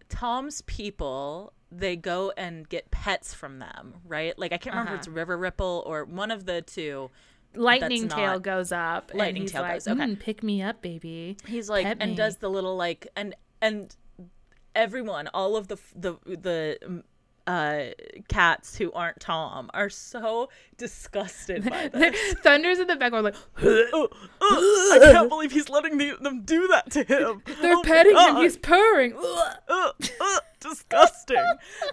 Tom's 0.09 0.61
people 0.63 1.53
they 1.71 1.95
go 1.95 2.31
and 2.37 2.67
get 2.69 2.91
pets 2.91 3.33
from 3.33 3.59
them, 3.59 3.95
right? 4.05 4.37
Like 4.37 4.51
I 4.53 4.57
can't 4.57 4.73
remember 4.75 4.91
Uh-huh. 4.91 4.99
it's 4.99 5.07
River 5.07 5.37
Ripple 5.37 5.83
or 5.87 6.03
one 6.05 6.29
of 6.31 6.45
the 6.45 6.61
two. 6.61 7.09
Lightning 7.55 8.07
tail 8.09 8.39
goes 8.39 8.71
up. 8.71 9.11
and 9.11 9.19
Lightning 9.19 9.45
tail 9.45 9.61
like, 9.61 9.73
goes, 9.75 9.87
okay. 9.87 10.01
"Mm, 10.01 10.19
pick 10.19 10.43
me 10.43 10.61
up, 10.61 10.81
baby. 10.81 11.37
He's 11.47 11.69
like 11.69 11.85
Pet 11.85 11.97
and 11.99 12.11
me. 12.11 12.17
does 12.17 12.37
the 12.37 12.49
little 12.49 12.75
like 12.75 13.07
and 13.15 13.35
and 13.61 13.95
everyone, 14.75 15.29
all 15.33 15.55
of 15.55 15.67
the 15.67 15.77
the 15.95 16.17
the 16.25 17.03
uh 17.45 17.87
cats 18.29 18.77
who 18.77 18.91
aren't 18.93 19.19
Tom 19.19 19.69
are 19.73 19.89
so 19.89 20.49
disgusted 20.77 21.69
by 21.69 21.87
this. 21.93 22.33
Thunder's 22.35 22.79
in 22.79 22.87
the 22.87 22.95
background 22.95 23.25
like 23.25 23.35
Oh, 23.61 24.07
oh, 24.41 24.99
I 25.01 25.11
can't 25.11 25.29
believe 25.29 25.51
he's 25.51 25.67
letting 25.69 25.97
the, 25.97 26.15
them 26.21 26.43
do 26.43 26.67
that 26.69 26.89
to 26.91 27.03
him. 27.03 27.41
they're 27.61 27.75
Oh 27.75 27.81
petting 27.83 28.17
him. 28.17 28.35
He's 28.37 28.57
purring. 28.57 29.13
Ugh, 29.17 29.55
ugh, 29.67 29.95
disgusting. 30.59 31.43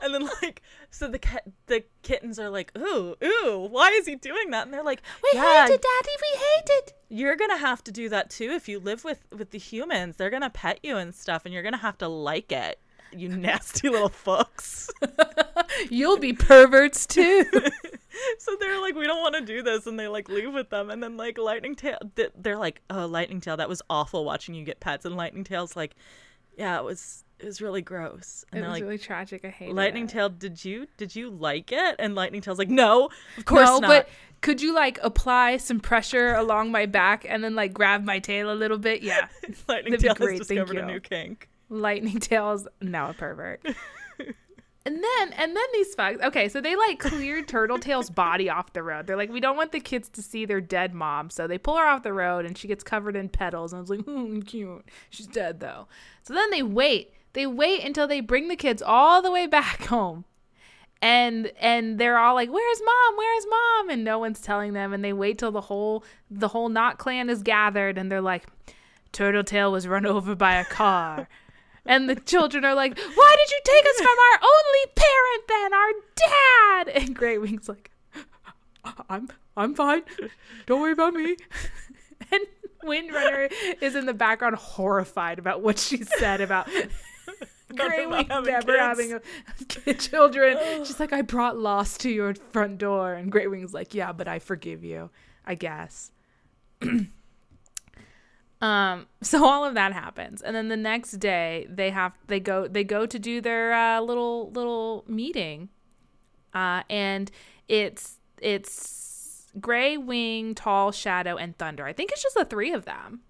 and 0.03 0.14
then 0.14 0.28
like, 0.42 0.62
so 0.90 1.09
the 1.09 1.18
cat, 1.18 1.42
the 1.66 1.84
kittens 2.03 2.38
are 2.38 2.51
like, 2.51 2.72
ooh, 2.78 3.16
ooh, 3.22 3.66
why 3.70 3.90
is 3.90 4.07
he 4.07 4.14
doing 4.14 4.51
that? 4.51 4.64
And 4.66 4.74
they're 4.74 4.84
like, 4.84 5.03
We 5.22 5.30
yeah, 5.34 5.66
hate 5.66 5.74
it, 5.74 5.82
Daddy. 5.82 6.16
We 6.22 6.38
hate 6.38 6.78
it. 6.78 6.92
you're 7.09 7.36
gonna 7.36 7.57
have 7.59 7.82
to 7.84 7.92
do 7.92 8.09
that 8.09 8.30
too 8.30 8.51
if 8.51 8.68
you 8.68 8.78
live 8.78 9.05
with 9.05 9.26
with 9.36 9.51
the 9.51 9.59
humans. 9.59 10.16
They're 10.16 10.30
gonna 10.30 10.51
pet 10.51 10.80
you 10.82 10.96
and 10.96 11.14
stuff, 11.14 11.44
and 11.44 11.53
you're 11.53 11.62
gonna 11.62 11.76
have 11.76 11.98
to 11.98 12.09
like 12.09 12.53
it. 12.53 12.80
You 13.13 13.29
nasty 13.29 13.89
little 13.89 14.11
fucks. 14.11 14.91
You'll 15.91 16.19
be 16.19 16.33
perverts 16.33 17.07
too. 17.07 17.45
so 18.39 18.57
they're 18.59 18.81
like, 18.81 18.95
we 18.95 19.07
don't 19.07 19.21
want 19.21 19.35
to 19.37 19.41
do 19.41 19.63
this, 19.63 19.87
and 19.87 19.99
they 19.99 20.09
like 20.09 20.29
leave 20.29 20.53
with 20.53 20.71
them. 20.71 20.91
And 20.91 21.03
then 21.03 21.17
like 21.17 21.39
Lightning 21.39 21.77
Tail, 21.77 21.99
they're 22.37 22.57
like, 22.57 22.83
oh, 22.91 23.07
Lightning 23.07 23.41
Tail, 23.41 23.57
that 23.57 23.69
was 23.69 23.83
awful 23.91 24.25
watching 24.25 24.55
you 24.55 24.65
get 24.65 24.81
pets. 24.81 25.05
And 25.05 25.17
Lightning 25.17 25.45
Tail's 25.45 25.77
like, 25.77 25.95
yeah, 26.57 26.79
it 26.79 26.85
was 26.85 27.25
it 27.39 27.47
was 27.47 27.61
really 27.61 27.83
gross. 27.83 28.45
And 28.53 28.63
it 28.65 28.67
was 28.67 28.75
like, 28.75 28.83
really 28.83 28.99
tragic. 28.99 29.45
I 29.45 29.49
hate 29.49 29.75
Lightning. 29.75 30.07
Tail, 30.07 30.29
did 30.29 30.65
you 30.65 30.87
did 30.97 31.15
you 31.17 31.31
like 31.31 31.73
it? 31.73 31.97
And 31.99 32.15
Lightning 32.15 32.41
Tail's 32.41 32.59
like, 32.59 32.69
no, 32.69 33.11
of 33.39 33.45
course 33.45 33.67
no, 33.67 33.79
not. 33.79 33.89
but 33.89 34.09
could 34.41 34.63
you 34.63 34.75
like 34.75 34.99
apply 35.03 35.59
some 35.59 35.81
pressure 35.81 36.35
along 36.35 36.71
my 36.71 36.87
back 36.87 37.27
and 37.29 37.45
then 37.45 37.55
like 37.55 37.73
grab 37.73 38.05
my 38.05 38.19
tail 38.19 38.53
a 38.53 38.55
little 38.55 38.79
bit? 38.79 39.03
Yeah. 39.03 39.29
Lightning 39.69 39.99
Tail 39.99 40.15
has 40.15 40.39
discovered 40.39 40.77
a 40.77 40.87
new 40.87 41.01
kink. 41.01 41.49
Lightning 41.71 42.18
tails 42.21 42.68
now 42.83 43.11
a 43.11 43.14
pervert. 43.14 43.64
and 44.18 44.97
then 44.97 45.33
and 45.33 45.57
then 45.57 45.64
these 45.73 45.95
fucks. 45.95 46.23
Okay, 46.23 46.49
so 46.49 46.61
they 46.61 46.77
like 46.77 46.99
cleared 46.99 47.49
Turtle 47.49 47.79
Tail's 47.79 48.11
body 48.11 48.51
off 48.51 48.73
the 48.73 48.83
road. 48.83 49.07
They're 49.07 49.16
like, 49.16 49.31
we 49.31 49.41
don't 49.41 49.57
want 49.57 49.73
the 49.73 49.81
kids 49.81 50.09
to 50.11 50.23
see 50.23 50.45
their 50.45 50.61
dead 50.61 50.93
mom, 50.93 51.31
so 51.31 51.47
they 51.47 51.59
pull 51.59 51.77
her 51.77 51.87
off 51.87 52.03
the 52.03 52.12
road 52.12 52.45
and 52.45 52.59
she 52.59 52.68
gets 52.68 52.83
covered 52.85 53.16
in 53.16 53.29
petals. 53.29 53.73
And 53.73 53.79
I 53.79 53.81
was 53.81 53.91
like, 53.91 54.05
hmm, 54.05 54.41
cute. 54.41 54.85
She's 55.09 55.29
dead 55.29 55.61
though. 55.61 55.87
So 56.25 56.35
then 56.35 56.51
they 56.51 56.62
wait. 56.62 57.14
They 57.33 57.47
wait 57.47 57.85
until 57.85 58.09
they 58.09 58.21
bring 58.21 58.49
the 58.49 58.57
kids 58.57 58.83
all 58.83 59.23
the 59.23 59.31
way 59.31 59.47
back 59.47 59.85
home. 59.87 60.25
And 61.03 61.51
and 61.59 61.99
they're 61.99 62.18
all 62.18 62.35
like, 62.35 62.51
"Where's 62.51 62.83
mom? 62.85 63.16
Where's 63.16 63.47
mom?" 63.49 63.89
And 63.89 64.05
no 64.05 64.18
one's 64.18 64.43
telling 64.43 64.75
them. 64.75 64.93
And 64.93 65.03
they 65.03 65.14
wait 65.14 65.39
till 65.39 65.51
the 65.51 65.62
whole 65.62 66.05
the 66.31 66.49
whole 66.49 66.68
Knot 66.68 66.99
clan 66.99 67.31
is 67.31 67.43
gathered, 67.43 67.97
and 67.97 68.12
they're 68.12 68.21
like, 68.21 68.45
"Turtle 69.11 69.43
Tail 69.43 69.73
was 69.73 69.89
run 69.89 70.05
over 70.05 70.35
by 70.35 70.57
a 70.57 70.64
car." 70.66 71.27
And 71.91 72.09
the 72.09 72.14
children 72.14 72.64
are 72.64 72.74
like, 72.76 72.97
Why 72.97 73.36
did 73.36 73.51
you 73.51 73.61
take 73.64 73.84
us 73.84 73.97
from 73.97 74.16
our 74.32 74.41
only 74.45 74.93
parent 74.95 75.49
then, 75.49 75.74
our 75.74 75.93
dad? 76.16 77.03
And 77.03 77.16
Grey 77.16 77.36
Wing's 77.36 77.68
like, 77.68 77.91
I'm 79.09 79.28
I'm 79.57 79.74
fine. 79.74 80.03
Don't 80.66 80.80
worry 80.80 80.93
about 80.93 81.12
me. 81.14 81.36
And 82.32 82.45
Windrunner 82.84 83.53
is 83.80 83.97
in 83.97 84.07
the 84.07 84.14
background 84.14 84.55
horrified 84.55 85.41
about 85.41 85.62
what 85.62 85.80
she 85.80 86.05
said 86.05 86.41
about 86.41 86.68
Grey 87.74 88.07
Wing 88.07 88.28
never 88.28 88.78
having 88.78 89.14
a, 89.14 89.20
kid 89.66 89.99
children. 89.99 90.57
She's 90.84 91.01
like, 91.01 91.12
I 91.12 91.22
brought 91.22 91.59
loss 91.59 91.99
to 91.99 92.09
your 92.09 92.36
front 92.53 92.78
door. 92.78 93.14
And 93.14 93.32
Grey 93.32 93.49
Wing's 93.49 93.74
like, 93.74 93.95
Yeah, 93.95 94.12
but 94.12 94.28
I 94.28 94.38
forgive 94.38 94.84
you, 94.84 95.11
I 95.45 95.57
guess. 95.57 96.12
Um, 98.61 99.07
so 99.23 99.45
all 99.45 99.65
of 99.65 99.75
that 99.75 99.93
happens, 99.93 100.43
and 100.43 100.55
then 100.55 100.69
the 100.69 100.77
next 100.77 101.13
day 101.13 101.67
they 101.71 101.91
have 101.91 102.13
they 102.27 102.41
go 102.41 102.69
they 102.69 102.85
go 102.85 103.07
to 103.07 103.19
do 103.19 103.41
their 103.41 103.73
uh, 103.73 104.01
little 104.01 104.51
little 104.51 105.05
meeting, 105.09 105.69
uh, 106.55 106.83
and 106.91 107.31
it's 107.69 108.17
it's 108.41 109.47
Gray 109.61 109.97
Wing, 109.97 110.55
Tall 110.55 110.93
Shadow, 110.93 111.37
and 111.37 111.57
Thunder. 111.57 111.85
I 111.85 111.93
think 111.93 112.13
it's 112.13 112.23
just 112.23 112.37
the 112.37 112.45
three 112.45 112.73
of 112.73 112.85
them. 112.85 113.21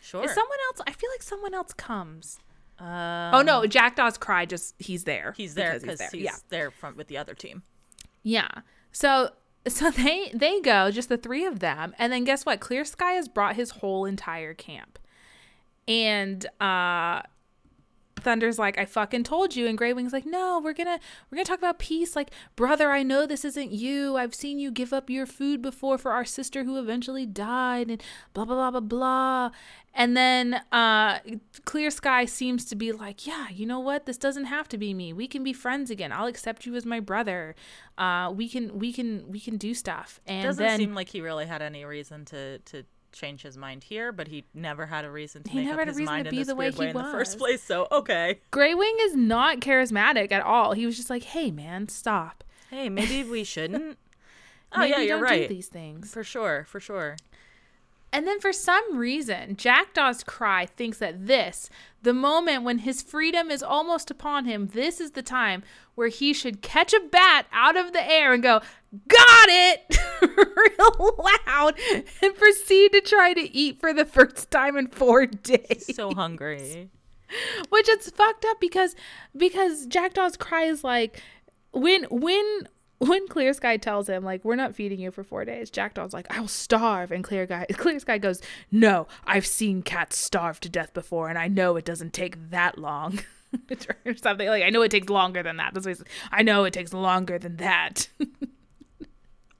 Sure. 0.00 0.22
Is 0.24 0.32
someone 0.34 0.58
else? 0.68 0.80
I 0.86 0.92
feel 0.92 1.10
like 1.10 1.22
someone 1.22 1.54
else 1.54 1.72
comes. 1.72 2.38
Um, 2.78 3.34
oh 3.34 3.42
no, 3.42 3.66
Jackdaw's 3.66 4.18
Cry 4.18 4.46
just 4.46 4.74
he's 4.78 5.04
there. 5.04 5.32
he's 5.36 5.54
there 5.54 5.78
because 5.80 5.98
because 5.98 6.12
he's, 6.12 6.24
Yeah, 6.24 6.36
there 6.48 6.70
from 6.70 6.96
with 6.96 7.08
the 7.08 7.18
other 7.18 7.34
team. 7.34 7.62
yeah. 8.22 8.48
So 8.92 9.30
so 9.68 9.90
they 9.92 10.30
they 10.34 10.60
go 10.60 10.90
just 10.90 11.08
the 11.08 11.16
three 11.16 11.44
of 11.44 11.60
them, 11.60 11.94
and 11.98 12.12
then 12.12 12.24
guess 12.24 12.44
what? 12.46 12.60
Clear 12.60 12.84
Sky 12.84 13.12
has 13.12 13.28
brought 13.28 13.56
his 13.56 13.70
whole 13.70 14.04
entire 14.04 14.54
camp, 14.54 14.98
and 15.86 16.44
uh, 16.60 17.22
Thunder's 18.24 18.58
like, 18.58 18.78
I 18.78 18.84
fucking 18.84 19.24
told 19.24 19.54
you, 19.54 19.66
and 19.66 19.78
Grey 19.78 19.92
Wing's 19.92 20.12
like, 20.12 20.26
No, 20.26 20.60
we're 20.62 20.72
gonna 20.72 20.98
we're 21.30 21.36
gonna 21.36 21.44
talk 21.44 21.58
about 21.58 21.78
peace. 21.78 22.16
Like, 22.16 22.30
brother, 22.56 22.90
I 22.90 23.02
know 23.02 23.26
this 23.26 23.44
isn't 23.44 23.70
you. 23.70 24.16
I've 24.16 24.34
seen 24.34 24.58
you 24.58 24.70
give 24.70 24.92
up 24.92 25.08
your 25.08 25.26
food 25.26 25.62
before 25.62 25.98
for 25.98 26.12
our 26.12 26.24
sister 26.24 26.64
who 26.64 26.78
eventually 26.78 27.26
died, 27.26 27.90
and 27.90 28.02
blah 28.32 28.44
blah 28.44 28.56
blah 28.56 28.70
blah 28.72 28.80
blah. 28.80 29.50
And 29.96 30.16
then 30.16 30.60
uh, 30.72 31.20
Clear 31.64 31.90
Sky 31.90 32.24
seems 32.24 32.64
to 32.66 32.74
be 32.74 32.90
like, 32.90 33.26
Yeah, 33.26 33.48
you 33.48 33.64
know 33.64 33.78
what? 33.78 34.06
This 34.06 34.18
doesn't 34.18 34.46
have 34.46 34.68
to 34.70 34.78
be 34.78 34.92
me. 34.92 35.12
We 35.12 35.28
can 35.28 35.44
be 35.44 35.52
friends 35.52 35.90
again. 35.90 36.10
I'll 36.10 36.26
accept 36.26 36.66
you 36.66 36.74
as 36.74 36.84
my 36.84 36.98
brother. 36.98 37.54
Uh, 37.96 38.32
we 38.34 38.48
can 38.48 38.78
we 38.78 38.92
can 38.92 39.30
we 39.30 39.38
can 39.38 39.56
do 39.56 39.72
stuff. 39.72 40.20
And 40.26 40.42
Doesn't 40.42 40.64
then 40.64 40.78
seem 40.78 40.94
like 40.94 41.10
he 41.10 41.20
really 41.20 41.46
had 41.46 41.62
any 41.62 41.84
reason 41.84 42.24
to 42.26 42.58
to 42.58 42.84
change 43.14 43.42
his 43.42 43.56
mind 43.56 43.84
here, 43.84 44.12
but 44.12 44.28
he 44.28 44.44
never 44.52 44.86
had 44.86 45.04
a 45.04 45.10
reason 45.10 45.42
to 45.44 45.50
He 45.50 45.58
make 45.58 45.66
never 45.66 45.80
up 45.82 45.86
had 45.86 45.88
a 45.88 45.90
his 45.92 45.98
reason 45.98 46.12
to 46.12 46.16
mind 46.16 46.26
in 46.26 46.30
be 46.32 46.38
this 46.38 46.48
the 46.48 46.54
way 46.54 46.64
weird 46.66 46.74
he 46.74 46.80
way 46.80 46.88
in 46.90 46.96
the 46.96 47.04
first 47.04 47.38
place. 47.38 47.62
So 47.62 47.86
okay, 47.90 48.40
Grey 48.50 48.74
Wing 48.74 48.96
is 49.02 49.14
not 49.16 49.60
charismatic 49.60 50.32
at 50.32 50.42
all. 50.42 50.72
He 50.72 50.86
was 50.86 50.96
just 50.96 51.10
like, 51.10 51.22
Hey 51.24 51.50
man, 51.50 51.88
stop. 51.88 52.44
hey, 52.70 52.88
maybe 52.88 53.22
we 53.28 53.44
shouldn't. 53.44 53.98
oh 54.72 54.80
Maybe 54.80 54.90
yeah, 54.90 54.98
you're 55.00 55.16
don't 55.18 55.24
right. 55.24 55.48
Do 55.48 55.54
these 55.54 55.68
things. 55.68 56.12
For 56.12 56.24
sure, 56.24 56.64
for 56.68 56.80
sure. 56.80 57.16
And 58.14 58.28
then 58.28 58.38
for 58.38 58.52
some 58.52 58.96
reason, 58.96 59.56
Jackdaw's 59.56 60.22
Cry 60.22 60.66
thinks 60.66 60.98
that 60.98 61.26
this, 61.26 61.68
the 62.00 62.14
moment 62.14 62.62
when 62.62 62.78
his 62.78 63.02
freedom 63.02 63.50
is 63.50 63.60
almost 63.60 64.08
upon 64.08 64.44
him, 64.44 64.68
this 64.68 65.00
is 65.00 65.10
the 65.10 65.22
time 65.22 65.64
where 65.96 66.06
he 66.06 66.32
should 66.32 66.62
catch 66.62 66.92
a 66.92 67.00
bat 67.00 67.46
out 67.52 67.76
of 67.76 67.92
the 67.92 68.08
air 68.08 68.32
and 68.32 68.40
go, 68.40 68.60
Got 69.08 69.48
it! 69.48 69.98
real 70.22 71.24
loud 71.48 71.74
and 72.22 72.36
proceed 72.36 72.92
to 72.92 73.00
try 73.00 73.34
to 73.34 73.52
eat 73.52 73.80
for 73.80 73.92
the 73.92 74.04
first 74.04 74.48
time 74.48 74.76
in 74.76 74.86
four 74.86 75.26
days. 75.26 75.96
So 75.96 76.14
hungry. 76.14 76.90
Which 77.70 77.88
it's 77.88 78.10
fucked 78.10 78.44
up 78.44 78.60
because 78.60 78.94
because 79.36 79.86
Jackdaw's 79.86 80.36
Cry 80.36 80.66
is 80.66 80.84
like 80.84 81.20
when 81.72 82.04
when 82.04 82.68
when 82.98 83.26
Clear 83.28 83.52
Sky 83.52 83.76
tells 83.76 84.08
him 84.08 84.24
like 84.24 84.44
we're 84.44 84.56
not 84.56 84.74
feeding 84.74 84.98
you 85.00 85.10
for 85.10 85.24
four 85.24 85.44
days, 85.44 85.70
Jackdaw's 85.70 86.12
like 86.12 86.26
I'll 86.30 86.48
starve, 86.48 87.10
and 87.12 87.22
Clear 87.24 87.46
Guy 87.46 87.66
Clear 87.72 87.98
Sky 87.98 88.18
goes 88.18 88.40
No, 88.70 89.06
I've 89.26 89.46
seen 89.46 89.82
cats 89.82 90.16
starve 90.18 90.60
to 90.60 90.68
death 90.68 90.92
before, 90.94 91.28
and 91.28 91.38
I 91.38 91.48
know 91.48 91.76
it 91.76 91.84
doesn't 91.84 92.12
take 92.12 92.50
that 92.50 92.78
long. 92.78 93.20
or 94.04 94.16
something 94.16 94.48
like 94.48 94.62
I 94.64 94.70
know 94.70 94.82
it 94.82 94.90
takes 94.90 95.08
longer 95.08 95.42
than 95.42 95.56
that. 95.58 95.74
That's 95.74 95.86
what 95.86 95.90
he 95.90 95.94
says. 95.96 96.06
I 96.32 96.42
know 96.42 96.64
it 96.64 96.72
takes 96.72 96.92
longer 96.92 97.38
than 97.38 97.56
that. 97.58 98.08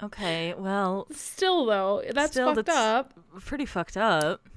Okay, 0.03 0.55
well, 0.59 1.07
Still 1.12 1.64
though, 1.66 2.03
that's 2.12 2.32
Still, 2.32 2.53
fucked 2.55 2.66
that's- 2.66 2.76
up. 2.76 3.14
pretty 3.41 3.64
fucked 3.64 3.97
up. 3.97 4.49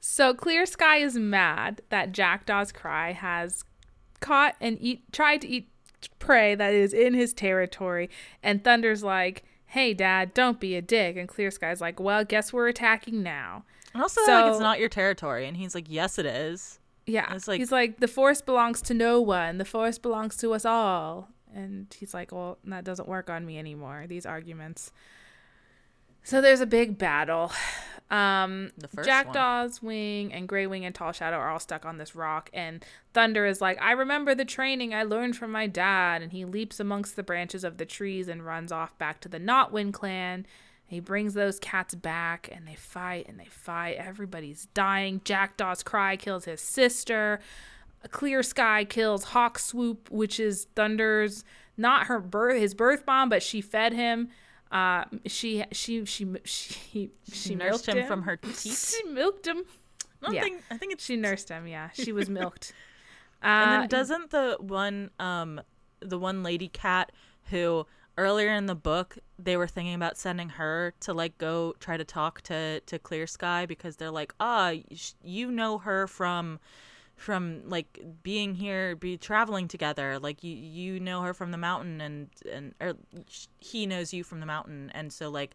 So 0.00 0.32
Clear 0.32 0.64
Sky 0.66 0.98
is 0.98 1.16
mad 1.16 1.82
that 1.90 2.12
Jackdaw's 2.12 2.70
Cry 2.70 3.12
has 3.12 3.64
caught 4.20 4.54
and 4.60 4.78
eat 4.80 5.12
tried 5.12 5.40
to 5.42 5.48
eat 5.48 5.68
prey 6.18 6.54
that 6.54 6.72
is 6.72 6.92
in 6.92 7.14
his 7.14 7.32
territory, 7.32 8.08
and 8.42 8.62
Thunder's 8.62 9.02
like, 9.02 9.44
"Hey, 9.66 9.94
Dad, 9.94 10.34
don't 10.34 10.60
be 10.60 10.76
a 10.76 10.82
dick." 10.82 11.16
And 11.16 11.28
Clear 11.28 11.50
Sky's 11.50 11.80
like, 11.80 11.98
"Well, 12.00 12.24
guess 12.24 12.52
we're 12.52 12.68
attacking 12.68 13.22
now." 13.22 13.64
And 13.94 14.02
also, 14.02 14.20
they're 14.26 14.42
like, 14.42 14.52
it's 14.52 14.60
not 14.60 14.78
your 14.78 14.88
territory, 14.88 15.46
and 15.46 15.56
he's 15.56 15.74
like, 15.74 15.86
yes, 15.88 16.18
it 16.18 16.26
is. 16.26 16.78
Yeah, 17.06 17.32
It's 17.34 17.48
like- 17.48 17.58
he's 17.58 17.72
like, 17.72 18.00
"The 18.00 18.08
forest 18.08 18.44
belongs 18.44 18.82
to 18.82 18.94
no 18.94 19.20
one. 19.20 19.56
The 19.58 19.64
forest 19.64 20.02
belongs 20.02 20.36
to 20.38 20.52
us 20.52 20.64
all." 20.66 21.30
And 21.54 21.86
he's 21.98 22.12
like, 22.12 22.30
"Well, 22.30 22.58
that 22.64 22.84
doesn't 22.84 23.08
work 23.08 23.30
on 23.30 23.46
me 23.46 23.58
anymore. 23.58 24.04
These 24.06 24.26
arguments." 24.26 24.92
So 26.28 26.42
there's 26.42 26.60
a 26.60 26.66
big 26.66 26.98
battle. 26.98 27.50
Um, 28.10 28.70
The 28.76 28.86
first 28.86 28.96
one. 28.96 29.04
Jackdaw's 29.06 29.82
Wing 29.82 30.30
and 30.30 30.46
Grey 30.46 30.66
Wing 30.66 30.84
and 30.84 30.94
Tall 30.94 31.12
Shadow 31.12 31.38
are 31.38 31.48
all 31.48 31.58
stuck 31.58 31.86
on 31.86 31.96
this 31.96 32.14
rock, 32.14 32.50
and 32.52 32.84
Thunder 33.14 33.46
is 33.46 33.62
like, 33.62 33.80
I 33.80 33.92
remember 33.92 34.34
the 34.34 34.44
training 34.44 34.92
I 34.92 35.04
learned 35.04 35.38
from 35.38 35.50
my 35.50 35.66
dad, 35.66 36.20
and 36.20 36.30
he 36.30 36.44
leaps 36.44 36.80
amongst 36.80 37.16
the 37.16 37.22
branches 37.22 37.64
of 37.64 37.78
the 37.78 37.86
trees 37.86 38.28
and 38.28 38.44
runs 38.44 38.70
off 38.70 38.98
back 38.98 39.22
to 39.22 39.28
the 39.30 39.38
Notwind 39.38 39.94
clan. 39.94 40.44
He 40.86 41.00
brings 41.00 41.32
those 41.32 41.58
cats 41.58 41.94
back, 41.94 42.50
and 42.52 42.68
they 42.68 42.74
fight 42.74 43.26
and 43.26 43.40
they 43.40 43.46
fight. 43.46 43.96
Everybody's 43.96 44.66
dying. 44.74 45.22
Jackdaw's 45.24 45.82
Cry 45.82 46.18
kills 46.18 46.44
his 46.44 46.60
sister. 46.60 47.40
Clear 48.10 48.42
Sky 48.42 48.84
kills 48.84 49.24
Hawk 49.24 49.58
Swoop, 49.58 50.10
which 50.10 50.38
is 50.38 50.66
Thunder's 50.76 51.42
not 51.78 52.06
her 52.08 52.20
birth 52.20 52.60
his 52.60 52.74
birth 52.74 53.04
mom, 53.06 53.30
but 53.30 53.42
she 53.42 53.62
fed 53.62 53.94
him. 53.94 54.28
Uh, 54.70 55.04
she 55.26 55.64
she 55.72 56.04
she 56.04 56.26
she 56.44 57.10
she, 57.32 57.54
nursed 57.54 57.86
milked 57.86 57.88
him 57.88 58.02
from 58.02 58.22
her 58.22 58.36
teat. 58.36 58.72
she 58.78 59.02
milked 59.04 59.46
him. 59.46 59.64
I 60.22 60.32
Yeah. 60.32 60.40
think 60.40 60.64
I 60.70 60.76
think 60.76 60.92
it's 60.92 61.04
She 61.04 61.16
nursed 61.16 61.48
him. 61.48 61.66
Yeah, 61.66 61.90
she 61.94 62.12
was 62.12 62.28
milked. 62.28 62.74
And 63.60 63.70
Uh, 63.70 63.82
then 63.82 63.88
doesn't 63.88 64.30
the 64.30 64.56
one 64.60 65.10
um 65.18 65.60
the 66.00 66.18
one 66.18 66.42
lady 66.42 66.68
cat 66.68 67.12
who 67.50 67.86
earlier 68.16 68.50
in 68.52 68.66
the 68.66 68.74
book 68.74 69.18
they 69.38 69.56
were 69.56 69.66
thinking 69.68 69.94
about 69.94 70.18
sending 70.18 70.48
her 70.50 70.92
to 71.00 71.12
like 71.12 71.38
go 71.38 71.74
try 71.78 71.96
to 71.96 72.04
talk 72.04 72.40
to 72.42 72.80
to 72.80 72.98
Clear 72.98 73.26
Sky 73.26 73.64
because 73.66 73.96
they're 73.96 74.10
like 74.10 74.34
ah 74.40 74.72
sh- 74.92 75.12
you 75.22 75.50
know 75.50 75.78
her 75.78 76.06
from 76.06 76.58
from 77.18 77.62
like 77.66 78.00
being 78.22 78.54
here 78.54 78.96
be 78.96 79.16
traveling 79.16 79.68
together 79.68 80.18
like 80.18 80.42
you 80.42 80.54
you 80.54 81.00
know 81.00 81.22
her 81.22 81.34
from 81.34 81.50
the 81.50 81.58
mountain 81.58 82.00
and 82.00 82.28
and 82.50 82.74
or 82.80 82.94
he 83.58 83.86
knows 83.86 84.12
you 84.12 84.24
from 84.24 84.40
the 84.40 84.46
mountain 84.46 84.90
and 84.94 85.12
so 85.12 85.28
like 85.28 85.54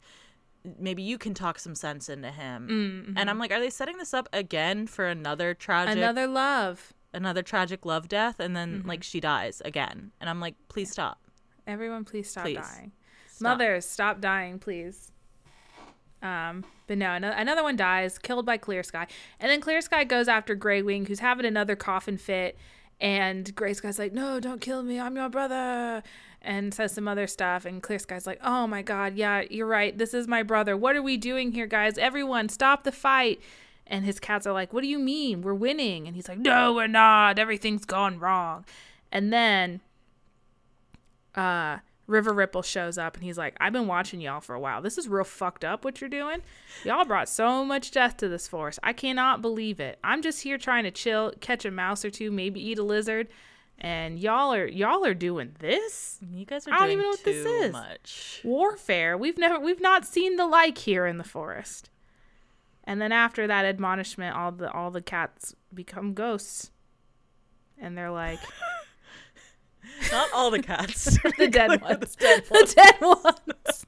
maybe 0.80 1.01
you 1.01 1.18
can 1.18 1.34
talk 1.34 1.59
some 1.59 1.76
sense 1.76 2.09
into 2.09 2.30
him 2.32 2.68
mm-hmm. 2.70 3.18
and 3.18 3.30
i'm 3.30 3.39
like 3.39 3.51
are 3.51 3.59
they 3.59 3.70
setting 3.70 3.97
this 3.97 4.14
up 4.14 4.28
again 4.34 4.88
for 4.88 5.07
another 5.07 5.53
tragic 5.53 5.97
another 5.97 6.28
love. 6.28 6.93
another 7.14 7.41
tragic 7.41 7.86
love 7.86 8.07
death 8.07 8.39
and 8.39 8.55
then 8.55 8.80
mm-hmm. 8.80 8.89
like 8.89 9.03
she 9.03 9.20
dies 9.20 9.61
again 9.66 10.11
and 10.20 10.30
i'm 10.30 10.39
like 10.39 10.55
please 10.68 10.91
stop 10.91 11.24
Everyone, 11.66 12.03
please 12.03 12.30
stop 12.30 12.43
Please. 12.43 12.57
dying. 12.57 12.91
Stop. 13.28 13.41
Mothers, 13.41 13.86
stop 13.86 14.22
dying, 14.22 14.59
please. 14.59 15.11
Um, 16.24 16.64
but 16.88 16.98
no, 16.98 17.12
another, 17.14 17.64
one 17.64 17.76
dies, 17.76 18.18
killed 18.18 18.46
by 18.46 18.58
Clear 18.58 18.82
Sky, 18.82 19.08
and 19.40 19.52
then 19.52 19.62
Clear 19.62 19.82
Sky 19.82 20.06
goes 20.06 20.28
after 20.28 20.56
Grey 20.56 20.82
Wing, 20.82 21.06
who's 21.06 21.20
having 21.20 21.46
another 21.46 21.76
coffin 21.76 22.18
fit, 22.18 22.58
and 23.00 23.54
Grey 23.56 23.74
Sky's 23.74 24.00
like, 24.00 24.14
"No, 24.14 24.40
don't 24.40 24.62
kill 24.62 24.84
me, 24.84 25.00
I'm 25.00 25.18
your 25.18 25.28
brother," 25.30 26.02
and 26.42 26.74
says 26.74 26.94
some 26.94 27.08
other 27.08 27.28
stuff, 27.28 27.66
and 27.66 27.84
Clear 27.84 28.00
Sky's 28.00 28.26
like, 28.26 28.40
"Oh 28.42 28.68
my 28.68 28.82
God, 28.82 29.16
yeah, 29.16 29.44
you're 29.50 29.68
right, 29.68 29.98
this 29.98 30.14
is 30.14 30.28
my 30.28 30.44
brother. 30.44 30.78
What 30.78 30.96
are 30.96 31.02
we 31.04 31.18
doing 31.18 31.52
here, 31.52 31.68
guys? 31.68 31.98
Everyone, 31.98 32.48
stop 32.48 32.84
the 32.86 32.92
fight!" 32.94 33.42
And 33.86 34.06
his 34.06 34.20
cats 34.20 34.48
are 34.48 34.54
like, 34.54 34.72
"What 34.72 34.82
do 34.82 34.88
you 34.88 35.00
mean? 35.00 35.42
We're 35.42 35.54
winning?" 35.54 36.08
And 36.08 36.16
he's 36.16 36.30
like, 36.30 36.40
"No, 36.40 36.74
we're 36.74 36.88
not. 36.88 37.38
Everything's 37.38 37.86
gone 37.86 38.18
wrong." 38.18 38.66
And 39.12 39.32
then 39.34 39.82
uh 41.36 41.80
River 42.08 42.34
Ripple 42.34 42.62
shows 42.62 42.97
up 42.97 43.16
and 43.16 43.24
he's 43.24 43.38
like, 43.38 43.56
I've 43.60 43.74
been 43.74 43.88
watching 43.88 44.20
y'all 44.20 44.41
for 44.41 44.56
a 44.56 44.60
while. 44.60 44.82
This 44.82 44.97
is 44.97 45.08
real 45.08 45.24
fucked 45.24 45.64
up 45.64 45.86
what 45.86 46.01
you're 46.01 46.10
doing. 46.10 46.41
Y'all 46.84 47.06
brought 47.06 47.30
so 47.30 47.64
much 47.64 47.91
death 47.91 48.18
to 48.18 48.28
this 48.28 48.47
forest. 48.47 48.80
I 48.84 48.93
cannot 48.93 49.41
believe 49.41 49.80
it. 49.80 49.99
I'm 50.04 50.22
just 50.22 50.41
here 50.41 50.58
trying 50.58 50.84
to 50.84 50.91
chill, 50.91 51.32
catch 51.39 51.64
a 51.66 51.72
mouse 51.72 52.04
or 52.04 52.10
two, 52.10 52.30
maybe 52.32 52.66
eat 52.66 52.78
a 52.78 52.84
lizard. 52.84 53.30
And 53.80 54.20
y'all 54.20 54.54
are 54.54 54.68
y'all 54.68 55.04
are 55.06 55.14
doing 55.14 55.56
this? 55.60 56.20
you 56.32 56.45
guys 56.45 56.68
are 56.68 56.74
I 56.74 56.80
don't 56.80 56.91
even 56.91 57.04
know 57.04 57.10
what 57.10 57.24
this 57.24 57.45
is. 57.45 57.72
much 57.72 58.41
Warfare. 58.43 59.18
We've 59.18 59.38
never 59.38 59.60
we've 59.60 59.82
not 59.82 60.06
seen 60.06 60.36
the 60.36 60.45
like 60.45 60.78
here 60.78 61.06
in 61.06 61.18
the 61.18 61.24
forest. 61.24 61.89
And 62.84 63.01
then 63.01 63.12
after 63.12 63.47
that 63.47 63.66
admonishment, 63.66 64.36
all 64.36 64.51
the 64.51 64.72
all 64.72 64.91
the 64.91 65.01
cats 65.01 65.56
become 65.74 66.14
ghosts. 66.14 66.72
And 67.78 67.97
they're 67.97 68.12
like 68.12 68.39
not 70.12 70.30
all 70.34 70.52
the 70.52 70.62
cats 70.62 71.18
the 71.38 71.48
dead 71.48 71.82
ones. 71.82 72.16
dead 72.16 72.44
the 72.46 72.74
dead 72.76 72.96
ones. 73.02 73.86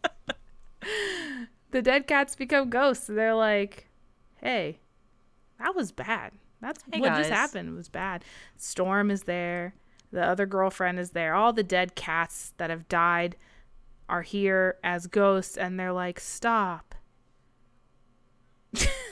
the 1.72 1.82
dead 1.82 2.08
cats 2.08 2.36
become 2.36 2.70
ghosts. 2.70 3.08
They're 3.08 3.36
like, 3.36 3.88
"Hey, 4.36 4.80
that 5.60 5.76
was 5.76 5.92
bad. 5.92 6.34
That's 6.62 6.84
Hey, 6.92 7.00
what 7.00 7.08
guys." 7.10 7.28
just 7.28 7.32
happened. 7.32 7.76
was 7.76 7.90
bad." 7.90 8.24
Storm 8.58 9.10
is 9.12 9.24
there. 9.24 9.74
The 10.12 10.24
other 10.24 10.46
girlfriend 10.46 11.00
is 11.00 11.12
there. 11.12 11.34
All 11.36 11.52
the 11.54 11.64
dead 11.64 11.96
cats 11.96 12.54
that 12.58 12.70
have 12.70 12.88
died 12.88 13.36
are 14.08 14.22
here 14.22 14.78
as 14.84 15.08
ghosts, 15.08 15.58
and 15.58 15.80
they're 15.80 15.92
like, 15.94 16.20
"Stop, 16.20 16.96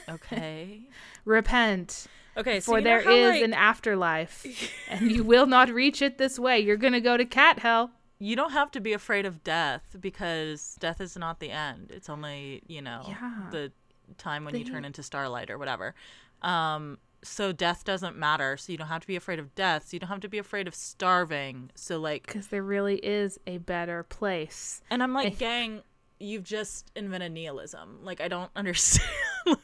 okay 0.08 0.82
repent." 1.24 2.06
Okay 2.36 2.60
so 2.60 2.72
For 2.72 2.80
there 2.80 3.02
how, 3.02 3.10
is 3.10 3.30
like, 3.36 3.42
an 3.42 3.54
afterlife, 3.54 4.44
and 4.90 5.10
you 5.10 5.22
will 5.24 5.46
not 5.46 5.68
reach 5.70 6.02
it 6.02 6.18
this 6.18 6.38
way. 6.38 6.60
You're 6.60 6.76
gonna 6.76 7.00
go 7.00 7.16
to 7.16 7.24
cat 7.24 7.58
hell. 7.60 7.90
you 8.18 8.36
don't 8.36 8.52
have 8.52 8.70
to 8.72 8.80
be 8.80 8.92
afraid 8.92 9.26
of 9.26 9.42
death 9.44 9.96
because 10.00 10.76
death 10.80 11.00
is 11.00 11.16
not 11.16 11.40
the 11.40 11.50
end. 11.50 11.90
It's 11.92 12.08
only, 12.08 12.62
you 12.66 12.80
know, 12.82 13.02
Yeah. 13.08 13.48
the 13.50 13.72
time 14.18 14.44
when 14.44 14.54
you 14.56 14.64
turn 14.64 14.84
into 14.84 15.02
starlight 15.02 15.50
or 15.50 15.58
whatever. 15.58 15.94
Um, 16.42 16.98
so 17.22 17.52
death 17.52 17.84
doesn't 17.84 18.16
matter. 18.16 18.56
So 18.56 18.70
you 18.70 18.78
don't 18.78 18.88
have 18.88 19.00
to 19.00 19.06
be 19.06 19.16
afraid 19.16 19.38
of 19.38 19.54
death. 19.54 19.88
So 19.88 19.94
you 19.94 19.98
don't 20.00 20.10
have 20.10 20.20
to 20.20 20.28
be 20.28 20.38
afraid 20.38 20.68
of 20.68 20.74
starving. 20.74 21.70
So 21.74 21.98
like, 21.98 22.26
Because 22.26 22.48
there 22.48 22.62
really 22.62 22.96
is 22.96 23.38
a 23.46 23.58
better 23.58 24.02
place. 24.02 24.82
and 24.90 25.02
I'm 25.02 25.12
like, 25.14 25.38
gang, 25.38 25.82
you've 26.20 26.44
just 26.44 26.90
invented 26.94 27.32
nihilism. 27.32 28.00
Like 28.02 28.20
I 28.20 28.28
don't 28.28 28.50
understand. 28.56 29.08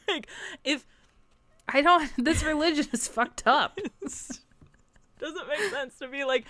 like 0.07 0.27
if 0.63 0.85
I 1.73 1.81
don't. 1.81 2.11
This 2.17 2.43
religion 2.43 2.87
is 2.91 3.07
fucked 3.07 3.43
up. 3.45 3.77
doesn't 5.21 5.47
make 5.47 5.71
sense 5.71 5.99
to 5.99 6.07
be 6.07 6.23
like 6.23 6.45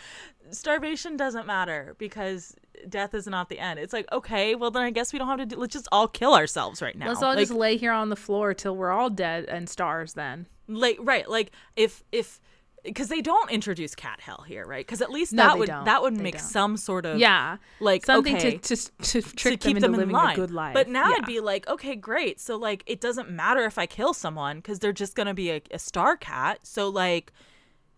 starvation 0.52 1.18
doesn't 1.18 1.46
matter 1.46 1.94
because 1.98 2.56
death 2.88 3.14
is 3.14 3.28
not 3.28 3.50
the 3.50 3.60
end. 3.60 3.80
It's 3.80 3.94
like 3.94 4.12
okay, 4.12 4.56
well 4.56 4.72
then 4.72 4.84
I 4.84 4.92
guess 4.92 5.14
we 5.14 5.20
don't 5.20 5.28
have 5.28 5.40
to 5.40 5.46
do. 5.46 5.58
Let's 5.58 5.74
just 5.74 5.88
all 5.92 6.08
kill 6.08 6.34
ourselves 6.34 6.82
right 6.82 6.98
now. 6.98 7.08
Let's 7.08 7.22
all 7.22 7.36
like, 7.36 7.40
just 7.40 7.52
lay 7.52 7.78
here 7.78 7.92
on 7.92 8.10
the 8.10 8.16
floor 8.16 8.54
till 8.54 8.76
we're 8.76 8.92
all 8.92 9.10
dead 9.10 9.46
and 9.46 9.70
stars. 9.70 10.14
Then 10.14 10.48
like 10.68 10.98
right 11.02 11.30
like 11.30 11.52
if 11.76 12.04
if 12.12 12.40
because 12.84 13.08
they 13.10 13.22
don't 13.22 13.52
introduce 13.52 13.94
cat 13.96 14.20
hell 14.22 14.44
here 14.48 14.66
right 14.66 14.86
because 14.86 15.02
at 15.02 15.10
least 15.12 15.34
No, 15.34 15.44
that 15.44 15.58
would 15.60 15.68
don't. 15.68 15.86
that 15.86 16.02
would 16.02 16.16
They 16.18 16.24
make 16.24 16.38
don't. 16.38 16.44
some 16.44 16.78
sort 16.78 17.06
of 17.06 17.20
yeah, 17.20 17.58
like 17.80 18.06
something 18.06 18.36
okay, 18.36 18.58
to, 18.58 18.76
to 18.76 18.92
to 19.04 19.22
trick 19.22 19.60
to 19.60 19.68
keep 19.68 19.76
them 19.76 19.92
them 19.92 19.94
living 19.94 20.10
line 20.14 20.34
a 20.34 20.36
good 20.36 20.52
life. 20.52 20.74
but 20.74 20.88
now 20.90 21.08
yeah. 21.10 21.14
it'd 21.14 21.26
be 21.26 21.40
like 21.40 21.68
okay 21.68 21.96
great 21.96 22.40
so 22.40 22.56
like 22.58 22.84
it 22.88 23.00
doesn't 23.02 23.30
matter 23.30 23.66
if 23.66 23.78
i 23.78 23.86
kill 23.86 24.14
someone 24.14 24.58
because 24.58 24.80
they're 24.80 24.94
just 24.94 25.16
gonna 25.16 25.34
be 25.34 25.52
a, 25.52 25.62
a 25.72 25.80
star 25.80 26.16
cat 26.18 26.60
so 26.64 26.90
like 26.90 27.32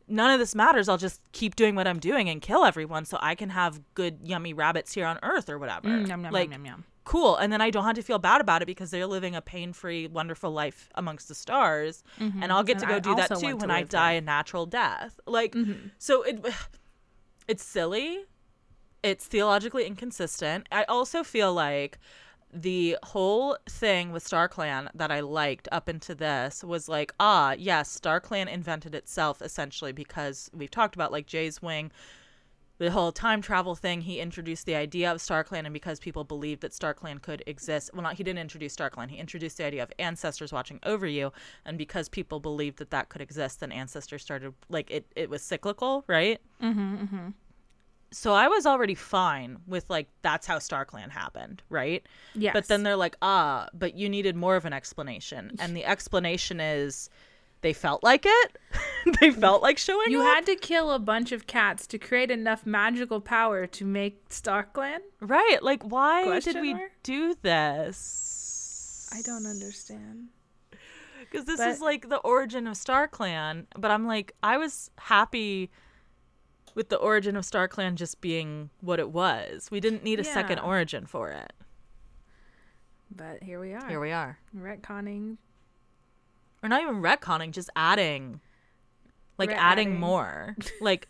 none 0.07 0.31
of 0.31 0.39
this 0.39 0.53
matters 0.53 0.89
i'll 0.89 0.97
just 0.97 1.21
keep 1.31 1.55
doing 1.55 1.75
what 1.75 1.87
i'm 1.87 1.99
doing 1.99 2.29
and 2.29 2.41
kill 2.41 2.65
everyone 2.65 3.05
so 3.05 3.17
i 3.21 3.35
can 3.35 3.49
have 3.49 3.79
good 3.93 4.19
yummy 4.23 4.53
rabbits 4.53 4.93
here 4.93 5.05
on 5.05 5.17
earth 5.23 5.49
or 5.49 5.57
whatever 5.57 5.87
Mm, 5.87 6.07
yum, 6.07 6.23
yum, 6.25 6.33
like 6.33 6.51
yum, 6.51 6.65
yum, 6.65 6.65
yum. 6.65 6.83
Cool. 7.03 7.35
And 7.35 7.51
then 7.51 7.61
i 7.61 7.69
don't 7.69 7.85
have 7.85 7.95
to 7.95 8.01
feel 8.01 8.19
bad 8.19 8.41
about 8.41 8.61
it 8.61 8.65
because 8.65 8.91
they're 8.91 9.07
living 9.07 9.35
a 9.35 9.41
pain-free 9.41 10.07
wonderful 10.07 10.51
life 10.51 10.89
amongst 10.95 11.27
the 11.27 11.35
stars. 11.35 12.03
And 12.19 12.51
i'll 12.51 12.63
get 12.63 12.77
Mm-hmm. 12.77 12.79
And 12.79 12.79
to 12.79 12.85
go 12.87 12.95
I 12.95 12.99
do 12.99 13.15
that 13.15 13.29
too 13.39 13.49
to 13.49 13.55
when 13.55 13.71
i 13.71 13.83
die 13.83 14.13
there. 14.13 14.17
a 14.19 14.21
natural 14.21 14.65
death. 14.65 15.19
Like 15.27 15.55
so 15.97 16.23
it 16.23 16.43
it's 17.47 17.63
silly. 17.63 18.25
It's 19.03 19.25
theologically 19.27 19.85
inconsistent. 19.85 20.67
I 20.71 20.83
also 20.85 21.23
feel 21.23 21.53
like 21.53 21.99
the 22.53 22.97
whole 23.03 23.57
thing 23.67 24.11
with 24.11 24.25
Star 24.25 24.47
Clan 24.47 24.89
that 24.93 25.11
I 25.11 25.19
liked 25.21 25.67
up 25.71 25.89
into 25.89 26.13
this 26.15 26.63
was 26.63 26.87
like, 26.87 27.11
ah, 27.19 27.55
yes, 27.57 27.89
Star 27.89 28.19
Clan 28.19 28.47
invented 28.47 28.93
itself 28.95 29.41
essentially 29.41 29.91
because 29.91 30.49
we've 30.53 30.71
talked 30.71 30.95
about 30.95 31.11
like 31.11 31.25
Jay's 31.25 31.61
Wing, 31.61 31.91
the 32.83 32.91
whole 32.91 33.11
time 33.11 33.41
travel 33.41 33.75
thing. 33.75 34.01
He 34.01 34.19
introduced 34.19 34.65
the 34.65 34.75
idea 34.75 35.11
of 35.11 35.17
StarClan, 35.17 35.65
and 35.65 35.73
because 35.73 35.99
people 35.99 36.23
believed 36.23 36.61
that 36.61 36.71
StarClan 36.71 37.21
could 37.21 37.43
exist, 37.47 37.91
well, 37.93 38.03
not 38.03 38.15
he 38.15 38.23
didn't 38.23 38.39
introduce 38.39 38.75
StarClan. 38.75 39.09
He 39.09 39.17
introduced 39.17 39.57
the 39.57 39.65
idea 39.65 39.83
of 39.83 39.91
ancestors 39.99 40.51
watching 40.51 40.79
over 40.83 41.07
you, 41.07 41.31
and 41.65 41.77
because 41.77 42.09
people 42.09 42.39
believed 42.39 42.77
that 42.79 42.91
that 42.91 43.09
could 43.09 43.21
exist, 43.21 43.59
then 43.59 43.71
ancestors 43.71 44.21
started 44.21 44.53
like 44.69 44.91
it. 44.91 45.05
It 45.15 45.29
was 45.29 45.41
cyclical, 45.41 46.03
right? 46.07 46.39
so 48.11 48.33
I 48.33 48.47
was 48.47 48.65
already 48.65 48.95
fine 48.95 49.57
with 49.65 49.89
like 49.89 50.07
that's 50.21 50.45
how 50.45 50.57
StarClan 50.57 51.09
happened, 51.09 51.63
right? 51.69 52.05
Yes. 52.35 52.53
But 52.53 52.67
then 52.67 52.83
they're 52.83 52.95
like, 52.95 53.15
ah, 53.21 53.69
but 53.73 53.95
you 53.95 54.07
needed 54.07 54.35
more 54.35 54.55
of 54.55 54.65
an 54.65 54.73
explanation, 54.73 55.55
and 55.59 55.75
the 55.75 55.85
explanation 55.85 56.59
is 56.59 57.09
they 57.63 57.73
felt 57.73 58.03
like 58.03 58.25
it. 58.27 58.57
they 59.19 59.31
felt 59.31 59.63
like 59.63 59.77
showing 59.79 60.11
you 60.11 60.21
up. 60.21 60.27
had 60.27 60.45
to 60.45 60.55
kill 60.55 60.91
a 60.91 60.99
bunch 60.99 61.31
of 61.31 61.47
cats 61.47 61.87
to 61.87 61.97
create 61.97 62.29
enough 62.29 62.65
magical 62.65 63.19
power 63.19 63.65
to 63.65 63.85
make 63.85 64.29
StarClan. 64.29 64.99
right. 65.21 65.57
Like, 65.63 65.81
why 65.83 66.25
Question 66.25 66.53
did 66.53 66.61
we 66.61 66.73
mark? 66.75 66.91
do 67.01 67.35
this? 67.41 69.09
I 69.11 69.21
don't 69.23 69.45
understand. 69.47 70.27
because 71.21 71.45
this 71.45 71.57
But- 71.57 71.69
is 71.69 71.81
like 71.81 72.09
the 72.09 72.17
origin 72.19 72.67
of 72.67 72.75
StarClan. 72.75 73.65
But 73.77 73.89
I'm 73.91 74.05
like, 74.05 74.35
I 74.43 74.57
was 74.57 74.91
happy 74.99 75.71
with 76.75 76.89
the 76.89 76.97
origin 76.97 77.35
of 77.35 77.43
StarClan 77.45 77.95
just 77.95 78.19
being 78.21 78.69
what 78.81 78.99
it 78.99 79.11
was. 79.11 79.69
We 79.71 79.79
didn't 79.79 80.03
need 80.03 80.19
a 80.19 80.23
second 80.23 80.59
origin 80.59 81.05
for 81.05 81.29
it. 81.29 81.53
But 83.15 83.43
here 83.43 83.59
we 83.59 83.73
are. 83.73 83.87
Here 83.87 83.99
we 83.99 84.11
are. 84.11 84.39
retconning. 84.57 85.37
Or 86.63 86.69
not 86.69 86.81
even 86.81 87.01
retconning, 87.01 87.51
just 87.51 87.69
adding, 87.75 88.39
like 89.37 89.49
adding 89.51 89.89
adding. 89.89 89.99
more. 89.99 90.55
like, 90.81 91.09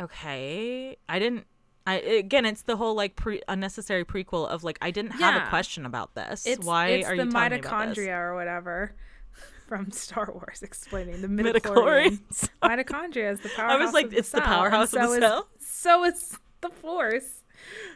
okay, 0.00 0.96
I 1.08 1.18
didn't. 1.18 1.46
I 1.86 1.96
again, 1.96 2.46
it's 2.46 2.62
the 2.62 2.76
whole 2.76 2.94
like 2.94 3.16
pre 3.16 3.42
unnecessary 3.46 4.04
prequel 4.04 4.48
of 4.48 4.64
like 4.64 4.78
I 4.80 4.90
didn't 4.90 5.12
have 5.12 5.34
Yeah. 5.34 5.46
a 5.46 5.48
question 5.50 5.84
about 5.84 6.14
this. 6.14 6.46
It's 6.46 6.64
Why 6.64 6.86
it's 6.88 7.08
are 7.08 7.16
the 7.16 7.24
you 7.24 7.30
telling 7.30 7.50
me 7.52 7.58
about 7.58 7.88
this? 7.94 7.98
mitochondria 7.98 8.18
or 8.18 8.34
whatever. 8.34 8.94
from 9.68 9.90
Star 9.90 10.30
Wars 10.32 10.62
explaining 10.62 11.20
the 11.22 11.28
midichlorians. 11.28 12.48
Mitochondria 12.62 13.32
is 13.32 13.40
the 13.40 13.48
powerhouse. 13.50 13.72
I 13.80 13.84
was 13.84 13.92
like, 13.94 14.04
of 14.06 14.10
the 14.12 14.18
it's 14.18 14.30
the 14.30 14.36
and 14.38 14.46
powerhouse 14.46 14.92
of 14.94 15.02
so 15.02 15.08
the 15.08 15.14
is- 15.14 15.20
cell? 15.20 15.48
So 15.58 16.04
is 16.04 16.38
the 16.60 16.68
Force. 16.70 17.42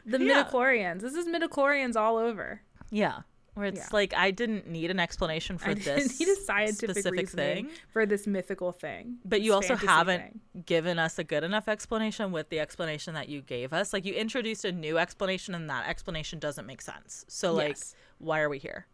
The 0.07 0.19
Yeah. 0.23 0.45
midichlorians. 0.45 1.01
This 1.01 1.15
is 1.15 1.27
midichlorians 1.27 1.95
all 1.97 2.17
over. 2.17 2.63
Yeah. 2.91 3.21
Where 3.59 3.67
it's 3.67 3.79
Yeah. 3.81 3.89
like 3.91 4.15
I 4.15 4.31
didn't 4.31 4.69
need 4.69 4.89
an 4.89 5.01
explanation 5.01 5.59
for 5.59 5.71
I 5.71 5.75
this 5.75 6.21
need 6.21 6.29
a 6.29 6.37
scientific 6.37 6.91
specific 6.99 7.29
thing. 7.29 7.71
for 7.89 8.07
this 8.07 8.25
mythical 8.25 8.71
thing. 8.71 9.19
But 9.25 9.41
you 9.41 9.53
also 9.53 9.75
haven't 9.75 10.21
thing. 10.55 10.63
given 10.65 10.97
us 11.01 11.19
a 11.19 11.25
good 11.25 11.43
enough 11.43 11.67
explanation 11.67 12.31
with 12.31 12.51
the 12.51 12.61
explanation 12.61 13.15
that 13.15 13.29
you 13.29 13.41
gave 13.43 13.73
us. 13.73 13.93
Like 13.93 14.05
you 14.05 14.15
introduced 14.15 14.65
a 14.65 14.71
new 14.71 14.97
explanation 14.97 15.57
and 15.57 15.69
that 15.69 15.89
explanation 15.89 16.39
doesn't 16.39 16.67
make 16.67 16.81
sense. 16.81 17.25
So 17.27 17.53
like 17.53 17.71
Yes. 17.71 17.97
why 18.19 18.39
are 18.43 18.49
we 18.49 18.59
here? 18.59 18.87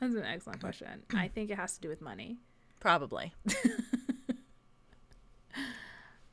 That's 0.00 0.14
an 0.14 0.24
excellent 0.24 0.60
question. 0.60 1.02
I 1.14 1.28
think 1.28 1.50
it 1.50 1.56
has 1.56 1.74
to 1.74 1.80
do 1.82 1.90
with 1.90 2.00
money. 2.00 2.38
Probably. 2.80 3.34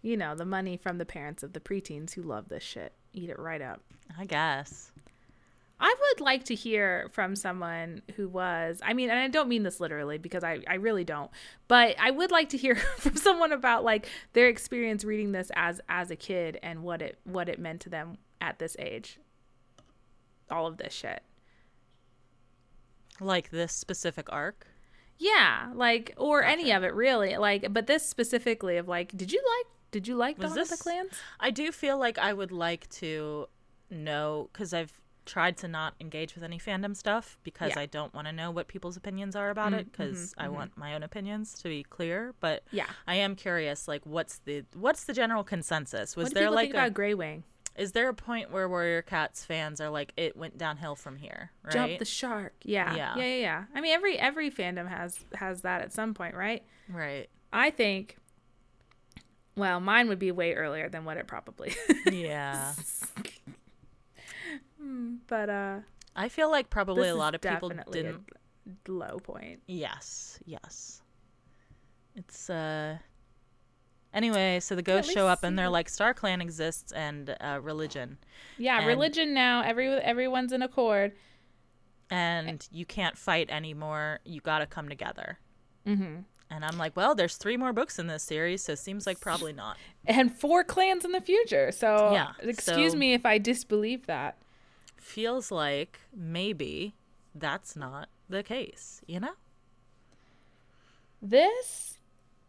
You 0.03 0.17
know, 0.17 0.33
the 0.33 0.45
money 0.45 0.77
from 0.77 0.97
the 0.97 1.05
parents 1.05 1.43
of 1.43 1.53
the 1.53 1.59
preteens 1.59 2.13
who 2.15 2.23
love 2.23 2.49
this 2.49 2.63
shit. 2.63 2.93
Eat 3.13 3.29
it 3.29 3.37
right 3.37 3.61
up. 3.61 3.81
I 4.17 4.25
guess. 4.25 4.90
I 5.81 5.95
would 5.99 6.21
like 6.21 6.43
to 6.45 6.55
hear 6.55 7.09
from 7.11 7.35
someone 7.35 8.03
who 8.15 8.29
was, 8.29 8.79
I 8.83 8.93
mean, 8.93 9.09
and 9.09 9.17
I 9.17 9.27
don't 9.27 9.49
mean 9.49 9.63
this 9.63 9.79
literally 9.79 10.19
because 10.19 10.43
I, 10.43 10.59
I 10.67 10.75
really 10.75 11.03
don't, 11.03 11.31
but 11.67 11.95
I 11.99 12.11
would 12.11 12.29
like 12.29 12.49
to 12.49 12.57
hear 12.57 12.75
from 12.97 13.15
someone 13.15 13.51
about 13.51 13.83
like 13.83 14.07
their 14.33 14.47
experience 14.47 15.03
reading 15.03 15.31
this 15.31 15.51
as 15.55 15.81
as 15.89 16.11
a 16.11 16.15
kid 16.15 16.59
and 16.61 16.83
what 16.83 17.01
it 17.01 17.17
what 17.23 17.49
it 17.49 17.57
meant 17.57 17.81
to 17.81 17.89
them 17.89 18.17
at 18.39 18.59
this 18.59 18.75
age. 18.77 19.19
All 20.51 20.67
of 20.67 20.77
this 20.77 20.93
shit. 20.93 21.23
Like 23.19 23.49
this 23.49 23.73
specific 23.73 24.31
arc. 24.31 24.67
Yeah, 25.17 25.71
like 25.73 26.13
or 26.17 26.43
any 26.43 26.71
of 26.71 26.83
it 26.83 26.93
really. 26.93 27.37
Like 27.37 27.73
but 27.73 27.87
this 27.87 28.07
specifically 28.07 28.77
of 28.77 28.87
like 28.87 29.17
did 29.17 29.31
you 29.31 29.41
like 29.59 29.67
did 29.89 30.07
you 30.07 30.15
like 30.15 30.37
Dawn 30.37 30.45
of 30.45 30.53
the 30.53 30.59
this- 30.61 30.81
Clans? 30.81 31.11
I 31.39 31.49
do 31.49 31.71
feel 31.71 31.97
like 31.97 32.19
I 32.19 32.33
would 32.33 32.51
like 32.51 32.87
to 32.91 33.47
know 33.89 34.49
because 34.53 34.73
I've 34.73 35.01
tried 35.25 35.57
to 35.57 35.67
not 35.67 35.93
engage 35.99 36.35
with 36.35 36.43
any 36.43 36.59
fandom 36.59 36.95
stuff 36.95 37.37
because 37.43 37.69
Yeah. 37.69 37.73
Mm-hmm, 37.73 37.79
I 37.81 37.85
don't 37.87 38.13
want 38.13 38.27
to 38.27 38.33
know 38.33 38.51
what 38.51 38.67
people's 38.67 38.97
opinions 38.97 39.35
are 39.35 39.49
about 39.49 39.73
it 39.73 39.91
because 39.91 40.33
I 40.37 40.49
want 40.49 40.77
my 40.77 40.95
own 40.95 41.03
opinions 41.03 41.53
to 41.61 41.69
be 41.69 41.83
clear. 41.83 42.33
But 42.39 42.63
Yeah. 42.71 42.87
I 43.07 43.15
am 43.15 43.35
curious, 43.35 43.87
like, 43.87 44.05
what's 44.05 44.39
the 44.39 44.65
what's 44.73 45.03
the 45.05 45.13
general 45.13 45.43
consensus? 45.43 46.15
Was 46.15 46.31
there 46.31 46.49
like 46.49 46.73
a, 46.73 46.89
Grey 46.89 47.13
Wing? 47.13 47.43
is 47.77 47.93
there 47.93 48.09
a 48.09 48.13
point 48.13 48.51
where 48.51 48.67
Warrior 48.67 49.01
Cats 49.01 49.45
fans 49.45 49.79
are 49.79 49.89
like 49.89 50.13
it 50.17 50.35
went 50.35 50.57
downhill 50.57 50.95
from 50.95 51.17
here? 51.17 51.51
Right? 51.63 51.73
Jump 51.73 51.99
the 51.99 52.05
shark. 52.05 52.53
Yeah. 52.63 52.95
Yeah. 52.95 53.15
Yeah, 53.15 53.25
yeah, 53.25 53.35
yeah. 53.35 53.63
I 53.73 53.81
mean 53.81 53.93
every 53.93 54.17
every 54.19 54.51
fandom 54.51 54.89
has 54.89 55.23
has 55.35 55.61
that 55.61 55.81
at 55.81 55.93
some 55.93 56.13
point, 56.13 56.35
right? 56.35 56.63
right. 56.89 57.29
I 57.53 57.69
think 57.69 58.17
well, 59.55 59.79
mine 59.79 60.07
would 60.07 60.19
be 60.19 60.31
way 60.31 60.53
earlier 60.53 60.89
than 60.89 61.05
what 61.05 61.17
it 61.17 61.27
probably. 61.27 61.73
Yeah. 62.11 62.73
But 65.27 65.49
uh 65.49 65.79
I 66.15 66.27
feel 66.29 66.49
like 66.51 66.69
probably 66.69 67.07
a 67.09 67.15
lot 67.15 67.35
of 67.35 67.41
people 67.41 67.71
didn't. 67.91 68.29
low 68.87 69.17
point. 69.19 69.61
Yes. 69.67 70.39
Yes. 70.45 71.01
It's 72.15 72.49
uh. 72.49 72.97
Anyway, 74.13 74.59
so 74.59 74.75
the 74.75 74.81
ghosts 74.81 75.13
show 75.13 75.25
up 75.27 75.41
and 75.43 75.57
they're 75.57 75.69
like, 75.69 75.87
Star 75.87 76.13
Clan 76.13 76.41
exists 76.41 76.91
and 76.91 77.33
uh, 77.39 77.59
religion, 77.61 78.17
Yeah, 78.57 78.79
And- 78.79 78.87
religion 78.87 79.33
now, 79.33 79.61
every 79.63 79.87
everyone's 79.87 80.51
in 80.51 80.61
accord. 80.61 81.13
and 82.09 82.67
you 82.71 82.85
can't 82.85 83.17
fight 83.17 83.49
anymore. 83.49 84.19
You 84.25 84.41
got 84.41 84.59
to 84.59 84.65
come 84.65 84.89
together. 84.89 85.39
Mhm. 85.87 86.25
And 86.49 86.65
I'm 86.65 86.77
like, 86.77 86.97
well, 86.97 87.15
there's 87.15 87.37
three 87.37 87.55
more 87.55 87.71
books 87.71 87.97
in 87.99 88.07
this 88.07 88.21
series, 88.23 88.61
so 88.61 88.73
it 88.73 88.79
seems 88.79 89.07
like 89.07 89.21
probably 89.21 89.53
not. 89.53 89.77
And 90.05 90.37
four 90.37 90.65
clans 90.65 91.05
in 91.05 91.13
the 91.13 91.21
future. 91.21 91.71
So 91.71 92.11
Yeah, 92.11 92.33
excuse 92.41 92.91
so- 92.91 92.97
me 92.97 93.13
if 93.13 93.25
I 93.25 93.37
disbelieve 93.37 94.07
that. 94.07 94.37
Feels 95.01 95.51
like 95.51 95.99
maybe 96.15 96.93
that's 97.33 97.75
not 97.75 98.07
the 98.29 98.43
case, 98.43 99.01
you 99.07 99.19
know? 99.19 99.33
This 101.21 101.97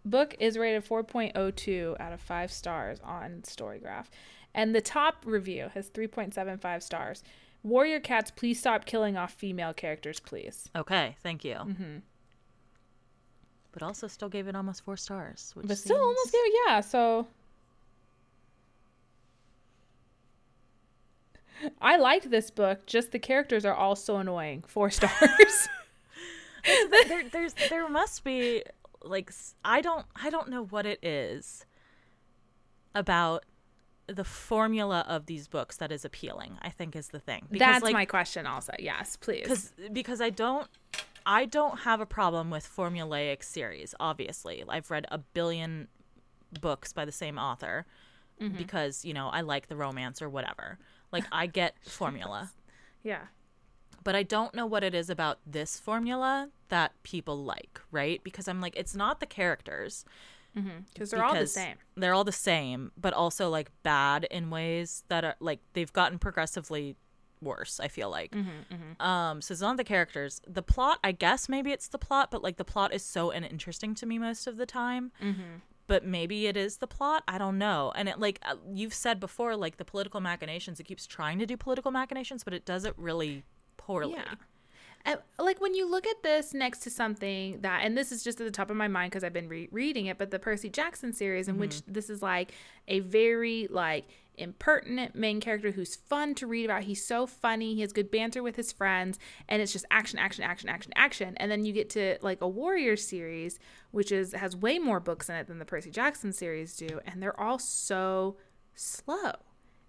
book 0.05 0.35
is 0.39 0.59
rated 0.59 0.85
4.02 0.85 1.99
out 2.01 2.13
of 2.13 2.21
5 2.21 2.53
stars 2.53 3.01
on 3.03 3.41
Storygraph. 3.43 4.07
And 4.55 4.75
the 4.75 4.81
top 4.83 5.25
review 5.25 5.71
has 5.75 5.89
3.75 5.91 6.83
stars. 6.83 7.23
Warrior 7.63 8.01
Cats, 8.01 8.31
please 8.31 8.59
stop 8.59 8.85
killing 8.85 9.17
off 9.17 9.33
female 9.33 9.73
characters, 9.73 10.21
please. 10.21 10.69
Okay, 10.77 11.17
thank 11.23 11.45
you. 11.45 11.55
Mm-hmm. 11.55 11.97
But 13.73 13.83
also 13.83 14.09
still 14.09 14.29
gave 14.29 14.47
it 14.49 14.55
almost 14.57 14.85
four 14.85 14.99
stars. 14.99 15.53
Which 15.55 15.67
But 15.69 15.79
still 15.79 15.97
seems- 15.97 16.03
almost 16.03 16.33
gave 16.33 16.43
it, 16.45 16.53
yeah, 16.67 16.81
so. 16.81 17.27
I 21.81 21.97
liked 21.97 22.31
this 22.31 22.51
book, 22.51 22.87
just 22.87 23.13
the 23.13 23.19
characters 23.19 23.65
are 23.65 23.75
all 23.75 23.97
so 23.97 24.17
annoying. 24.17 24.65
Four 24.67 24.91
stars. 24.99 25.69
there, 26.65 27.29
there's 27.31 27.55
there 27.69 27.89
must 27.89 28.25
be 28.25 28.63
like 29.03 29.33
I 29.65 29.81
don't 29.81 30.07
I 30.17 30.31
don't 30.31 30.49
know 30.49 30.65
what 30.65 30.87
it 30.87 31.05
is 31.05 31.67
about 32.95 33.45
the 34.07 34.25
formula 34.25 35.05
of 35.09 35.27
these 35.27 35.49
books 35.49 35.77
that 35.79 35.91
is 35.93 36.05
appealing. 36.05 36.59
I 36.63 36.71
think 36.71 36.95
is 36.97 37.09
the 37.09 37.21
thing. 37.21 37.47
That's 37.51 37.83
like, 37.83 37.93
my 37.93 38.05
question, 38.05 38.47
also. 38.47 38.73
Yes, 38.79 39.17
please. 39.17 39.43
because 39.43 39.73
because 39.93 40.21
I 40.21 40.31
don't 40.31 40.69
I 41.25 41.45
don't 41.45 41.81
have 41.81 42.01
a 42.01 42.07
problem 42.07 42.51
with 42.51 42.67
formulaic 42.69 43.43
series. 43.43 43.95
Obviously, 44.01 44.65
I've 44.69 44.91
read 44.91 45.07
a 45.11 45.19
billion 45.19 45.89
books 46.61 46.93
by 46.93 47.05
the 47.05 47.13
same 47.13 47.39
author 47.39 47.87
Mm-hmm. 48.41 48.57
because 48.57 49.05
you 49.05 49.15
know 49.15 49.29
I 49.29 49.43
like 49.43 49.69
the 49.69 49.77
romance 49.77 50.21
or 50.21 50.29
whatever. 50.29 50.79
Like 51.13 51.25
I 51.31 51.47
get 51.47 51.75
formula, 51.85 52.51
Yeah. 53.03 53.27
but 54.03 54.17
I 54.17 54.23
don't 54.23 54.55
know 54.55 54.67
what 54.67 54.83
it 54.83 54.95
is 54.95 55.11
about 55.11 55.39
this 55.47 55.79
formula 55.79 56.49
that 56.69 56.93
people 57.03 57.45
like, 57.45 57.81
right? 57.91 58.23
Because 58.25 58.49
I'm 58.49 58.61
like, 58.61 58.77
it's 58.77 58.97
not 58.97 59.21
the 59.21 59.27
characters 59.27 60.05
mm-hmm. 60.57 60.69
Because 60.93 61.11
they're 61.11 61.25
all 61.25 61.35
the 61.35 61.47
same. 61.47 61.77
They're 61.97 62.15
all 62.15 62.25
the 62.25 62.33
same, 62.33 62.93
but 62.97 63.13
also 63.13 63.49
like 63.49 63.71
bad 63.83 64.25
in 64.31 64.51
ways 64.51 65.05
that 65.09 65.25
are 65.25 65.37
like 65.41 65.61
they've 65.75 65.93
gotten 65.93 66.19
progressively 66.19 66.97
worse. 67.41 67.81
I 67.81 67.89
feel 67.89 68.11
like. 68.11 68.33
Mm-hmm, 68.33 68.75
mm-hmm. 68.75 69.03
Um, 69.03 69.43
so 69.43 69.53
it's 69.53 69.61
not 69.61 69.77
the 69.77 69.85
characters. 69.85 70.41
The 70.47 70.63
plot, 70.63 70.99
I 71.03 71.13
guess 71.13 71.49
maybe 71.49 71.73
it's 71.73 71.89
the 71.89 71.99
plot, 71.99 72.31
but 72.31 72.43
like 72.43 72.57
the 72.57 72.65
plot 72.65 72.95
is 72.95 73.05
so 73.05 73.31
uninteresting 73.31 73.95
to 73.97 74.07
me 74.07 74.19
most 74.19 74.47
of 74.47 74.57
the 74.57 74.67
time. 74.67 75.13
But 75.93 76.07
maybe 76.07 76.47
it 76.47 76.57
is 76.57 76.79
the 76.79 76.87
plot. 76.87 77.23
I 77.29 77.37
don't 77.37 77.59
know. 77.59 77.93
And 77.95 78.09
it 78.09 78.19
like 78.19 78.39
uh, 78.47 78.55
you've 78.73 78.95
said 78.95 79.21
before, 79.21 79.55
like 79.57 79.77
the 79.77 79.85
political 79.85 80.21
machinations. 80.21 80.81
It 80.81 80.85
keeps 80.85 81.07
trying 81.07 81.39
to 81.39 81.45
do 81.45 81.55
political 81.55 81.91
machinations, 81.91 82.43
but 82.45 82.55
it 82.55 82.65
does 82.65 82.87
it 82.87 82.95
really 82.97 83.45
poorly. 83.77 84.15
Yeah. 84.15 84.37
And, 85.05 85.19
like 85.39 85.61
when 85.61 85.75
you 85.75 85.87
look 85.91 86.07
at 86.07 86.23
this 86.23 86.55
next 86.55 86.79
to 86.85 86.91
something 86.91 87.61
that, 87.61 87.83
and 87.85 87.95
this 87.95 88.11
is 88.11 88.25
just 88.25 88.41
at 88.41 88.47
the 88.47 88.51
top 88.51 88.71
of 88.71 88.77
my 88.77 88.89
mind 88.89 89.11
because 89.11 89.23
I've 89.23 89.35
been 89.35 89.51
re- 89.51 89.69
reading 89.71 90.07
it, 90.07 90.17
but 90.17 90.31
the 90.31 90.39
Percy 90.39 90.71
Jackson 90.71 91.13
series, 91.13 91.47
in 91.47 91.59
which 91.59 91.83
this 91.87 92.09
is 92.09 92.23
like 92.23 92.55
a 92.89 93.01
very 93.01 93.69
like 93.69 94.07
impertinent 94.37 95.15
main 95.15 95.41
character 95.41 95.71
who's 95.73 95.95
fun 95.97 96.35
to 96.37 96.47
read 96.47 96.65
about. 96.65 96.85
He's 96.85 97.05
so 97.05 97.27
funny. 97.27 97.75
He 97.75 97.81
has 97.83 97.93
good 97.93 98.11
banter 98.11 98.43
with 98.43 98.57
his 98.57 98.73
friends, 98.73 99.19
and 99.49 99.61
it's 99.63 99.73
just 99.73 99.85
action, 99.91 100.19
action, 100.19 100.45
action, 100.45 100.69
action, 100.69 100.93
action. 100.97 101.37
And 101.37 101.51
then 101.51 101.65
you 101.65 101.73
get 101.73 101.91
to 101.91 102.19
like 102.23 102.41
a 102.41 102.49
warrior 102.49 102.97
series, 102.97 103.59
which 103.91 104.11
is 104.13 104.33
has 104.33 104.57
way 104.57 104.79
more 104.79 105.01
books 105.01 105.29
in 105.29 105.35
it 105.37 105.47
than 105.47 105.59
the 105.59 105.65
Percy 105.65 105.91
Jackson 105.91 106.33
series 106.33 106.77
do, 106.77 107.01
and 107.07 107.23
they're 107.23 107.39
all 107.39 107.59
so 107.59 108.37
slow. 108.75 109.33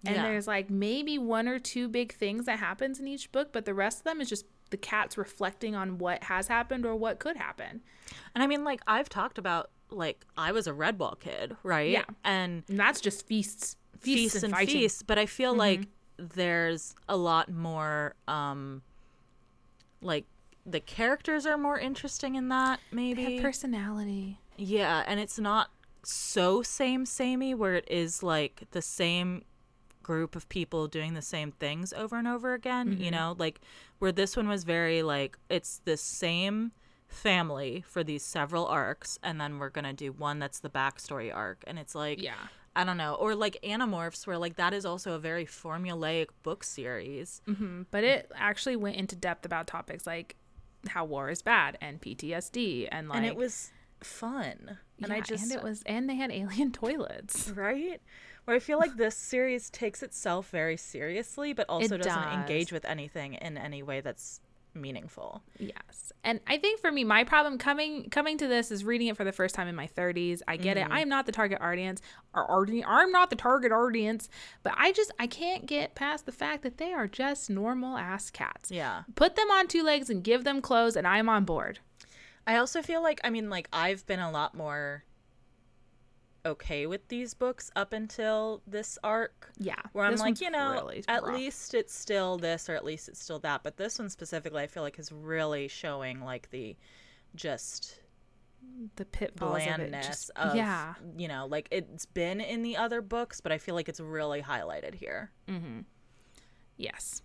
And 0.06 0.16
Yeah. 0.16 0.22
there's 0.22 0.46
like 0.46 0.68
maybe 0.68 1.16
one 1.18 1.48
or 1.48 1.58
two 1.58 1.88
big 1.88 2.12
things 2.12 2.44
that 2.46 2.58
happens 2.58 3.00
in 3.00 3.08
each 3.08 3.32
book, 3.32 3.52
but 3.52 3.64
the 3.64 3.72
rest 3.74 3.98
of 3.98 4.04
them 4.04 4.20
is 4.20 4.28
just 4.28 4.44
the 4.70 4.76
cats 4.76 5.16
reflecting 5.16 5.74
on 5.74 5.98
what 5.98 6.24
has 6.24 6.48
happened 6.48 6.84
or 6.84 6.94
what 6.94 7.18
could 7.18 7.36
happen. 7.36 7.80
And 8.34 8.42
I 8.42 8.46
mean, 8.46 8.64
like 8.64 8.80
I've 8.86 9.08
talked 9.08 9.38
about, 9.38 9.70
like 9.90 10.24
I 10.36 10.52
was 10.52 10.66
a 10.66 10.72
Redwall 10.72 11.18
kid, 11.18 11.56
right? 11.62 11.90
Yeah. 11.90 12.04
And 12.24 12.64
And 12.68 12.78
that's 12.78 13.00
just 13.00 13.26
feasts, 13.26 13.76
feasts, 14.04 14.34
feasts 14.34 14.42
and, 14.42 14.54
and 14.54 14.68
feasts 14.68 15.02
but 15.02 15.18
i 15.18 15.26
feel 15.26 15.54
like 15.54 15.86
there's 16.16 16.94
a 17.08 17.16
lot 17.16 17.50
more 17.50 18.14
um 18.28 18.82
like 20.00 20.24
the 20.66 20.80
characters 20.80 21.44
are 21.46 21.58
more 21.58 21.78
interesting 21.78 22.34
in 22.36 22.48
that 22.48 22.80
maybe 22.92 23.34
have 23.34 23.42
personality. 23.42 24.38
yeah 24.56 25.02
and 25.06 25.20
it's 25.20 25.38
not 25.38 25.70
so 26.02 26.62
same 26.62 27.04
samey 27.06 27.54
where 27.54 27.74
it 27.74 27.86
is 27.90 28.22
like 28.22 28.64
the 28.72 28.82
same 28.82 29.42
group 30.02 30.36
of 30.36 30.46
people 30.50 30.86
doing 30.86 31.14
the 31.14 31.22
same 31.22 31.50
things 31.52 31.92
over 31.94 32.16
and 32.16 32.28
over 32.28 32.52
again 32.52 32.96
you 33.00 33.10
know? 33.10 33.34
Like 33.38 33.60
where 33.98 34.12
this 34.12 34.36
one 34.36 34.48
was 34.48 34.64
very 34.64 35.02
like 35.02 35.38
it's 35.48 35.80
the 35.84 35.96
same 35.96 36.72
family 37.08 37.82
for 37.86 38.04
these 38.04 38.22
several 38.22 38.66
arcs 38.66 39.18
and 39.22 39.40
then 39.40 39.58
we're 39.58 39.70
gonna 39.70 39.94
do 39.94 40.12
one 40.12 40.38
that's 40.38 40.60
the 40.60 40.68
backstory 40.68 41.34
arc 41.34 41.64
and 41.66 41.78
it's 41.78 41.94
like 41.94 42.20
Yeah. 42.20 42.34
I 42.76 42.84
don't 42.84 42.96
know, 42.96 43.14
or 43.14 43.34
like 43.34 43.56
Animorphs, 43.62 44.26
where 44.26 44.38
like 44.38 44.56
that 44.56 44.74
is 44.74 44.84
also 44.84 45.12
a 45.12 45.18
very 45.18 45.46
formulaic 45.46 46.28
book 46.42 46.64
series. 46.64 47.40
hmm 47.46 47.82
But 47.90 48.04
it 48.04 48.30
actually 48.34 48.76
went 48.76 48.96
into 48.96 49.16
depth 49.16 49.44
about 49.46 49.66
topics 49.66 50.06
like 50.06 50.36
how 50.88 51.04
war 51.04 51.30
is 51.30 51.40
bad 51.40 51.78
and 51.80 52.00
PTSD 52.00 52.88
and 52.90 53.08
like 53.08 53.18
and 53.18 53.26
it 53.26 53.36
was 53.36 53.70
fun. 54.00 54.78
And 55.02 55.12
I 55.12 55.16
yeah, 55.16 55.22
just 55.22 55.42
and 55.44 55.52
it 55.52 55.62
was 55.62 55.82
and 55.86 56.08
they 56.08 56.16
had 56.16 56.30
alien 56.30 56.72
toilets. 56.82 57.48
right 57.50 58.00
where 58.44 58.56
I 58.56 58.60
feel 58.60 58.78
like 58.78 58.96
this 58.96 59.16
series 59.16 59.70
takes 59.70 60.02
itself 60.02 60.50
very 60.50 60.76
seriously, 60.76 61.52
but 61.54 61.66
also 61.68 61.96
doesn't 61.96 62.12
does. 62.22 62.32
engage 62.50 62.72
with 62.72 62.84
anything 62.84 63.34
in 63.34 63.56
any 63.56 63.82
way 63.82 64.00
that's 64.02 64.40
meaningful. 64.74 65.42
Yes. 65.58 66.12
And 66.22 66.40
I 66.46 66.56
think 66.58 66.80
for 66.80 66.90
me 66.90 67.04
my 67.04 67.24
problem 67.24 67.58
coming 67.58 68.08
coming 68.10 68.38
to 68.38 68.46
this 68.46 68.70
is 68.70 68.84
reading 68.84 69.08
it 69.08 69.16
for 69.16 69.24
the 69.24 69.32
first 69.32 69.54
time 69.54 69.68
in 69.68 69.74
my 69.74 69.86
30s. 69.86 70.40
I 70.48 70.56
get 70.56 70.76
Mm-hmm. 70.76 70.90
it. 70.92 70.94
I 70.94 71.00
am 71.00 71.08
not 71.08 71.26
the 71.26 71.32
target 71.32 71.58
audience 71.60 72.00
or 72.34 72.50
audience. 72.50 72.86
I'm 72.88 73.10
not 73.12 73.30
the 73.30 73.36
target 73.36 73.72
audience, 73.72 74.28
but 74.62 74.74
I 74.76 74.92
just 74.92 75.12
I 75.18 75.26
can't 75.26 75.66
get 75.66 75.94
past 75.94 76.26
the 76.26 76.32
fact 76.32 76.62
that 76.62 76.78
they 76.78 76.92
are 76.92 77.06
just 77.06 77.50
normal 77.50 77.96
ass 77.96 78.30
cats. 78.30 78.70
Yeah. 78.70 79.02
Put 79.14 79.36
them 79.36 79.50
on 79.50 79.68
two 79.68 79.82
legs 79.82 80.10
and 80.10 80.22
give 80.24 80.44
them 80.44 80.60
clothes 80.60 80.96
and 80.96 81.06
I'm 81.06 81.28
on 81.28 81.44
board. 81.44 81.78
I 82.46 82.56
also 82.56 82.82
feel 82.82 83.02
like 83.02 83.20
I 83.24 83.30
mean 83.30 83.48
like 83.50 83.68
I've 83.72 84.06
been 84.06 84.20
a 84.20 84.30
lot 84.30 84.54
more 84.54 85.04
okay 86.46 86.86
with 86.86 87.06
these 87.08 87.32
books 87.34 87.70
up 87.74 87.92
until 87.92 88.62
this 88.66 88.98
arc 89.02 89.50
Yeah. 89.58 89.76
where 89.92 90.04
I'm 90.04 90.16
like, 90.16 90.40
you 90.40 90.50
know, 90.50 90.72
really 90.72 91.02
at 91.08 91.22
rough. 91.22 91.34
least 91.34 91.74
it's 91.74 91.94
still 91.94 92.36
this 92.38 92.68
or 92.68 92.74
at 92.74 92.84
least 92.84 93.08
it's 93.08 93.22
still 93.22 93.38
that. 93.40 93.62
But 93.62 93.76
this 93.76 93.98
one 93.98 94.08
specifically 94.10 94.62
I 94.62 94.66
feel 94.66 94.82
like 94.82 94.98
is 94.98 95.10
really 95.12 95.68
showing 95.68 96.20
like 96.20 96.50
the 96.50 96.76
just 97.34 98.00
the 98.96 99.04
pitfalls 99.04 99.58
of 99.58 99.76
blandness 99.76 100.06
just 100.06 100.30
of, 100.36 100.54
yeah. 100.56 100.94
you 101.16 101.28
know, 101.28 101.46
like 101.46 101.68
it's 101.70 102.06
been 102.06 102.40
in 102.40 102.62
the 102.62 102.76
other 102.76 103.00
books, 103.02 103.40
but 103.40 103.52
I 103.52 103.58
feel 103.58 103.74
like 103.74 103.88
it's 103.88 104.00
really 104.00 104.42
highlighted 104.42 104.94
here. 104.94 105.30
Mm-hmm. 105.48 105.80
Yes. 106.76 107.22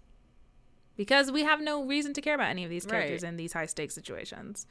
Because 0.95 1.31
we 1.31 1.43
have 1.43 1.61
no 1.61 1.83
reason 1.85 2.13
to 2.13 2.21
care 2.21 2.35
about 2.35 2.49
any 2.49 2.63
of 2.65 2.69
these 2.69 2.85
characters 2.85 3.23
Right. 3.23 3.29
in 3.29 3.37
these 3.37 3.53
high 3.53 3.65
stakes 3.67 3.95
situations. 3.95 4.67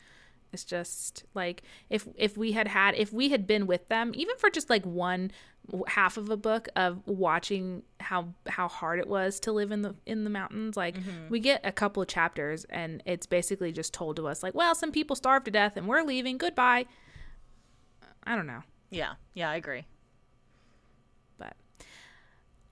It's 0.53 0.64
just 0.64 1.24
like 1.34 1.62
if 1.90 2.09
if 2.16 2.36
we 2.38 2.53
had 2.53 2.68
had 2.68 2.94
if 2.94 3.12
we 3.12 3.28
had 3.28 3.46
been 3.46 3.66
with 3.66 3.88
them 3.88 4.12
even 4.14 4.36
for 4.38 4.49
just 4.51 4.70
like 4.70 4.84
one 4.84 5.30
half 5.86 6.16
of 6.16 6.30
a 6.30 6.36
book 6.38 6.68
of 6.76 7.07
watching 7.07 7.82
how 8.01 8.28
how 8.46 8.66
hard 8.68 8.99
it 8.99 9.07
was 9.07 9.38
to 9.40 9.53
live 9.53 9.70
in 9.70 9.82
the 9.82 9.94
in 10.07 10.24
the 10.24 10.30
mountains 10.30 10.74
like 10.76 10.96
we 11.28 11.38
get 11.40 11.61
a 11.64 11.72
couple 11.72 12.03
of 12.03 12.09
chapters 12.09 12.64
and 12.70 13.03
it's 13.05 13.26
basically 13.26 13.70
just 13.72 13.92
told 13.92 14.16
to 14.16 14.26
us 14.26 14.42
like 14.42 14.55
well 14.55 14.74
some 14.74 14.90
people 14.90 15.14
starved 15.14 15.44
to 15.44 15.51
death 15.51 15.76
and 15.76 15.86
we're 15.86 16.03
leaving 16.03 16.38
goodbye. 16.38 16.86
I 18.24 18.34
don't 18.36 18.46
know. 18.46 18.62
Yeah. 18.90 19.14
Yeah, 19.34 19.51
I 19.51 19.57
agree. 19.57 19.84
but 21.38 21.55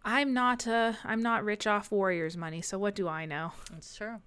I'm 0.02 0.32
not 0.32 0.66
uh 0.66 0.94
I'm 1.04 1.22
not 1.22 1.44
rich 1.44 1.66
off 1.66 1.90
warriors 1.90 2.36
money, 2.36 2.62
so 2.62 2.78
what 2.78 2.94
do 2.94 3.08
I 3.08 3.26
know? 3.26 3.52
It's 3.76 3.94
true. 3.96 4.20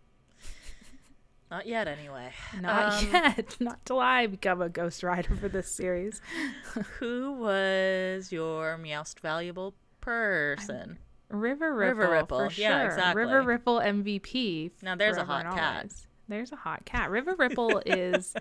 Not 1.52 1.66
yet, 1.66 1.88
anyway. 1.88 2.32
Not 2.62 2.94
Um, 3.04 3.10
yet. 3.12 3.58
Not 3.60 3.84
till 3.86 4.00
I 4.00 4.28
become 4.28 4.62
a 4.62 4.70
ghost 4.70 5.02
rider 5.04 5.36
for 5.36 5.50
this 5.50 5.72
series. 5.72 6.22
Who 7.00 7.34
was 7.34 8.32
your 8.32 8.78
most 8.78 9.20
valuable 9.20 9.74
person? 10.00 11.00
River 11.30 11.74
Ripple. 11.76 11.96
River 12.02 12.12
Ripple, 12.14 12.50
For 12.50 12.62
yeah, 12.62 12.80
sure. 12.82 12.86
exactly. 12.88 13.24
River 13.24 13.42
Ripple 13.44 13.80
MVP. 13.80 14.72
Now, 14.84 14.96
there's 14.96 15.18
a 15.18 15.26
hot 15.26 15.46
cat. 15.56 15.76
always. 15.78 16.08
There's 16.28 16.52
a 16.52 16.56
hot 16.56 16.86
cat. 16.86 17.10
River 17.10 17.34
Ripple 17.38 17.82
is 17.86 18.36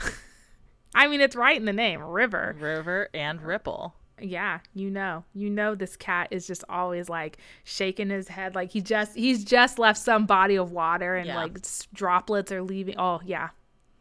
I 0.94 1.06
mean 1.06 1.20
it's 1.20 1.36
right 1.36 1.56
in 1.56 1.64
the 1.66 1.72
name, 1.72 2.02
River. 2.02 2.56
River 2.58 3.08
and 3.14 3.40
Ripple. 3.42 3.94
Yeah, 4.20 4.60
you 4.74 4.90
know. 4.90 5.24
You 5.34 5.50
know 5.50 5.74
this 5.74 5.96
cat 5.96 6.28
is 6.30 6.46
just 6.46 6.64
always 6.68 7.08
like 7.08 7.38
shaking 7.64 8.10
his 8.10 8.28
head 8.28 8.54
like 8.54 8.70
he 8.70 8.80
just 8.80 9.14
he's 9.16 9.44
just 9.44 9.78
left 9.78 9.98
some 9.98 10.26
body 10.26 10.56
of 10.56 10.72
water 10.72 11.16
and 11.16 11.26
Yeah. 11.26 11.36
like 11.36 11.58
droplets 11.94 12.50
are 12.52 12.62
leaving. 12.62 12.96
Oh, 12.98 13.20
yeah. 13.24 13.50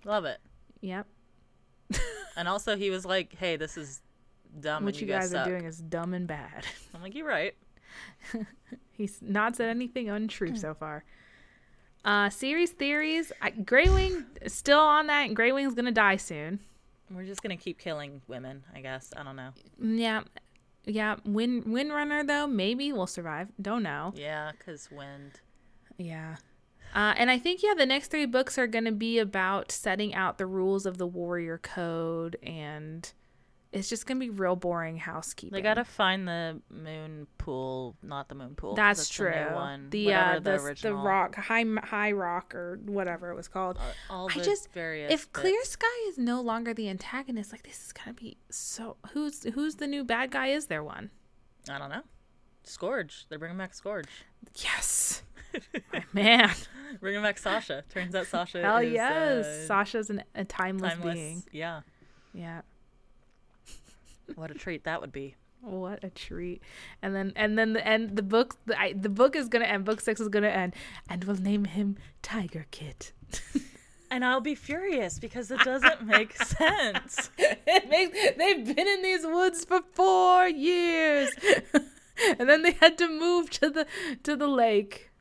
Love 0.05 0.25
it. 0.25 0.39
Yep. 0.81 1.07
And 2.35 2.47
also, 2.47 2.75
he 2.77 2.89
was 2.89 3.05
like, 3.05 3.33
"Hey, 3.35 3.55
this 3.55 3.77
is 3.77 4.01
dumb. 4.59 4.85
what 4.85 4.99
you 5.01 5.07
you 5.07 5.13
guys 5.13 5.31
suck. 5.31 5.47
are 5.47 5.49
doing 5.49 5.65
is 5.65 5.79
dumb 5.79 6.13
and 6.13 6.27
bad. 6.27 6.65
I'm 6.93 7.01
like, 7.01 7.15
"You're 7.15 7.27
right." 7.27 7.55
He's 8.91 9.19
not 9.21 9.55
said 9.55 9.69
anything 9.69 10.09
untrue 10.09 10.49
Hmm. 10.49 10.55
so 10.55 10.73
far. 10.73 11.03
Uh, 12.05 12.29
series 12.29 12.71
theories. 12.71 13.31
I, 13.41 13.53
is 14.41 14.53
still 14.53 14.79
on 14.79 15.07
that, 15.07 15.27
and 15.27 15.35
Greywing's 15.35 15.73
gonna 15.73 15.91
die 15.91 16.17
soon. 16.17 16.59
We're 17.09 17.25
just 17.25 17.41
gonna 17.41 17.57
keep 17.57 17.79
killing 17.79 18.21
women, 18.27 18.63
I 18.73 18.81
guess. 18.81 19.13
I 19.15 19.23
don't 19.23 19.35
know. 19.35 19.51
Yeah, 19.81 20.23
yeah. 20.85 21.15
Wind 21.25 21.65
Windrunner 21.65 22.25
though, 22.25 22.47
maybe 22.47 22.91
will 22.91 23.07
survive. 23.07 23.49
Don't 23.61 23.83
know. 23.83 24.13
Yeah, 24.15 24.51
cause 24.65 24.89
wind. 24.91 25.39
Yeah. 25.97 26.37
Uh, 26.93 27.13
and 27.17 27.29
I 27.29 27.37
think 27.37 27.61
yeah, 27.63 27.73
the 27.77 27.85
next 27.85 28.11
three 28.11 28.25
books 28.25 28.57
are 28.57 28.67
gonna 28.67 28.91
be 28.91 29.19
about 29.19 29.71
setting 29.71 30.13
out 30.15 30.37
the 30.37 30.45
rules 30.45 30.85
of 30.85 30.97
the 30.97 31.07
warrior 31.07 31.57
code, 31.57 32.37
and 32.43 33.11
it's 33.71 33.89
just 33.89 34.05
gonna 34.05 34.19
be 34.19 34.29
real 34.29 34.55
boring 34.55 34.97
housekeeping. 34.97 35.53
They 35.55 35.61
gotta 35.61 35.83
find 35.83 36.27
the 36.27 36.61
moon 36.69 37.27
pool, 37.37 37.95
not 38.01 38.29
the 38.29 38.35
moon 38.35 38.55
pool. 38.55 38.75
That's, 38.75 39.07
the 39.07 39.13
true. 39.13 39.29
new 39.31 39.53
one. 39.55 39.89
The 39.89 40.13
uh, 40.13 40.39
the, 40.39 40.57
the 40.57 40.77
the 40.83 40.93
rock 40.95 41.35
high 41.35 41.65
high 41.83 42.11
rock 42.13 42.55
or 42.55 42.79
whatever 42.85 43.29
it 43.31 43.35
was 43.35 43.47
called. 43.47 43.77
uh, 43.77 43.81
all 44.13 44.29
I 44.29 44.37
the 44.37 44.43
just- 44.43 44.71
various. 44.71 45.11
if 45.11 45.31
Clear. 45.33 45.63
Sky 45.63 45.85
is 46.09 46.17
no 46.17 46.41
longer 46.41 46.73
the 46.73 46.87
antagonist, 46.89 47.51
like 47.51 47.63
this 47.63 47.85
is 47.85 47.91
gonna 47.93 48.13
be 48.13 48.37
so. 48.49 48.97
Who's 49.11 49.43
who's 49.53 49.75
the 49.75 49.87
new 49.87 50.03
bad 50.03 50.31
guy? 50.31 50.47
Is 50.47 50.67
there 50.67 50.83
one? 50.83 51.09
I 51.69 51.77
don't 51.77 51.89
know. 51.89 52.03
Scourge. 52.63 53.25
They're 53.29 53.39
bringing 53.39 53.57
back 53.57 53.73
Scourge. 53.73 54.07
Yes, 54.55 55.23
My 55.93 56.03
man. 56.13 56.51
bringing 56.99 57.21
back 57.21 57.37
Sasha. 57.37 57.83
Turns 57.93 58.13
out 58.15 58.27
Sasha. 58.27 58.61
Hell 58.61 58.77
is, 58.77 58.93
yes, 58.93 59.45
uh, 59.45 59.65
Sasha's 59.67 60.09
an, 60.09 60.23
a 60.35 60.45
timeless, 60.45 60.93
timeless. 60.93 61.13
being. 61.15 61.43
Yeah. 61.51 61.81
Yeah, 62.33 62.61
What 64.35 64.51
a 64.51 64.53
treat 64.53 64.83
that 64.85 65.01
would 65.01 65.11
be. 65.11 65.35
what 65.61 66.03
a 66.03 66.09
treat. 66.09 66.61
And 67.01 67.15
then 67.15 67.33
and 67.35 67.57
then 67.57 67.73
the 67.73 67.85
end. 67.87 68.15
The 68.15 68.23
book 68.23 68.57
the, 68.65 68.79
I, 68.79 68.93
the 68.93 69.09
book 69.09 69.35
is 69.35 69.47
gonna 69.49 69.65
end. 69.65 69.85
Book 69.85 70.01
six 70.01 70.19
is 70.21 70.29
gonna 70.29 70.47
end, 70.49 70.75
and 71.09 71.23
we'll 71.23 71.37
name 71.37 71.65
him 71.65 71.97
Tiger 72.21 72.65
Kid. 72.71 73.11
And 74.09 74.23
I'll 74.23 74.39
be 74.39 74.55
furious 74.55 75.19
because 75.19 75.51
it 75.51 75.59
doesn't 75.65 76.05
make 76.05 76.31
sense. 76.57 77.29
it 77.37 77.89
makes 77.89 78.17
they've 78.37 78.63
been 78.73 78.87
in 78.87 79.01
these 79.01 79.25
woods 79.25 79.65
for 79.65 79.81
four 79.91 80.47
years 80.47 81.29
and 82.39 82.47
then 82.49 82.61
they 82.61 82.71
had 82.71 82.97
to 82.99 83.09
move 83.09 83.49
to 83.49 83.69
the 83.69 83.85
to 84.23 84.37
the 84.37 84.47
lake 84.47 85.11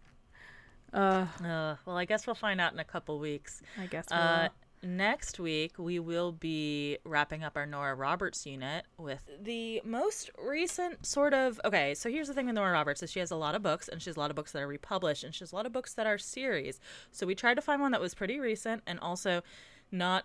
uh 0.94 1.26
Uh, 1.42 1.74
well, 1.84 1.96
I 1.96 2.04
guess 2.04 2.28
we'll 2.28 2.36
find 2.36 2.60
out 2.60 2.74
in 2.74 2.78
a 2.78 2.84
couple 2.84 3.18
weeks. 3.18 3.60
i 3.76 3.86
guess 3.86 4.06
we'll, 4.08 4.20
Uh, 4.20 4.48
next 4.86 5.38
week, 5.38 5.78
we 5.78 5.98
will 5.98 6.32
be 6.32 6.98
wrapping 7.04 7.44
up 7.44 7.56
our 7.56 7.66
Nora 7.66 7.94
Roberts 7.94 8.46
unit 8.46 8.84
with 8.96 9.28
the 9.42 9.82
most 9.84 10.30
recent 10.38 11.04
sort 11.04 11.34
of. 11.34 11.60
Okay, 11.64 11.94
so 11.94 12.08
here's 12.08 12.28
the 12.28 12.34
thing 12.34 12.46
with 12.46 12.54
Nora 12.54 12.72
Roberts: 12.72 13.02
is 13.02 13.10
she 13.10 13.20
has 13.20 13.30
a 13.30 13.36
lot 13.36 13.54
of 13.54 13.62
books, 13.62 13.88
and 13.88 14.00
she 14.00 14.08
has 14.10 14.16
a 14.16 14.20
lot 14.20 14.30
of 14.30 14.36
books 14.36 14.52
that 14.52 14.62
are 14.62 14.68
republished, 14.68 15.24
and 15.24 15.34
she 15.34 15.40
has 15.40 15.52
a 15.52 15.56
lot 15.56 15.66
of 15.66 15.72
books 15.72 15.94
that 15.94 16.06
are 16.06 16.18
series. 16.18 16.80
So 17.12 17.26
we 17.26 17.34
tried 17.34 17.54
to 17.54 17.62
find 17.62 17.80
one 17.80 17.92
that 17.92 18.00
was 18.00 18.14
pretty 18.14 18.38
recent 18.38 18.82
and 18.86 18.98
also 19.00 19.42
not 19.90 20.24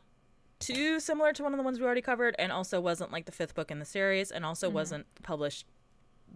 too 0.59 0.99
similar 0.99 1.33
to 1.33 1.43
one 1.43 1.53
of 1.53 1.57
the 1.57 1.63
ones 1.63 1.79
we 1.79 1.85
already 1.85 2.01
covered, 2.01 2.35
and 2.39 2.51
also 2.51 2.79
wasn't 2.79 3.11
like 3.11 3.25
the 3.25 3.31
fifth 3.31 3.55
book 3.55 3.71
in 3.71 3.79
the 3.79 3.85
series, 3.85 4.31
and 4.31 4.45
also 4.45 4.69
wasn't 4.69 5.05
published 5.23 5.65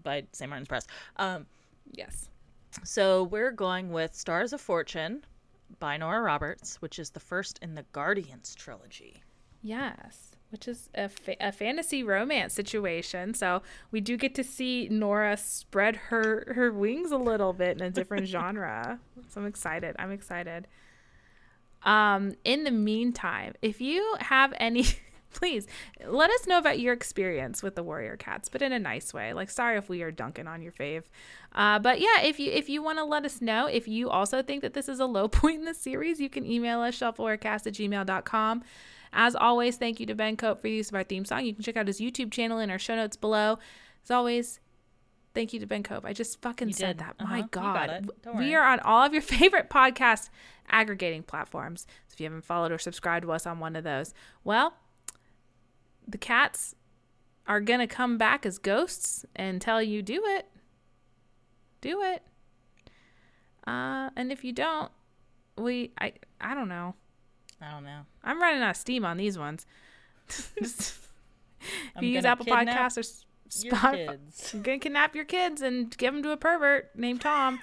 by 0.04 0.26
St. 0.32 0.50
Martin's 0.50 0.68
Press. 0.68 0.88
Um, 1.18 1.46
yes 1.92 2.30
so 2.84 3.24
we're 3.24 3.52
going 3.52 3.92
with 3.92 4.14
Stars 4.14 4.54
of 4.54 4.60
Fortune 4.60 5.24
by 5.80 5.98
Nora 5.98 6.22
Roberts, 6.22 6.82
which 6.82 7.00
is 7.00 7.10
the 7.12 7.20
first 7.20 7.60
in 7.62 7.76
the 7.76 7.86
Guardians 7.92 8.56
trilogy. 8.56 9.24
yes 9.62 10.32
which 10.52 10.68
is 10.70 10.90
a, 10.96 11.10
fa- 11.10 11.36
a 11.42 11.52
fantasy 11.52 12.02
romance 12.02 12.54
situation. 12.54 13.34
So 13.34 13.62
we 13.92 14.00
do 14.00 14.16
get 14.16 14.36
to 14.36 14.44
see 14.44 14.88
nora 14.90 15.36
spread 15.36 15.96
her 15.98 16.54
her 16.56 16.72
wings 16.72 17.12
a 17.12 17.18
little 17.18 17.52
bit 17.52 17.76
in 17.78 17.84
a 17.84 17.90
different 17.90 18.26
genre. 18.36 19.00
So 19.28 19.42
i'm 19.42 19.48
excited 19.48 19.96
i'm 20.00 20.12
excited. 20.12 20.68
Um 21.84 22.36
in 22.46 22.64
the 22.64 22.72
meantime 22.72 23.54
if 23.62 23.82
you 23.82 24.16
have 24.20 24.54
any 24.58 24.86
please 25.36 25.68
let 26.08 26.32
us 26.32 26.48
know 26.48 26.58
about 26.58 26.80
your 26.80 26.94
experience 26.94 27.62
with 27.62 27.76
the 27.76 27.84
warrior 27.84 28.18
cats 28.18 28.50
but 28.50 28.62
in 28.62 28.72
a 28.72 28.80
nice 28.80 29.14
way. 29.14 29.34
Like 29.34 29.50
sorry 29.50 29.78
if 29.78 29.90
we 29.90 30.02
are 30.02 30.12
dunking 30.12 30.48
on 30.48 30.62
your 30.62 30.72
fave. 30.72 31.04
Uh, 31.54 31.78
but 31.80 32.00
yeah 32.00 32.22
if 32.22 32.40
you 32.40 32.52
if 32.52 32.70
you 32.70 32.82
want 32.82 32.98
to 32.98 33.06
let 33.06 33.26
us 33.26 33.42
know 33.42 33.68
if 33.68 33.88
you 33.88 34.10
also 34.10 34.42
think 34.42 34.62
that 34.62 34.74
this 34.74 34.90
is 34.90 35.00
a 35.00 35.06
low 35.06 35.28
point 35.40 35.60
in 35.60 35.66
the 35.66 35.74
series 35.74 36.20
you 36.20 36.30
can 36.30 36.46
email 36.46 36.80
us 36.82 36.98
shelfawarecast 37.00 37.68
at 37.68 37.74
gmail.com 37.74 38.64
as 39.14 39.36
always 39.36 39.78
thank 39.78 40.00
you 40.00 40.06
to 40.06 40.16
ben 40.16 40.36
cope 40.36 40.58
for 40.60 40.64
the 40.68 40.74
use 40.74 40.90
of 40.90 40.96
our 40.96 41.04
theme 41.04 41.24
song. 41.26 41.46
You 41.46 41.54
can 41.54 41.64
check 41.64 41.78
out 41.78 41.88
his 41.88 42.00
youtube 42.00 42.32
channel 42.32 42.60
in 42.60 42.70
our 42.72 42.80
show 42.80 42.96
notes 42.96 43.16
below. 43.16 43.60
As 44.04 44.12
always 44.12 44.60
thank 45.34 45.54
you 45.54 45.60
to 45.60 45.66
ben 45.68 45.84
cope. 45.84 46.06
I 46.06 46.14
just 46.14 46.42
fucking 46.42 46.70
You 46.70 46.74
said 46.74 46.98
did. 46.98 47.06
that. 47.06 47.16
Uh-huh. 47.20 47.34
my 47.34 47.42
god. 47.52 48.10
we 48.36 48.56
are 48.56 48.64
on 48.66 48.80
all 48.82 49.04
of 49.04 49.14
your 49.14 49.22
favorite 49.36 49.70
podcast 49.70 50.30
aggregating 50.70 51.24
platforms. 51.24 51.86
So 52.08 52.14
if 52.14 52.20
you 52.20 52.26
haven't 52.26 52.46
followed 52.46 52.72
or 52.72 52.78
subscribed 52.78 53.24
to 53.26 53.32
us 53.32 53.46
on 53.46 53.60
one 53.60 53.76
of 53.76 53.84
those 53.84 54.14
well 54.44 54.74
the 56.08 56.18
cats 56.18 56.76
are 57.48 57.62
gonna 57.62 57.88
come 57.88 58.18
back 58.18 58.46
as 58.46 58.58
ghosts 58.58 59.26
and 59.36 59.62
tell 59.62 59.82
you 59.82 60.02
do 60.02 60.24
it 60.26 60.48
do 61.82 62.02
it 62.02 62.24
uh 63.68 64.10
and 64.16 64.32
if 64.32 64.44
you 64.44 64.52
don't 64.52 64.92
we 65.58 65.92
i 66.00 66.12
i 66.42 66.54
don't 66.54 66.70
know 66.70 66.96
I 67.62 67.72
don't 67.72 67.86
know. 67.86 68.02
I'm 68.24 68.42
running 68.42 68.62
out 68.62 68.72
of 68.72 68.78
steam 68.78 69.06
on 69.06 69.18
these 69.18 69.38
ones. 69.38 69.66
Just- 70.60 71.00
if 71.96 72.02
you 72.02 72.10
use 72.10 72.26
Apple 72.26 72.46
Podcasts 72.46 72.98
or 72.98 73.50
Spotify. 73.50 74.20
I'm 74.54 74.62
gonna 74.62 74.80
kidnap 74.80 75.16
your 75.16 75.26
kids 75.26 75.62
and 75.62 75.96
give 75.98 76.14
them 76.14 76.22
to 76.24 76.32
a 76.32 76.38
pervert 76.38 76.92
named 76.96 77.22
Tom. 77.22 77.60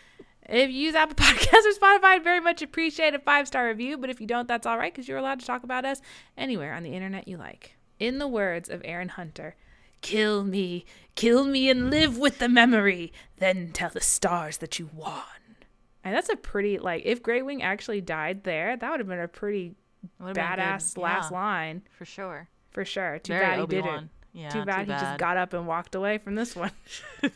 if 0.48 0.70
you 0.70 0.76
use 0.76 0.94
Apple 0.94 1.14
Podcasts 1.14 1.64
or 1.64 1.78
Spotify, 1.80 2.04
I'd 2.04 2.24
very 2.24 2.40
much 2.40 2.60
appreciate 2.60 3.14
a 3.14 3.18
five 3.18 3.46
star 3.46 3.66
review. 3.68 3.96
But 3.96 4.10
if 4.10 4.20
you 4.20 4.26
don't, 4.26 4.48
that's 4.48 4.66
all 4.66 4.76
right 4.76 4.92
because 4.92 5.08
you're 5.08 5.18
allowed 5.18 5.40
to 5.40 5.46
talk 5.46 5.62
about 5.62 5.84
us 5.84 6.02
anywhere 6.36 6.74
on 6.74 6.82
the 6.82 6.92
internet 6.94 7.28
you 7.28 7.36
like. 7.38 7.75
In 7.98 8.18
the 8.18 8.28
words 8.28 8.68
of 8.68 8.82
Erin 8.84 9.08
Hunter, 9.10 9.54
kill 10.02 10.44
me, 10.44 10.84
kill 11.14 11.44
me, 11.44 11.70
and 11.70 11.90
live 11.90 12.18
with 12.18 12.38
the 12.38 12.48
memory. 12.48 13.12
Then 13.38 13.70
tell 13.72 13.90
the 13.90 14.00
stars 14.00 14.58
that 14.58 14.78
you 14.78 14.90
won. 14.92 15.22
And 16.04 16.14
that's 16.14 16.28
a 16.28 16.36
pretty 16.36 16.78
like 16.78 17.02
if 17.04 17.22
Grey 17.22 17.42
Wing 17.42 17.62
actually 17.62 18.00
died 18.00 18.44
there, 18.44 18.76
that 18.76 18.90
would 18.90 19.00
have 19.00 19.08
been 19.08 19.18
a 19.20 19.26
pretty 19.28 19.74
Would've 20.20 20.36
badass 20.36 20.96
last 20.96 21.30
Yeah, 21.32 21.36
line 21.38 21.82
for 21.98 22.04
sure. 22.04 22.48
for 22.70 22.84
sure. 22.84 23.18
Too 23.18 23.32
Very 23.32 23.44
bad 23.44 23.56
he 23.56 23.62
Obi-Wan. 23.62 23.92
didn't. 23.94 24.10
Yeah, 24.32 24.48
too 24.50 24.64
bad 24.64 24.86
he 24.86 24.92
just 24.92 25.18
got 25.18 25.36
up 25.38 25.52
and 25.54 25.66
walked 25.66 25.94
away 25.94 26.18
from 26.18 26.34
this 26.34 26.54
one. 26.54 26.70